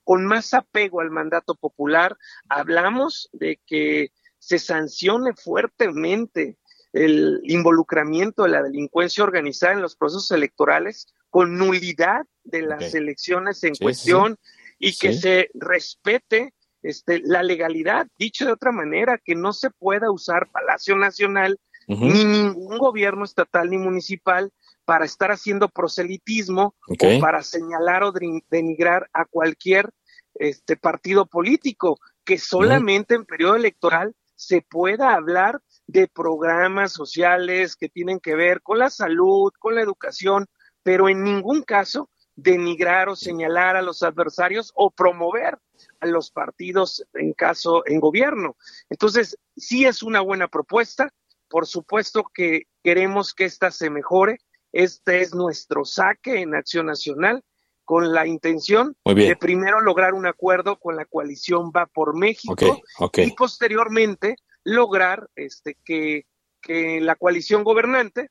con 0.05 0.27
más 0.27 0.55
apego 0.55 1.01
al 1.01 1.11
mandato 1.11 1.55
popular, 1.55 2.17
hablamos 2.49 3.29
de 3.33 3.61
que 3.67 4.13
se 4.39 4.59
sancione 4.59 5.33
fuertemente 5.35 6.59
el 6.93 7.41
involucramiento 7.45 8.45
de 8.45 8.51
la 8.51 8.63
delincuencia 8.63 9.25
organizada 9.25 9.73
en 9.73 9.83
los 9.83 9.97
procesos 9.97 10.31
electorales 10.31 11.09
con 11.29 11.57
nulidad 11.57 12.23
de 12.45 12.63
las 12.63 12.95
elecciones 12.95 13.65
en 13.65 13.75
cuestión 13.75 14.39
y 14.79 14.97
que 14.97 15.13
se 15.15 15.51
respete 15.55 16.55
este, 16.83 17.21
la 17.25 17.43
legalidad. 17.43 18.07
Dicho 18.19 18.45
de 18.45 18.53
otra 18.53 18.71
manera, 18.71 19.19
que 19.19 19.35
no 19.35 19.53
se 19.53 19.71
pueda 19.71 20.13
usar 20.13 20.51
Palacio 20.53 20.97
Nacional 20.97 21.59
ni 21.89 22.25
ningún 22.25 22.79
gobierno 22.79 23.25
estatal 23.25 23.71
ni 23.71 23.79
municipal 23.79 24.53
para 24.85 25.05
estar 25.05 25.31
haciendo 25.31 25.69
proselitismo 25.69 26.75
o 26.89 27.21
para 27.21 27.43
señalar 27.43 28.03
o 28.03 28.13
denigrar 28.51 29.09
a 29.13 29.25
cualquier 29.25 29.91
este 30.35 30.77
partido 30.77 31.27
político, 31.27 31.99
que 32.25 32.39
solamente 32.39 33.15
en 33.15 33.25
periodo 33.25 33.57
electoral 33.57 34.15
se 34.35 34.63
pueda 34.63 35.15
hablar 35.15 35.61
de 35.87 36.09
programas 36.09 36.93
sociales 36.93 37.77
que 37.77 37.89
tienen 37.89 38.21
que 38.21 38.35
ver 38.35 38.63
con 38.63 38.79
la 38.79 38.91
salud, 38.91 39.53
con 39.59 39.75
la 39.75 39.83
educación, 39.83 40.47
pero 40.83 41.09
en 41.09 41.23
ningún 41.23 41.63
caso 41.63 42.11
denigrar 42.37 43.09
o 43.09 43.17
señalar 43.17 43.77
a 43.77 43.83
los 43.83 44.03
adversarios 44.03 44.73
o 44.75 44.91
promover 44.91 45.59
a 46.01 46.07
los 46.07 46.31
partidos 46.31 47.07
en 47.15 47.33
caso 47.33 47.87
en 47.87 48.01
gobierno. 48.01 48.57
Entonces, 48.91 49.39
sí 49.57 49.85
es 49.85 50.03
una 50.03 50.21
buena 50.21 50.49
propuesta, 50.49 51.13
por 51.49 51.67
supuesto 51.67 52.25
que 52.35 52.65
queremos 52.83 53.35
que 53.35 53.45
esta 53.45 53.71
se 53.71 53.91
mejore, 53.91 54.41
este 54.75 55.23
es 55.23 55.35
nuestro 55.35 55.85
saque 55.85 56.41
en 56.41 56.55
Acción 56.55 56.87
Nacional 56.87 57.43
con 57.85 58.13
la 58.13 58.27
intención 58.27 58.97
de 59.05 59.37
primero 59.37 59.81
lograr 59.81 60.15
un 60.15 60.27
acuerdo 60.27 60.79
con 60.81 60.97
la 60.97 61.05
coalición 61.05 61.71
Va 61.71 61.87
por 61.87 62.17
México 62.19 62.83
y 63.17 63.31
posteriormente 63.33 64.37
lograr 64.65 65.29
este, 65.37 65.77
que, 65.85 66.27
que 66.61 67.01
la 67.01 67.15
coalición 67.15 67.63
gobernante 67.63 68.31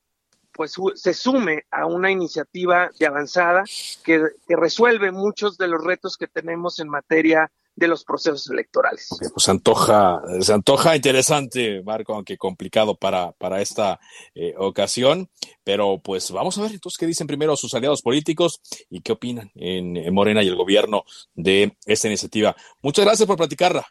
pues 0.52 0.74
se 0.96 1.14
sume 1.14 1.64
a 1.70 1.86
una 1.86 2.10
iniciativa 2.10 2.90
de 2.98 3.06
avanzada 3.06 3.64
que, 4.04 4.22
que 4.46 4.56
resuelve 4.56 5.12
muchos 5.12 5.56
de 5.56 5.68
los 5.68 5.82
retos 5.82 6.16
que 6.16 6.28
tenemos 6.28 6.78
en 6.78 6.88
materia 6.88 7.50
de 7.76 7.88
los 7.88 8.04
procesos 8.04 8.48
electorales. 8.50 9.08
pues 9.18 9.44
se 9.44 9.50
antoja, 9.50 10.22
se 10.40 10.52
antoja 10.52 10.94
interesante, 10.96 11.82
Marco, 11.82 12.14
aunque 12.14 12.36
complicado 12.36 12.96
para, 12.96 13.32
para 13.32 13.60
esta 13.60 14.00
eh, 14.34 14.54
ocasión. 14.56 15.28
Pero 15.64 16.00
pues 16.02 16.30
vamos 16.30 16.56
a 16.58 16.62
ver 16.62 16.72
entonces 16.72 16.98
qué 16.98 17.06
dicen 17.06 17.26
primero 17.26 17.56
sus 17.56 17.74
aliados 17.74 18.02
políticos 18.02 18.60
y 18.88 19.00
qué 19.00 19.12
opinan 19.12 19.50
en, 19.54 20.12
Morena 20.14 20.42
y 20.42 20.48
el 20.48 20.56
gobierno 20.56 21.04
de 21.34 21.76
esta 21.86 22.08
iniciativa. 22.08 22.54
Muchas 22.82 23.04
gracias 23.04 23.26
por 23.26 23.36
platicarla. 23.36 23.86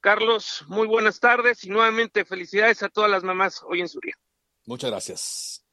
Carlos, 0.00 0.64
muy 0.68 0.86
buenas 0.86 1.20
tardes 1.20 1.64
y 1.64 1.70
nuevamente 1.70 2.24
felicidades 2.24 2.82
a 2.82 2.88
todas 2.88 3.10
las 3.10 3.22
mamás 3.22 3.62
hoy 3.66 3.80
en 3.80 3.88
su 3.88 4.00
día. 4.00 4.14
Muchas 4.66 4.90
gracias. 4.90 5.63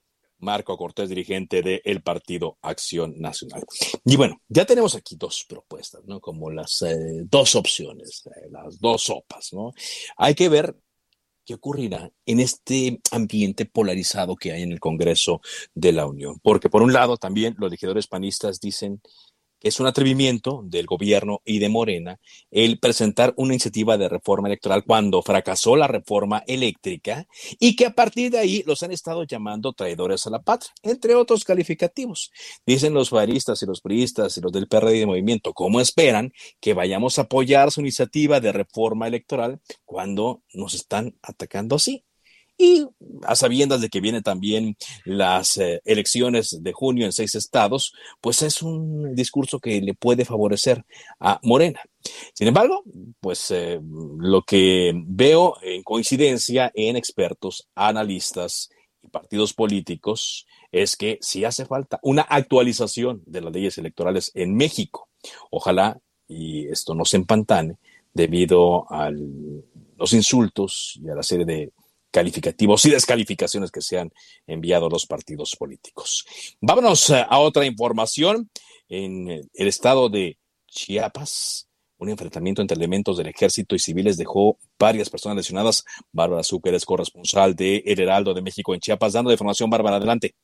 Marco 0.41 0.77
Cortés, 0.77 1.09
dirigente 1.09 1.61
del 1.61 2.01
Partido 2.01 2.57
Acción 2.61 3.13
Nacional. 3.19 3.63
Y 4.05 4.15
bueno, 4.15 4.41
ya 4.47 4.65
tenemos 4.65 4.95
aquí 4.95 5.15
dos 5.15 5.45
propuestas, 5.47 6.03
¿no? 6.05 6.19
Como 6.19 6.51
las 6.51 6.81
eh, 6.81 7.23
dos 7.23 7.55
opciones, 7.55 8.23
eh, 8.27 8.49
las 8.51 8.79
dos 8.79 9.03
sopas, 9.03 9.53
¿no? 9.53 9.73
Hay 10.17 10.35
que 10.35 10.49
ver 10.49 10.75
qué 11.45 11.55
ocurrirá 11.55 12.11
en 12.25 12.39
este 12.39 12.99
ambiente 13.11 13.65
polarizado 13.65 14.35
que 14.35 14.51
hay 14.51 14.63
en 14.63 14.71
el 14.71 14.79
Congreso 14.79 15.41
de 15.73 15.91
la 15.91 16.05
Unión. 16.05 16.39
Porque 16.41 16.69
por 16.69 16.81
un 16.81 16.93
lado 16.93 17.17
también 17.17 17.55
los 17.57 17.71
legisladores 17.71 18.07
panistas 18.07 18.59
dicen 18.59 19.01
es 19.61 19.79
un 19.79 19.87
atrevimiento 19.87 20.61
del 20.65 20.85
gobierno 20.85 21.41
y 21.45 21.59
de 21.59 21.69
Morena 21.69 22.19
el 22.49 22.79
presentar 22.79 23.33
una 23.37 23.53
iniciativa 23.53 23.97
de 23.97 24.09
reforma 24.09 24.47
electoral 24.47 24.83
cuando 24.83 25.21
fracasó 25.21 25.75
la 25.75 25.87
reforma 25.87 26.43
eléctrica 26.47 27.27
y 27.59 27.75
que 27.75 27.85
a 27.85 27.93
partir 27.93 28.31
de 28.31 28.39
ahí 28.39 28.63
los 28.65 28.83
han 28.83 28.91
estado 28.91 29.23
llamando 29.23 29.73
traidores 29.73 30.25
a 30.27 30.29
la 30.29 30.41
patria, 30.41 30.71
entre 30.83 31.15
otros 31.15 31.43
calificativos. 31.43 32.31
Dicen 32.65 32.93
los 32.93 33.09
faristas 33.09 33.61
y 33.61 33.65
los 33.65 33.81
priistas 33.81 34.37
y 34.37 34.41
los 34.41 34.51
del 34.51 34.67
PRD 34.67 34.99
de 34.99 35.05
Movimiento, 35.05 35.53
¿cómo 35.53 35.79
esperan 35.79 36.31
que 36.59 36.73
vayamos 36.73 37.17
a 37.17 37.23
apoyar 37.23 37.71
su 37.71 37.81
iniciativa 37.81 38.39
de 38.39 38.51
reforma 38.51 39.07
electoral 39.07 39.61
cuando 39.85 40.43
nos 40.53 40.73
están 40.73 41.15
atacando 41.21 41.75
así? 41.75 42.03
Y 42.63 42.85
a 43.23 43.35
sabiendas 43.35 43.81
de 43.81 43.89
que 43.89 44.01
vienen 44.01 44.21
también 44.21 44.77
las 45.03 45.57
eh, 45.57 45.81
elecciones 45.83 46.61
de 46.61 46.73
junio 46.73 47.05
en 47.07 47.11
seis 47.11 47.33
estados, 47.33 47.91
pues 48.21 48.43
es 48.43 48.61
un 48.61 49.15
discurso 49.15 49.59
que 49.59 49.81
le 49.81 49.95
puede 49.95 50.25
favorecer 50.25 50.85
a 51.19 51.39
Morena. 51.41 51.81
Sin 52.35 52.47
embargo, 52.47 52.83
pues 53.19 53.49
eh, 53.49 53.79
lo 53.81 54.43
que 54.43 54.93
veo 54.93 55.55
en 55.63 55.81
coincidencia 55.81 56.71
en 56.75 56.97
expertos, 56.97 57.67
analistas 57.73 58.69
y 59.01 59.07
partidos 59.07 59.55
políticos 59.55 60.45
es 60.71 60.95
que 60.95 61.17
sí 61.19 61.43
hace 61.45 61.65
falta 61.65 61.99
una 62.03 62.21
actualización 62.21 63.23
de 63.25 63.41
las 63.41 63.53
leyes 63.53 63.79
electorales 63.79 64.29
en 64.35 64.55
México. 64.55 65.09
Ojalá 65.49 65.99
y 66.27 66.67
esto 66.67 66.93
no 66.93 67.05
se 67.05 67.17
empantane 67.17 67.77
debido 68.13 68.85
a 68.91 69.09
los 69.09 70.13
insultos 70.13 70.99
y 71.03 71.09
a 71.09 71.15
la 71.15 71.23
serie 71.23 71.45
de 71.45 71.71
calificativos 72.11 72.85
y 72.85 72.91
descalificaciones 72.91 73.71
que 73.71 73.81
se 73.81 73.99
han 73.99 74.11
enviado 74.45 74.87
a 74.87 74.89
los 74.89 75.05
partidos 75.05 75.55
políticos. 75.57 76.25
Vámonos 76.59 77.09
eh, 77.09 77.25
a 77.27 77.39
otra 77.39 77.65
información. 77.65 78.49
En 78.89 79.29
el 79.29 79.67
estado 79.67 80.09
de 80.09 80.37
Chiapas, 80.67 81.69
un 81.97 82.09
enfrentamiento 82.09 82.61
entre 82.61 82.75
elementos 82.75 83.17
del 83.17 83.27
ejército 83.27 83.75
y 83.75 83.79
civiles 83.79 84.17
dejó 84.17 84.57
varias 84.77 85.09
personas 85.09 85.37
lesionadas. 85.37 85.85
Bárbara 86.11 86.43
Zucker 86.43 86.73
es 86.73 86.83
corresponsal 86.83 87.55
de 87.55 87.83
El 87.85 87.99
Heraldo 87.99 88.33
de 88.33 88.41
México 88.41 88.73
en 88.73 88.79
Chiapas, 88.79 89.13
dando 89.13 89.31
información. 89.31 89.69
Bárbara, 89.69 89.97
adelante. 89.97 90.35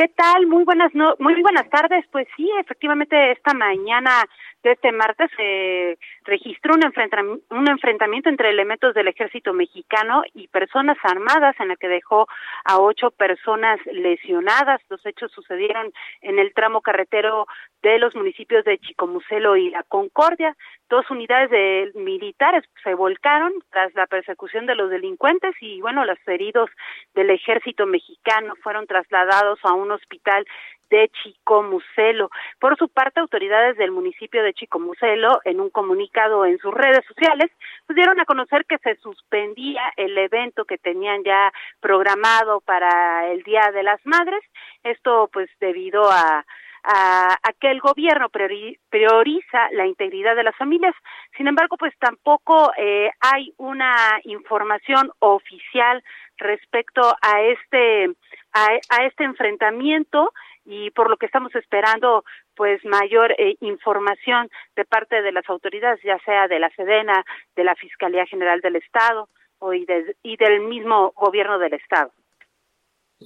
¿Qué 0.00 0.08
tal? 0.08 0.46
Muy 0.46 0.64
buenas, 0.64 0.94
no, 0.94 1.14
muy 1.18 1.42
buenas 1.42 1.68
tardes. 1.68 2.06
Pues 2.10 2.26
sí, 2.34 2.50
efectivamente, 2.58 3.32
esta 3.32 3.52
mañana 3.52 4.24
de 4.62 4.72
este 4.72 4.92
martes 4.92 5.30
se 5.36 5.98
registró 6.24 6.74
un 6.74 6.84
enfrentamiento, 6.84 7.44
un 7.54 7.68
enfrentamiento 7.68 8.30
entre 8.30 8.48
elementos 8.48 8.94
del 8.94 9.08
ejército 9.08 9.52
mexicano 9.52 10.22
y 10.32 10.48
personas 10.48 10.96
armadas 11.02 11.54
en 11.60 11.68
la 11.68 11.76
que 11.76 11.88
dejó 11.88 12.26
a 12.64 12.80
ocho 12.80 13.10
personas 13.10 13.78
lesionadas. 13.92 14.80
Los 14.88 15.04
hechos 15.04 15.32
sucedieron 15.32 15.92
en 16.22 16.38
el 16.38 16.54
tramo 16.54 16.80
carretero 16.80 17.46
de 17.82 17.98
los 17.98 18.16
municipios 18.16 18.64
de 18.64 18.78
Chicomucelo 18.78 19.56
y 19.56 19.68
La 19.68 19.82
Concordia. 19.82 20.56
Dos 20.90 21.08
unidades 21.08 21.50
de 21.50 21.92
militares 21.94 22.64
se 22.82 22.94
volcaron 22.94 23.52
tras 23.70 23.94
la 23.94 24.08
persecución 24.08 24.66
de 24.66 24.74
los 24.74 24.90
delincuentes 24.90 25.54
y 25.60 25.80
bueno, 25.80 26.04
los 26.04 26.18
heridos 26.26 26.68
del 27.14 27.30
ejército 27.30 27.86
mexicano 27.86 28.54
fueron 28.60 28.88
trasladados 28.88 29.60
a 29.62 29.72
un 29.72 29.92
hospital 29.92 30.44
de 30.90 31.08
Chicomucelo. 31.22 32.28
Por 32.58 32.76
su 32.76 32.88
parte, 32.88 33.20
autoridades 33.20 33.76
del 33.76 33.92
municipio 33.92 34.42
de 34.42 34.52
Chicomucelo, 34.52 35.40
en 35.44 35.60
un 35.60 35.70
comunicado 35.70 36.44
en 36.44 36.58
sus 36.58 36.74
redes 36.74 37.04
sociales, 37.06 37.52
pues 37.86 37.94
dieron 37.94 38.18
a 38.18 38.24
conocer 38.24 38.66
que 38.66 38.78
se 38.78 38.96
suspendía 38.96 39.92
el 39.96 40.18
evento 40.18 40.64
que 40.64 40.78
tenían 40.78 41.22
ya 41.22 41.52
programado 41.78 42.62
para 42.62 43.28
el 43.30 43.44
Día 43.44 43.70
de 43.72 43.84
las 43.84 44.04
Madres. 44.04 44.42
Esto, 44.82 45.30
pues, 45.32 45.48
debido 45.60 46.10
a 46.10 46.44
a, 46.84 47.36
que 47.60 47.70
el 47.70 47.80
gobierno 47.80 48.28
prioriza 48.30 49.70
la 49.72 49.86
integridad 49.86 50.36
de 50.36 50.44
las 50.44 50.56
familias. 50.56 50.94
Sin 51.36 51.46
embargo, 51.46 51.76
pues 51.76 51.92
tampoco 51.98 52.72
eh, 52.76 53.10
hay 53.20 53.52
una 53.58 54.20
información 54.24 55.10
oficial 55.18 56.02
respecto 56.36 57.02
a 57.20 57.42
este 57.42 58.14
a 58.52 59.04
este 59.04 59.24
enfrentamiento 59.24 60.32
y 60.64 60.90
por 60.90 61.10
lo 61.10 61.16
que 61.16 61.26
estamos 61.26 61.54
esperando 61.54 62.24
pues 62.54 62.84
mayor 62.84 63.32
eh, 63.38 63.56
información 63.60 64.48
de 64.76 64.84
parte 64.84 65.22
de 65.22 65.32
las 65.32 65.48
autoridades, 65.48 66.00
ya 66.02 66.18
sea 66.24 66.48
de 66.48 66.58
la 66.58 66.70
Sedena, 66.70 67.24
de 67.56 67.64
la 67.64 67.74
Fiscalía 67.74 68.26
General 68.26 68.60
del 68.60 68.76
Estado 68.76 69.28
o 69.58 69.74
y, 69.74 69.86
y 70.22 70.36
del 70.36 70.60
mismo 70.60 71.12
gobierno 71.16 71.58
del 71.58 71.74
Estado. 71.74 72.12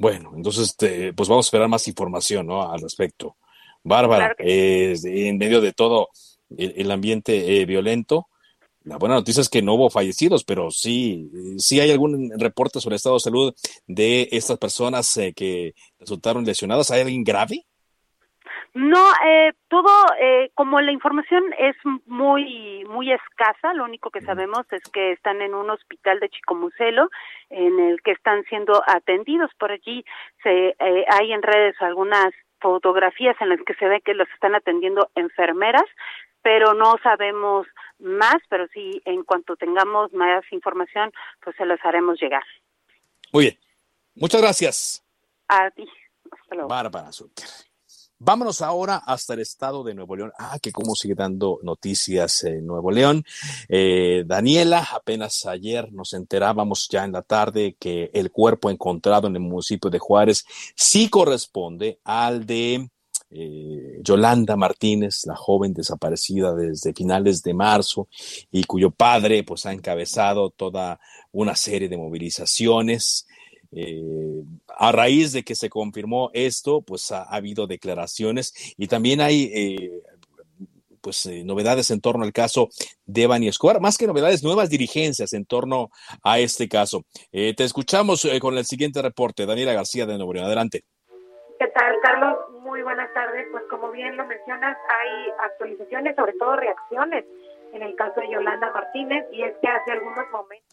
Bueno, 0.00 0.32
entonces 0.34 0.70
este, 0.70 1.12
pues 1.12 1.28
vamos 1.28 1.46
a 1.46 1.48
esperar 1.48 1.68
más 1.68 1.86
información 1.86 2.46
¿no? 2.46 2.70
al 2.70 2.80
respecto. 2.80 3.36
Bárbara, 3.84 4.34
en 4.38 5.38
medio 5.38 5.60
de 5.60 5.72
todo 5.72 6.08
el, 6.56 6.90
ambiente 6.90 7.60
eh, 7.60 7.66
violento, 7.66 8.28
la 8.82 8.96
buena 8.96 9.14
noticia 9.14 9.40
es 9.40 9.48
que 9.48 9.62
no 9.62 9.74
hubo 9.74 9.90
fallecidos, 9.90 10.44
pero 10.44 10.70
sí, 10.70 11.30
sí 11.58 11.80
hay 11.80 11.90
algún 11.90 12.32
reporte 12.38 12.80
sobre 12.80 12.94
el 12.94 12.96
estado 12.96 13.16
de 13.16 13.20
salud 13.20 13.54
de 13.86 14.28
estas 14.32 14.58
personas 14.58 15.16
eh, 15.16 15.32
que 15.34 15.74
resultaron 15.98 16.44
lesionadas. 16.44 16.90
¿Hay 16.90 17.02
alguien 17.02 17.24
grave? 17.24 17.64
No, 18.74 18.98
eh, 19.24 19.52
todo, 19.68 19.88
eh, 20.20 20.50
como 20.54 20.80
la 20.80 20.90
información 20.90 21.44
es 21.56 21.76
muy, 22.06 22.84
muy 22.88 23.12
escasa, 23.12 23.72
lo 23.72 23.84
único 23.84 24.10
que 24.10 24.20
sabemos 24.20 24.66
es 24.72 24.82
que 24.92 25.12
están 25.12 25.40
en 25.42 25.54
un 25.54 25.70
hospital 25.70 26.18
de 26.18 26.28
Chicomucelo, 26.28 27.08
en 27.50 27.78
el 27.78 28.02
que 28.02 28.10
están 28.10 28.42
siendo 28.48 28.82
atendidos. 28.84 29.52
Por 29.60 29.70
allí 29.70 30.04
se, 30.42 30.74
eh, 30.76 31.04
hay 31.08 31.32
en 31.32 31.42
redes 31.42 31.80
algunas 31.80 32.34
fotografías 32.64 33.36
en 33.40 33.50
las 33.50 33.60
que 33.66 33.74
se 33.74 33.86
ve 33.86 34.00
que 34.00 34.14
los 34.14 34.26
están 34.30 34.54
atendiendo 34.54 35.10
enfermeras, 35.14 35.84
pero 36.40 36.72
no 36.72 36.96
sabemos 37.02 37.66
más, 37.98 38.36
pero 38.48 38.66
sí, 38.68 39.02
en 39.04 39.22
cuanto 39.22 39.54
tengamos 39.56 40.14
más 40.14 40.42
información, 40.50 41.12
pues 41.42 41.54
se 41.56 41.66
las 41.66 41.78
haremos 41.84 42.18
llegar. 42.18 42.42
Muy 43.32 43.44
bien. 43.44 43.58
Muchas 44.14 44.40
gracias. 44.40 45.04
A 45.48 45.70
ti. 45.72 45.86
Bárbara 46.66 47.12
Zucker. 47.12 47.48
Vámonos 48.24 48.62
ahora 48.62 49.02
hasta 49.04 49.34
el 49.34 49.40
estado 49.40 49.84
de 49.84 49.94
Nuevo 49.94 50.16
León. 50.16 50.32
Ah, 50.38 50.58
que 50.58 50.72
cómo 50.72 50.94
sigue 50.94 51.14
dando 51.14 51.58
noticias 51.62 52.42
Nuevo 52.62 52.90
León. 52.90 53.22
Eh, 53.68 54.24
Daniela, 54.26 54.88
apenas 54.92 55.44
ayer 55.44 55.92
nos 55.92 56.14
enterábamos 56.14 56.88
ya 56.90 57.04
en 57.04 57.12
la 57.12 57.20
tarde 57.20 57.76
que 57.78 58.10
el 58.14 58.30
cuerpo 58.30 58.70
encontrado 58.70 59.26
en 59.26 59.36
el 59.36 59.42
municipio 59.42 59.90
de 59.90 59.98
Juárez 59.98 60.46
sí 60.74 61.10
corresponde 61.10 62.00
al 62.02 62.46
de 62.46 62.88
eh, 63.30 64.00
Yolanda 64.00 64.56
Martínez, 64.56 65.26
la 65.26 65.36
joven 65.36 65.74
desaparecida 65.74 66.54
desde 66.54 66.94
finales 66.94 67.42
de 67.42 67.52
marzo 67.52 68.08
y 68.50 68.64
cuyo 68.64 68.90
padre 68.90 69.42
pues 69.42 69.66
ha 69.66 69.72
encabezado 69.72 70.48
toda 70.48 70.98
una 71.32 71.56
serie 71.56 71.90
de 71.90 71.98
movilizaciones. 71.98 73.26
Eh, 73.74 74.42
a 74.76 74.92
raíz 74.92 75.32
de 75.32 75.42
que 75.42 75.54
se 75.54 75.68
confirmó 75.68 76.30
esto, 76.32 76.82
pues 76.82 77.10
ha, 77.12 77.22
habido 77.22 77.66
declaraciones 77.66 78.74
y 78.76 78.86
también 78.86 79.20
hay 79.20 79.50
eh, 79.54 80.02
pues 81.00 81.26
novedades 81.44 81.90
en 81.90 82.00
torno 82.00 82.24
al 82.24 82.32
caso 82.32 82.68
de 83.04 83.26
Bani 83.26 83.48
Escobar, 83.48 83.80
más 83.80 83.98
que 83.98 84.06
novedades, 84.06 84.42
nuevas 84.42 84.70
dirigencias 84.70 85.32
en 85.34 85.44
torno 85.44 85.90
a 86.22 86.38
este 86.38 86.68
caso. 86.68 87.02
te 87.30 87.62
escuchamos 87.62 88.26
con 88.40 88.56
el 88.56 88.64
siguiente 88.64 89.02
reporte, 89.02 89.44
Daniela 89.44 89.74
García 89.74 90.06
de 90.06 90.16
Nuevo 90.16 90.32
León. 90.32 90.46
Adelante. 90.46 90.84
¿Qué 91.58 91.66
tal, 91.68 91.94
Carlos? 92.02 92.38
Muy 92.62 92.82
buenas 92.82 93.12
tardes. 93.12 93.46
Pues 93.52 93.64
como 93.68 93.90
bien 93.90 94.16
lo 94.16 94.26
mencionas, 94.26 94.76
hay 94.88 95.30
actualizaciones, 95.50 96.16
sobre 96.16 96.32
todo 96.34 96.56
reacciones 96.56 97.24
en 97.74 97.82
el 97.82 97.94
caso 97.96 98.20
de 98.20 98.30
Yolanda 98.30 98.70
Martínez, 98.70 99.26
y 99.32 99.42
es 99.42 99.54
que 99.60 99.68
hace 99.68 99.92
algunos 99.92 100.30
momentos... 100.30 100.63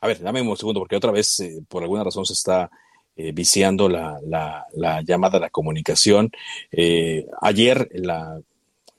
A 0.00 0.06
ver, 0.06 0.20
dame 0.20 0.40
un 0.42 0.56
segundo, 0.56 0.80
porque 0.80 0.96
otra 0.96 1.10
vez, 1.10 1.40
eh, 1.40 1.60
por 1.68 1.82
alguna 1.82 2.04
razón, 2.04 2.24
se 2.24 2.32
está 2.32 2.70
eh, 3.16 3.32
viciando 3.32 3.88
la, 3.88 4.20
la, 4.24 5.02
llamada, 5.02 5.40
la 5.40 5.50
comunicación. 5.50 6.30
Eh, 6.70 7.26
ayer 7.40 7.88
la 7.94 8.40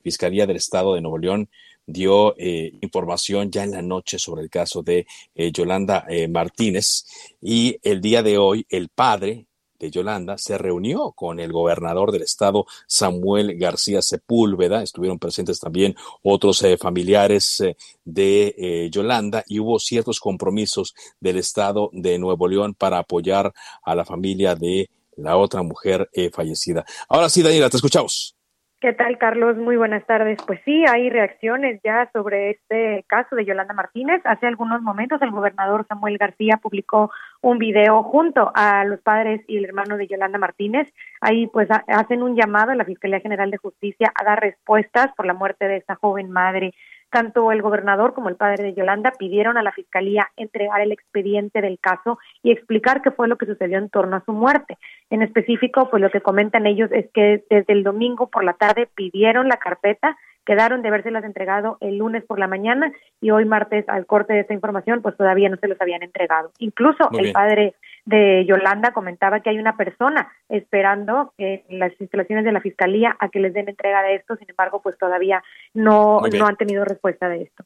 Fiscalía 0.04 0.46
del 0.46 0.58
Estado 0.58 0.96
de 0.96 1.02
Nuevo 1.02 1.18
León 1.18 1.50
dio 1.86 2.36
información 2.38 3.50
ya 3.50 3.64
en 3.64 3.72
la 3.72 3.82
noche 3.82 4.20
sobre 4.20 4.44
el 4.44 4.50
caso 4.50 4.84
de 4.84 5.08
Yolanda 5.36 6.06
Martínez 6.30 7.06
y 7.42 7.78
el 7.82 8.00
día 8.00 8.22
de 8.22 8.38
hoy 8.38 8.64
el 8.70 8.90
padre 8.90 9.48
de 9.80 9.90
Yolanda 9.90 10.38
se 10.38 10.58
reunió 10.58 11.12
con 11.14 11.40
el 11.40 11.52
gobernador 11.52 12.12
del 12.12 12.24
estado, 12.24 12.66
Samuel 12.88 13.58
García 13.58 14.02
Sepúlveda. 14.02 14.84
Estuvieron 14.84 15.20
presentes 15.20 15.60
también 15.60 15.96
otros 16.22 16.62
eh, 16.64 16.78
familiares 16.78 17.62
eh, 17.62 17.78
de 18.04 18.56
eh, 18.58 18.90
Yolanda 18.92 19.44
y 19.48 19.60
hubo 19.60 19.80
ciertos 19.80 20.20
compromisos 20.20 20.94
del 21.20 21.38
estado 21.38 21.90
de 21.94 22.20
Nuevo 22.20 22.48
León 22.48 22.74
para 22.74 23.00
apoyar 23.00 23.54
a 23.84 23.96
la 23.96 24.06
familia 24.06 24.56
de 24.56 24.90
la 25.16 25.38
otra 25.38 25.64
mujer 25.64 26.10
fallecida. 26.32 26.86
Ahora 27.10 27.28
sí, 27.28 27.42
Daniela, 27.42 27.70
te 27.70 27.76
escuchamos. 27.76 28.39
¿Qué 28.82 28.94
tal, 28.94 29.18
Carlos? 29.18 29.58
Muy 29.58 29.76
buenas 29.76 30.06
tardes. 30.06 30.40
Pues 30.48 30.62
sí, 30.64 30.86
hay 30.88 31.10
reacciones 31.10 31.82
ya 31.84 32.10
sobre 32.14 32.52
este 32.52 33.04
caso 33.08 33.36
de 33.36 33.44
Yolanda 33.44 33.74
Martínez. 33.74 34.22
Hace 34.24 34.48
algunos 34.48 34.82
momentos 34.82 35.22
el 35.22 35.32
gobernador 35.32 35.86
Samuel 35.86 36.18
García 36.18 36.62
publicó 36.64 37.12
un 37.42 37.58
video 37.58 38.04
junto 38.04 38.54
a 38.56 38.86
los 38.86 39.02
padres 39.02 39.42
y 39.50 39.58
el 39.58 39.66
hermano 39.66 39.98
de 39.98 40.08
Yolanda 40.08 40.40
Martínez. 40.40 40.88
Ahí 41.20 41.48
pues 41.48 41.68
hacen 41.88 42.24
un 42.24 42.38
llamado 42.38 42.72
a 42.72 42.76
la 42.76 42.86
Fiscalía 42.86 43.20
General 43.20 43.52
de 43.52 43.58
Justicia 43.58 44.14
a 44.16 44.24
dar 44.24 44.40
respuestas 44.40 45.14
por 45.18 45.26
la 45.26 45.34
muerte 45.34 45.68
de 45.68 45.76
esta 45.76 45.96
joven 45.96 46.32
madre 46.32 46.74
tanto 47.10 47.52
el 47.52 47.62
gobernador 47.62 48.14
como 48.14 48.30
el 48.30 48.36
padre 48.36 48.64
de 48.64 48.74
Yolanda 48.74 49.12
pidieron 49.18 49.58
a 49.58 49.64
la 49.64 49.72
fiscalía 49.72 50.30
entregar 50.38 50.82
el 50.82 50.92
expediente 50.92 51.62
del 51.62 51.80
caso 51.80 52.20
y 52.44 52.52
explicar 52.52 53.02
qué 53.02 53.12
fue 53.12 53.28
lo 53.28 53.38
que 53.38 53.46
sucedió 53.46 53.78
en 53.78 53.90
torno 53.90 54.16
a 54.16 54.24
su 54.26 54.34
muerte. 54.34 54.78
En 55.10 55.22
específico, 55.22 55.90
pues 55.90 56.02
lo 56.02 56.12
que 56.12 56.22
comentan 56.22 56.68
ellos 56.68 56.90
es 56.92 57.10
que 57.14 57.44
desde 57.50 57.74
el 57.74 57.84
domingo 57.84 58.28
por 58.28 58.44
la 58.44 58.54
tarde 58.54 58.88
pidieron 58.96 59.48
la 59.48 59.58
carpeta 59.58 60.18
quedaron 60.50 60.82
de 60.82 60.90
las 60.90 61.24
entregado 61.24 61.78
el 61.80 61.98
lunes 62.00 62.24
por 62.24 62.40
la 62.40 62.48
mañana 62.48 62.92
y 63.22 63.30
hoy 63.30 63.46
martes 63.46 63.88
al 63.88 64.08
corte 64.08 64.34
de 64.34 64.40
esta 64.40 64.56
información 64.56 65.04
pues 65.04 65.16
todavía 65.16 65.48
no 65.48 65.58
se 65.58 65.68
los 65.68 65.80
habían 65.80 66.02
entregado. 66.02 66.52
Incluso 66.58 67.08
el 67.20 67.32
padre 67.32 67.76
de 68.06 68.46
Yolanda 68.46 68.92
comentaba 68.92 69.42
que 69.42 69.50
hay 69.50 69.60
una 69.60 69.78
persona 69.78 70.32
esperando 70.48 71.34
en 71.38 71.80
las 71.80 71.92
instalaciones 72.00 72.46
de 72.46 72.52
la 72.52 72.62
fiscalía 72.62 73.16
a 73.20 73.30
que 73.30 73.40
les 73.40 73.54
den 73.54 73.70
entrega 73.70 74.02
de 74.04 74.16
esto, 74.16 74.36
sin 74.36 74.50
embargo 74.50 74.82
pues 74.82 74.98
todavía 74.98 75.44
no, 75.74 76.22
no 76.22 76.48
han 76.48 76.58
tenido 76.58 76.86
respuesta 76.86 77.30
de 77.30 77.44
esto. 77.44 77.64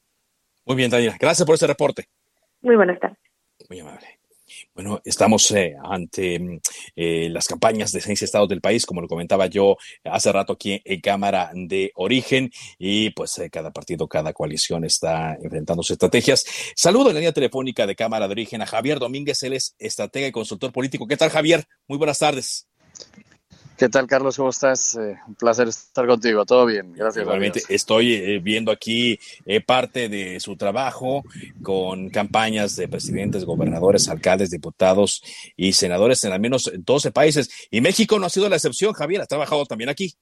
Muy 0.65 0.75
bien, 0.75 0.89
Daniela. 0.89 1.17
Gracias 1.19 1.45
por 1.45 1.55
ese 1.55 1.67
reporte. 1.67 2.05
Muy 2.61 2.75
buenas 2.75 2.99
tardes. 2.99 3.19
Muy 3.69 3.79
amable. 3.79 4.22
Bueno, 4.73 5.01
estamos 5.03 5.49
eh, 5.51 5.75
ante 5.83 6.39
mm, 6.39 6.59
eh, 6.95 7.29
las 7.29 7.47
campañas 7.47 7.91
de 7.91 8.01
seis 8.01 8.21
estados 8.21 8.49
del 8.49 8.61
país, 8.61 8.85
como 8.85 9.01
lo 9.01 9.07
comentaba 9.07 9.47
yo 9.47 9.77
hace 10.03 10.31
rato 10.31 10.53
aquí 10.53 10.81
en 10.83 11.01
Cámara 11.01 11.51
de 11.53 11.91
Origen, 11.95 12.51
y 12.77 13.11
pues 13.11 13.37
eh, 13.39 13.49
cada 13.49 13.71
partido, 13.71 14.07
cada 14.07 14.33
coalición 14.33 14.83
está 14.85 15.35
enfrentando 15.41 15.83
sus 15.83 15.91
estrategias. 15.91 16.45
Saludo 16.75 17.09
en 17.09 17.15
la 17.15 17.19
línea 17.19 17.33
telefónica 17.33 17.85
de 17.85 17.95
Cámara 17.95 18.27
de 18.27 18.33
Origen 18.33 18.61
a 18.61 18.65
Javier 18.65 18.99
Domínguez, 18.99 19.43
él 19.43 19.53
es 19.53 19.75
estratega 19.79 20.27
y 20.27 20.31
consultor 20.31 20.71
político. 20.71 21.07
¿Qué 21.07 21.17
tal, 21.17 21.29
Javier? 21.29 21.65
Muy 21.87 21.97
buenas 21.97 22.19
tardes. 22.19 22.67
¿Qué 23.83 23.89
tal, 23.89 24.07
Carlos? 24.07 24.37
¿Cómo 24.37 24.49
estás? 24.49 24.95
Eh, 24.95 25.19
un 25.27 25.35
placer 25.35 25.67
estar 25.67 26.07
contigo. 26.07 26.45
Todo 26.45 26.65
bien, 26.65 26.93
gracias. 26.93 27.23
Igualmente, 27.23 27.63
estoy 27.67 28.13
eh, 28.13 28.39
viendo 28.39 28.71
aquí 28.71 29.19
eh, 29.45 29.59
parte 29.59 30.07
de 30.07 30.39
su 30.39 30.55
trabajo 30.55 31.25
con 31.61 32.09
campañas 32.09 32.77
de 32.77 32.87
presidentes, 32.87 33.43
gobernadores, 33.43 34.07
alcaldes, 34.07 34.51
diputados 34.51 35.21
y 35.57 35.73
senadores 35.73 36.23
en 36.23 36.31
al 36.31 36.39
menos 36.39 36.71
12 36.73 37.11
países. 37.11 37.49
Y 37.71 37.81
México 37.81 38.17
no 38.19 38.27
ha 38.27 38.29
sido 38.29 38.47
la 38.47 38.55
excepción, 38.55 38.93
Javier. 38.93 39.19
¿Has 39.19 39.27
trabajado 39.27 39.65
también 39.65 39.89
aquí? 39.89 40.13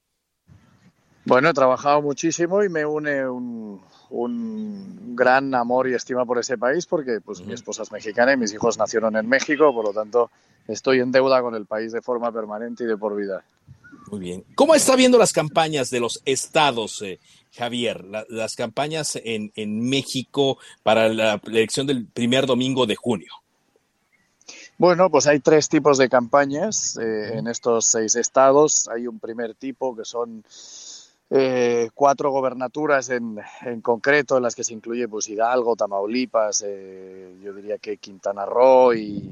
Bueno, 1.24 1.48
he 1.48 1.54
trabajado 1.54 2.02
muchísimo 2.02 2.64
y 2.64 2.68
me 2.68 2.84
une 2.84 3.28
un, 3.28 3.80
un 4.12 5.16
gran 5.16 5.54
amor 5.54 5.88
y 5.88 5.94
estima 5.94 6.24
por 6.24 6.38
ese 6.38 6.58
país 6.58 6.86
porque 6.86 7.20
pues, 7.24 7.44
mi 7.44 7.54
esposa 7.54 7.82
es 7.82 7.90
mexicana 7.90 8.34
y 8.34 8.36
mis 8.36 8.52
hijos 8.52 8.78
nacieron 8.78 9.16
en 9.16 9.28
México, 9.28 9.72
por 9.74 9.86
lo 9.86 9.92
tanto 9.92 10.30
estoy 10.68 11.00
en 11.00 11.10
deuda 11.10 11.40
con 11.42 11.54
el 11.54 11.66
país 11.66 11.92
de 11.92 12.02
forma 12.02 12.30
permanente 12.30 12.84
y 12.84 12.86
de 12.86 12.96
por 12.96 13.16
vida. 13.16 13.42
Muy 14.10 14.20
bien. 14.20 14.44
¿Cómo 14.54 14.74
está 14.74 14.96
viendo 14.96 15.16
las 15.16 15.32
campañas 15.32 15.88
de 15.88 16.00
los 16.00 16.20
estados, 16.26 17.00
eh, 17.00 17.18
Javier? 17.54 18.04
las 18.28 18.54
campañas 18.54 19.18
en, 19.24 19.50
México 19.88 20.58
para 20.82 21.08
la 21.08 21.40
elección 21.46 21.86
del 21.86 22.06
primer 22.06 22.46
domingo 22.46 22.84
de 22.84 22.96
junio. 22.96 23.32
Bueno, 24.76 25.10
pues 25.10 25.26
hay 25.26 25.40
tres 25.40 25.68
tipos 25.68 25.96
de 25.96 26.08
campañas 26.10 26.98
eh, 26.98 27.38
en 27.38 27.46
estos 27.46 27.86
seis 27.86 28.16
estados. 28.16 28.88
Hay 28.88 29.06
un 29.06 29.18
primer 29.18 29.54
tipo 29.54 29.96
que 29.96 30.04
son 30.04 30.44
eh, 31.34 31.88
cuatro 31.94 32.30
gobernaturas 32.30 33.08
en, 33.08 33.38
en, 33.62 33.80
concreto, 33.80 34.36
en 34.36 34.42
las 34.42 34.54
que 34.54 34.64
se 34.64 34.74
incluye 34.74 35.08
pues, 35.08 35.28
Hidalgo, 35.30 35.76
Tamaulipas, 35.76 36.62
eh, 36.66 37.38
yo 37.42 37.54
diría 37.54 37.78
que 37.78 37.96
Quintana 37.96 38.44
Roo 38.44 38.92
y, 38.92 39.30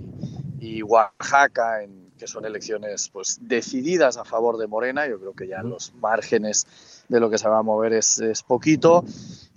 y 0.61 0.83
Oaxaca, 0.83 1.83
en, 1.83 2.10
que 2.21 2.27
son 2.27 2.45
elecciones 2.45 3.09
pues, 3.09 3.39
decididas 3.41 4.19
a 4.19 4.25
favor 4.25 4.59
de 4.59 4.67
Morena. 4.67 5.09
Yo 5.09 5.19
creo 5.19 5.33
que 5.33 5.49
ya 5.49 5.63
los 5.63 5.95
márgenes 5.95 6.67
de 7.09 7.19
lo 7.19 7.31
que 7.31 7.39
se 7.39 7.49
va 7.49 7.59
a 7.59 7.63
mover 7.63 7.95
es, 7.95 8.19
es 8.19 8.43
poquito. 8.43 9.03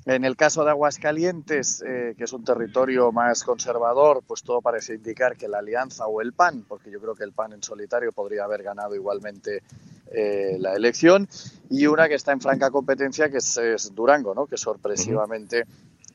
En 0.05 0.25
el 0.25 0.35
caso 0.35 0.63
de 0.63 0.71
Aguascalientes, 0.71 1.81
eh, 1.85 2.13
que 2.17 2.23
es 2.23 2.33
un 2.33 2.43
territorio 2.43 3.11
más 3.11 3.43
conservador, 3.43 4.21
pues 4.25 4.43
todo 4.43 4.61
parece 4.61 4.95
indicar 4.95 5.37
que 5.37 5.47
la 5.47 5.59
Alianza 5.59 6.07
o 6.07 6.21
el 6.21 6.33
PAN, 6.33 6.65
porque 6.67 6.89
yo 6.89 6.99
creo 6.99 7.15
que 7.15 7.23
el 7.23 7.31
PAN 7.31 7.53
en 7.53 7.63
solitario 7.63 8.11
podría 8.11 8.45
haber 8.45 8.63
ganado 8.63 8.95
igualmente 8.95 9.63
eh, 10.11 10.57
la 10.59 10.73
elección, 10.73 11.27
y 11.69 11.85
una 11.87 12.09
que 12.09 12.15
está 12.15 12.33
en 12.33 12.41
franca 12.41 12.69
competencia, 12.69 13.29
que 13.29 13.37
es, 13.37 13.91
Durango, 13.95 14.35
¿no? 14.35 14.45
que 14.45 14.57
sorpresivamente, 14.57 15.59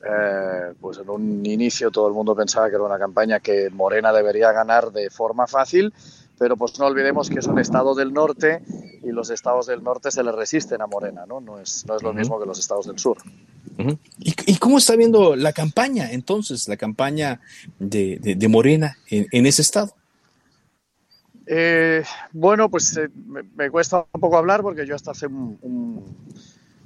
eh, 0.04 0.74
pues 0.78 0.98
en 0.98 1.08
un 1.08 1.46
inicio 1.46 1.90
todo 1.90 2.08
el 2.08 2.14
mundo 2.14 2.36
pensaba 2.36 2.68
que 2.68 2.74
era 2.74 2.84
una 2.84 2.98
campaña 2.98 3.40
que 3.40 3.70
Morena 3.70 4.12
debería 4.12 4.52
ganar 4.52 4.92
de 4.92 5.08
forma 5.08 5.46
fácil, 5.46 5.94
pero 6.38 6.56
pues 6.56 6.78
no 6.78 6.86
olvidemos 6.86 7.28
que 7.28 7.40
es 7.40 7.46
un 7.46 7.58
estado 7.58 7.94
del 7.94 8.12
norte 8.12 8.62
y 9.02 9.10
los 9.10 9.30
estados 9.30 9.66
del 9.66 9.82
norte 9.82 10.10
se 10.10 10.22
le 10.22 10.32
resisten 10.32 10.80
a 10.80 10.86
Morena, 10.86 11.26
¿no? 11.26 11.40
No 11.40 11.58
es, 11.58 11.84
no 11.86 11.96
es 11.96 12.02
lo 12.02 12.12
mismo 12.12 12.38
que 12.38 12.46
los 12.46 12.58
estados 12.58 12.86
del 12.86 12.98
sur. 12.98 13.18
¿Y, 14.18 14.56
cómo 14.56 14.78
está 14.78 14.96
viendo 14.96 15.36
la 15.36 15.52
campaña 15.52 16.10
entonces, 16.10 16.68
la 16.68 16.76
campaña 16.76 17.40
de, 17.78 18.46
Morena 18.48 18.96
en, 19.08 19.46
ese 19.46 19.62
estado? 19.62 19.94
Eh, 21.46 22.04
bueno, 22.32 22.68
pues 22.68 22.96
eh, 22.96 23.08
me, 23.56 23.70
cuesta 23.70 24.04
un 24.12 24.20
poco 24.20 24.36
hablar 24.36 24.62
porque 24.62 24.86
yo 24.86 24.94
hasta 24.94 25.12
hace 25.12 25.28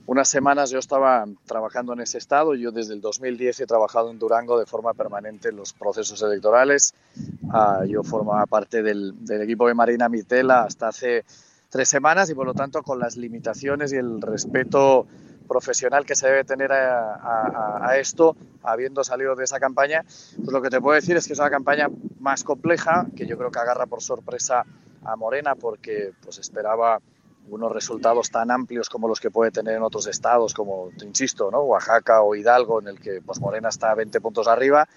unas 0.07 0.29
semanas 0.29 0.71
yo 0.71 0.79
estaba 0.79 1.25
trabajando 1.47 1.93
en 1.93 2.01
ese 2.01 2.19
estado. 2.19 2.55
Yo 2.55 2.73
desde 2.73 2.95
el 2.95 3.01
2010 3.01 3.61
he 3.61 3.67
trabajado 3.67 4.11
en 4.11 4.19
Durango 4.19 4.59
de 4.59 4.67
forma 4.67 4.95
permanente 4.95 5.51
en 5.51 5.57
los 5.57 5.73
procesos 5.73 6.21
electorales. 6.23 6.95
Ah, 7.51 7.83
yo 7.87 8.03
formaba 8.03 8.47
parte 8.47 8.83
del, 8.83 9.15
equipo 9.29 9.69
de 9.69 9.75
Marina 9.75 10.09
Mitela 10.09 10.65
hasta 10.65 10.89
hace 10.89 11.25
tres 11.71 11.89
semanas 11.89 12.29
y 12.31 12.35
por 12.35 12.47
lo 12.47 12.55
tanto 12.55 12.83
con 12.83 12.99
las 12.99 13.17
limitaciones 13.17 13.93
y 13.93 13.97
el 13.97 14.21
respeto 14.21 15.07
profesional 15.49 16.05
que 16.05 16.15
se 16.15 16.27
debe 16.27 16.45
tener 16.45 16.73
a, 16.73 17.97
esto, 17.99 18.37
habiendo 18.63 19.05
salido 19.05 19.37
de 19.37 19.45
esa 19.45 19.61
campaña, 19.61 20.03
pues 20.03 20.53
lo 20.53 20.63
que 20.63 20.71
te 20.71 20.81
puedo 20.81 20.95
decir 20.95 21.17
es 21.17 21.27
que 21.27 21.35
es 21.35 21.39
una 21.39 21.51
campaña 21.51 21.89
más 22.21 22.45
compleja, 22.45 23.07
que 23.17 23.27
yo 23.27 23.37
creo 23.37 23.51
que 23.51 23.59
agarra 23.59 23.87
por 23.87 24.03
sorpresa 24.03 24.65
a 25.05 25.17
Morena, 25.17 25.55
porque 25.55 26.13
pues 26.23 26.39
esperaba 26.39 27.01
unos 27.49 27.72
resultados 27.72 28.30
tan 28.30 28.51
amplios 28.51 28.88
como 28.88 29.09
los 29.09 29.20
que 29.20 29.30
puede 29.30 29.51
tener 29.51 29.76
en 29.76 29.82
otros 29.82 30.07
estados, 30.07 30.55
como, 30.55 30.90
te 30.97 31.05
insisto, 31.05 31.51
¿no? 31.51 31.61
Oaxaca 31.61 32.22
o 32.22 32.34
Hidalgo, 32.34 32.80
en 32.80 32.88
el 32.88 33.01
que 33.01 33.20
pues, 33.20 33.40
Morena 33.40 33.68
está 33.68 33.90
a 33.90 33.95
20 33.95 34.20
puntos 34.20 34.49
arriba, 34.49 34.88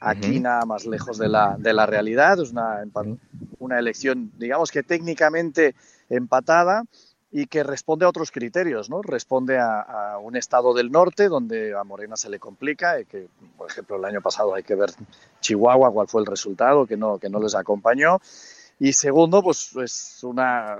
aquí 0.00 0.40
nada 0.40 0.64
más 0.66 0.86
lejos 0.86 1.18
de 1.18 1.28
la, 1.28 1.56
de 1.58 1.72
la 1.72 1.86
realidad, 1.86 2.40
es 2.40 2.52
una, 2.52 2.82
una 3.58 3.78
elección, 3.78 4.32
digamos 4.36 4.70
que 4.70 4.82
técnicamente 4.82 5.74
empatada, 6.08 6.84
y 7.36 7.46
que 7.46 7.64
responde 7.64 8.04
a 8.04 8.08
otros 8.08 8.30
criterios, 8.30 8.88
¿no? 8.88 9.02
Responde 9.02 9.58
a, 9.58 10.18
un 10.22 10.36
estado 10.36 10.72
del 10.72 10.92
norte 10.92 11.28
donde 11.28 11.74
a 11.76 11.82
Morena 11.82 12.16
se 12.16 12.30
le 12.30 12.38
complica, 12.38 13.00
y 13.00 13.06
que, 13.06 13.26
por 13.58 13.68
ejemplo, 13.68 13.96
el 13.96 14.04
año 14.04 14.20
pasado 14.20 14.54
hay 14.54 14.62
que 14.62 14.76
ver 14.76 14.90
Chihuahua, 15.40 15.90
cuál 15.90 16.06
fue 16.06 16.20
el 16.20 16.28
resultado, 16.28 16.86
que 16.86 16.96
no, 16.96 17.18
que 17.18 17.28
no 17.28 17.40
les 17.40 17.56
acompañó. 17.56 18.20
Y 18.78 18.92
segundo, 18.92 19.42
pues 19.42 19.74
es 19.74 20.22
una 20.22 20.78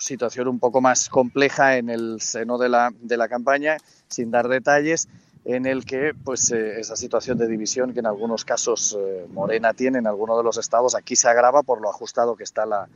situación 0.00 0.48
un 0.48 0.58
poco 0.58 0.80
más 0.80 1.08
compleja 1.08 1.76
en 1.76 1.90
el 1.90 2.20
seno 2.20 2.58
de 2.58 2.68
la, 2.68 2.92
de 3.00 3.16
la 3.16 3.28
campaña, 3.28 3.76
sin 4.08 4.30
dar 4.30 4.48
detalles, 4.48 5.08
en 5.44 5.66
el 5.66 5.84
que 5.84 6.12
pues 6.24 6.50
eh, 6.50 6.80
esa 6.80 6.96
situación 6.96 7.38
de 7.38 7.46
división 7.46 7.92
que 7.92 8.00
en 8.00 8.06
algunos 8.06 8.44
casos 8.44 8.96
eh, 8.98 9.26
Morena 9.30 9.72
tiene 9.72 9.98
en 9.98 10.06
algunos 10.06 10.36
de 10.36 10.44
los 10.44 10.58
estados 10.58 10.94
aquí 10.94 11.16
se 11.16 11.28
agrava 11.28 11.62
por 11.62 11.80
lo 11.80 11.88
ajustado 11.88 12.36
que 12.36 12.44
está 12.44 12.66
la, 12.66 12.88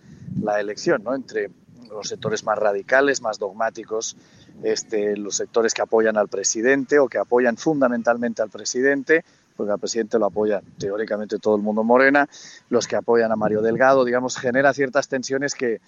la 0.43 0.61
elección, 0.61 1.03
¿no? 1.03 1.15
Entre 1.15 1.51
los 1.91 2.09
sectores 2.09 2.45
más 2.45 2.59
radicales, 2.59 3.23
más 3.23 3.39
dogmáticos, 3.39 4.17
este, 4.63 5.17
los 5.17 5.37
sectores 5.37 5.73
que 5.73 5.83
apoyan 5.83 6.17
al 6.17 6.29
presidente 6.29 6.99
o 6.99 7.09
que 7.09 7.19
apoyan 7.19 7.57
fundamentalmente 7.57 8.43
al 8.43 8.51
presidente, 8.51 9.25
porque 9.57 9.73
al 9.73 9.79
presidente 9.79 10.19
lo 10.19 10.27
apoya 10.27 10.61
teóricamente 10.79 11.39
todo 11.39 11.57
el 11.57 11.63
mundo 11.63 11.85
morena, 11.85 12.29
los 12.69 12.89
que 12.89 12.97
apoyan 12.97 13.31
a 13.31 13.37
Mario 13.37 13.63
Delgado, 13.63 14.05
digamos, 14.05 14.37
genera 14.37 14.75
ciertas 14.75 15.09
tensiones 15.09 15.55
que, 15.55 15.81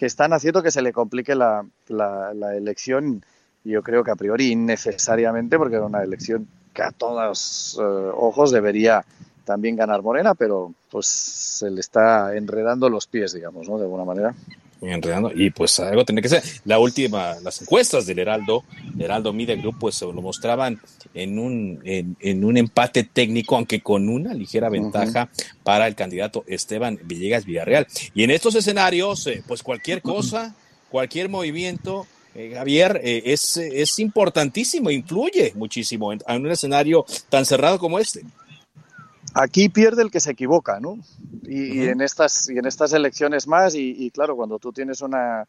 que 0.00 0.06
están 0.06 0.32
haciendo 0.32 0.62
que 0.62 0.70
se 0.70 0.80
le 0.80 0.94
complique 0.94 1.34
la, 1.34 1.62
la, 1.88 2.56
elección, 2.56 3.22
y 3.62 3.72
yo 3.72 3.82
creo 3.82 4.02
que 4.02 4.10
a 4.10 4.16
priori 4.16 4.50
innecesariamente, 4.50 5.58
porque 5.58 5.76
era 5.76 5.84
una 5.84 6.02
elección 6.02 6.48
que 6.72 6.82
a 6.82 6.90
todos 6.90 7.78
eh, 7.78 7.82
ojos 7.84 8.50
debería 8.50 9.04
también 9.44 9.76
ganar 9.76 10.00
Morena, 10.00 10.34
pero 10.34 10.72
pues 10.90 11.04
se 11.04 11.70
le 11.70 11.80
está 11.82 12.34
enredando 12.34 12.88
los 12.88 13.06
pies, 13.08 13.34
digamos, 13.34 13.68
¿no? 13.68 13.76
De 13.76 13.84
alguna 13.84 14.06
manera 14.06 14.34
enredando. 14.82 15.30
Y 15.34 15.50
pues 15.50 15.78
algo 15.80 16.04
tiene 16.04 16.22
que 16.22 16.28
ser. 16.28 16.42
La 16.64 16.78
última, 16.78 17.36
las 17.42 17.62
encuestas 17.62 18.06
del 18.06 18.18
Heraldo, 18.18 18.64
Heraldo 18.98 19.32
Media 19.32 19.56
Group, 19.56 19.76
pues 19.80 20.00
lo 20.02 20.12
mostraban 20.12 20.80
en 21.14 21.38
un, 21.38 21.80
en, 21.84 22.44
un 22.44 22.56
empate 22.56 23.04
técnico, 23.04 23.56
aunque 23.56 23.80
con 23.80 24.08
una 24.08 24.34
ligera 24.34 24.68
ventaja 24.68 25.28
para 25.62 25.86
el 25.86 25.94
candidato 25.94 26.44
Esteban 26.46 26.98
Villegas 27.04 27.44
Villarreal. 27.44 27.86
Y 28.14 28.24
en 28.24 28.30
estos 28.30 28.54
escenarios, 28.54 29.26
eh, 29.26 29.42
pues 29.46 29.62
cualquier 29.62 30.02
cosa, 30.02 30.54
cualquier 30.90 31.28
movimiento 31.28 32.06
eh, 32.34 32.52
Javier, 32.54 33.00
eh, 33.02 33.22
es, 33.26 33.56
es 33.56 33.98
importantísimo, 33.98 34.90
influye 34.90 35.52
muchísimo 35.56 36.12
en, 36.12 36.20
un 36.28 36.50
escenario 36.50 37.04
tan 37.28 37.44
cerrado 37.44 37.78
como 37.78 37.98
este. 37.98 38.22
Aquí 39.34 39.68
pierde 39.68 40.02
el 40.02 40.10
que 40.10 40.20
se 40.20 40.32
equivoca, 40.32 40.80
¿no? 40.80 40.98
Y, 41.42 41.82
en, 41.82 42.00
estas, 42.00 42.48
y 42.48 42.58
en 42.58 42.66
estas 42.66 42.92
elecciones 42.92 43.46
más, 43.46 43.74
y 43.74 44.10
claro, 44.10 44.36
cuando 44.36 44.58
tú 44.58 44.72
tienes 44.72 45.00
una 45.00 45.46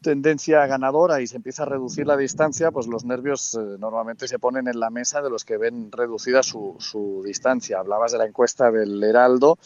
tendencia 0.00 0.66
ganadora 0.66 1.20
y 1.20 1.26
se 1.26 1.36
empieza 1.36 1.62
a 1.62 1.66
reducir 1.66 2.06
la 2.06 2.16
distancia, 2.16 2.70
pues 2.70 2.86
los 2.86 3.04
nervios 3.04 3.54
eh, 3.54 3.76
normalmente 3.78 4.28
se 4.28 4.38
ponen 4.38 4.68
en 4.68 4.80
la 4.80 4.90
mesa 4.90 5.20
de 5.20 5.30
los 5.30 5.44
que 5.44 5.56
ven 5.56 5.92
reducida 5.92 6.42
su, 6.42 6.76
su 6.78 7.22
distancia. 7.24 7.78
Hablabas 7.78 8.12
de 8.12 8.18
la 8.18 8.26
encuesta 8.26 8.70
del 8.70 9.02
Heraldo 9.02 9.58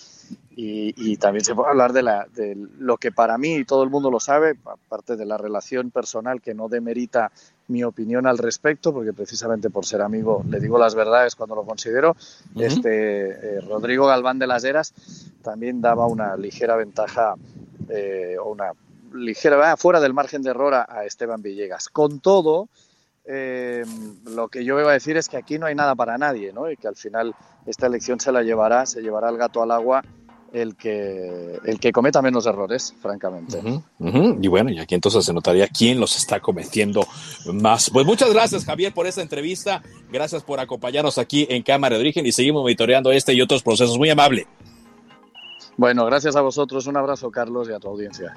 y, 0.56 1.16
también 1.16 1.44
se 1.44 1.54
puede 1.54 1.70
hablar 1.70 1.92
de, 1.92 2.02
la, 2.02 2.26
de 2.34 2.56
lo 2.78 2.96
que 2.96 3.10
para 3.10 3.38
mí, 3.38 3.56
y 3.56 3.64
todo 3.64 3.82
el 3.82 3.90
mundo 3.90 4.10
lo 4.10 4.20
sabe, 4.20 4.56
aparte 4.64 5.16
de 5.16 5.26
la 5.26 5.36
relación 5.36 5.90
personal 5.90 6.40
que 6.40 6.54
no 6.54 6.68
demerita 6.68 7.32
mi 7.68 7.82
opinión 7.82 8.26
al 8.26 8.38
respecto, 8.38 8.92
porque 8.92 9.12
precisamente 9.12 9.70
por 9.70 9.86
ser 9.86 10.02
amigo 10.02 10.44
le 10.48 10.60
digo 10.60 10.78
las 10.78 10.94
verdades 10.94 11.34
cuando 11.34 11.56
lo 11.56 11.64
considero, 11.64 12.14
este 12.56 13.30
eh, 13.30 13.60
Rodrigo 13.62 14.06
Galván 14.06 14.38
de 14.38 14.46
las 14.46 14.64
Heras 14.64 14.94
también 15.42 15.80
daba 15.80 16.06
una 16.06 16.36
ligera 16.36 16.76
ventaja 16.76 17.34
eh, 17.88 18.36
o 18.38 18.50
una 18.50 18.72
ligera, 19.14 19.76
fuera 19.76 20.00
del 20.00 20.12
margen 20.12 20.42
de 20.42 20.50
error 20.50 20.74
a, 20.74 21.04
Esteban 21.04 21.42
Villegas. 21.42 21.88
Con 21.88 22.20
todo, 22.20 22.68
eh, 23.24 23.84
lo 24.26 24.48
que 24.48 24.64
yo 24.64 24.78
iba 24.78 24.90
a 24.90 24.94
decir 24.94 25.16
es 25.16 25.28
que 25.28 25.36
aquí 25.36 25.58
no 25.58 25.66
hay 25.66 25.74
nada 25.74 25.94
para 25.94 26.18
nadie, 26.18 26.52
¿no? 26.52 26.70
Y 26.70 26.76
que 26.76 26.88
al 26.88 26.96
final 26.96 27.34
esta 27.66 27.86
elección 27.86 28.20
se 28.20 28.32
la 28.32 28.42
llevará, 28.42 28.86
se 28.86 29.00
llevará 29.00 29.30
el 29.30 29.36
gato 29.36 29.62
al 29.62 29.70
agua 29.70 30.02
el 30.54 30.76
que, 30.76 31.58
el 31.64 31.80
que 31.80 31.90
cometa 31.90 32.22
menos 32.22 32.46
errores, 32.46 32.94
francamente. 33.02 33.60
Y 33.98 34.48
bueno, 34.48 34.70
y 34.70 34.78
aquí 34.78 34.94
entonces 34.94 35.24
se 35.24 35.32
notaría 35.32 35.66
quién 35.66 35.98
los 35.98 36.16
está 36.16 36.38
cometiendo 36.38 37.04
más. 37.52 37.90
Pues 37.90 38.06
muchas 38.06 38.32
gracias, 38.32 38.64
Javier, 38.64 38.94
por 38.94 39.06
esta 39.06 39.20
entrevista. 39.20 39.82
Gracias 40.12 40.44
por 40.44 40.60
acompañarnos 40.60 41.18
aquí 41.18 41.46
en 41.50 41.64
Cámara 41.64 41.96
de 41.96 42.02
Origen 42.02 42.24
y 42.24 42.30
seguimos 42.30 42.62
monitoreando 42.62 43.10
este 43.10 43.34
y 43.34 43.42
otros 43.42 43.64
procesos. 43.64 43.98
Muy 43.98 44.10
amable. 44.10 44.46
Bueno, 45.76 46.06
gracias 46.06 46.36
a 46.36 46.40
vosotros. 46.40 46.86
Un 46.86 46.96
abrazo, 46.96 47.32
Carlos, 47.32 47.68
y 47.68 47.72
a 47.72 47.80
tu 47.80 47.88
audiencia. 47.88 48.36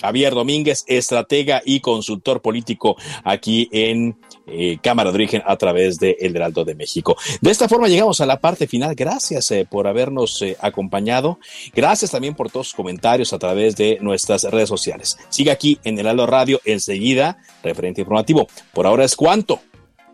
Javier 0.00 0.34
Domínguez, 0.34 0.84
estratega 0.86 1.62
y 1.64 1.80
consultor 1.80 2.42
político 2.42 2.96
aquí 3.24 3.68
en 3.72 4.16
eh, 4.46 4.78
Cámara 4.82 5.10
de 5.10 5.16
Origen 5.16 5.42
a 5.46 5.56
través 5.56 5.98
de 5.98 6.16
El 6.20 6.36
Heraldo 6.36 6.64
de 6.64 6.74
México. 6.74 7.16
De 7.40 7.50
esta 7.50 7.68
forma 7.68 7.88
llegamos 7.88 8.20
a 8.20 8.26
la 8.26 8.40
parte 8.40 8.66
final. 8.66 8.94
Gracias 8.94 9.50
eh, 9.50 9.66
por 9.68 9.86
habernos 9.86 10.40
eh, 10.42 10.56
acompañado. 10.60 11.38
Gracias 11.74 12.10
también 12.10 12.34
por 12.34 12.50
todos 12.50 12.68
sus 12.68 12.76
comentarios 12.76 13.32
a 13.32 13.38
través 13.38 13.76
de 13.76 13.98
nuestras 14.00 14.44
redes 14.44 14.68
sociales. 14.68 15.18
Sigue 15.28 15.50
aquí 15.50 15.78
en 15.84 15.94
El 15.94 16.06
Heraldo 16.06 16.26
Radio 16.26 16.60
enseguida, 16.64 17.38
referente 17.62 18.02
informativo. 18.02 18.46
Por 18.72 18.86
ahora 18.86 19.04
es 19.04 19.16
cuanto. 19.16 19.60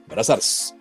Buenas 0.06 0.26
tardes. 0.26 0.74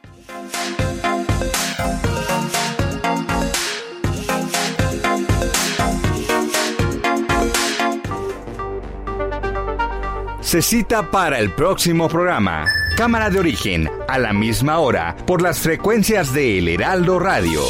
Se 10.51 10.61
cita 10.61 11.09
para 11.09 11.39
el 11.39 11.49
próximo 11.53 12.09
programa. 12.09 12.65
Cámara 12.97 13.29
de 13.29 13.39
origen, 13.39 13.89
a 14.09 14.19
la 14.19 14.33
misma 14.33 14.79
hora, 14.79 15.15
por 15.25 15.41
las 15.41 15.59
frecuencias 15.59 16.33
de 16.33 16.57
El 16.59 16.67
Heraldo 16.67 17.19
Radio. 17.19 17.61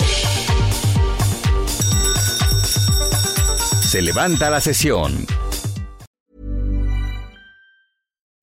Se 3.83 4.01
levanta 4.01 4.49
la 4.49 4.59
sesión. 4.59 5.27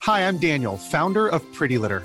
Hi, 0.07 0.21
I'm 0.23 0.39
Daniel, 0.39 0.79
founder 0.79 1.27
of 1.35 1.43
Pretty 1.59 1.77
Litter. 1.77 2.05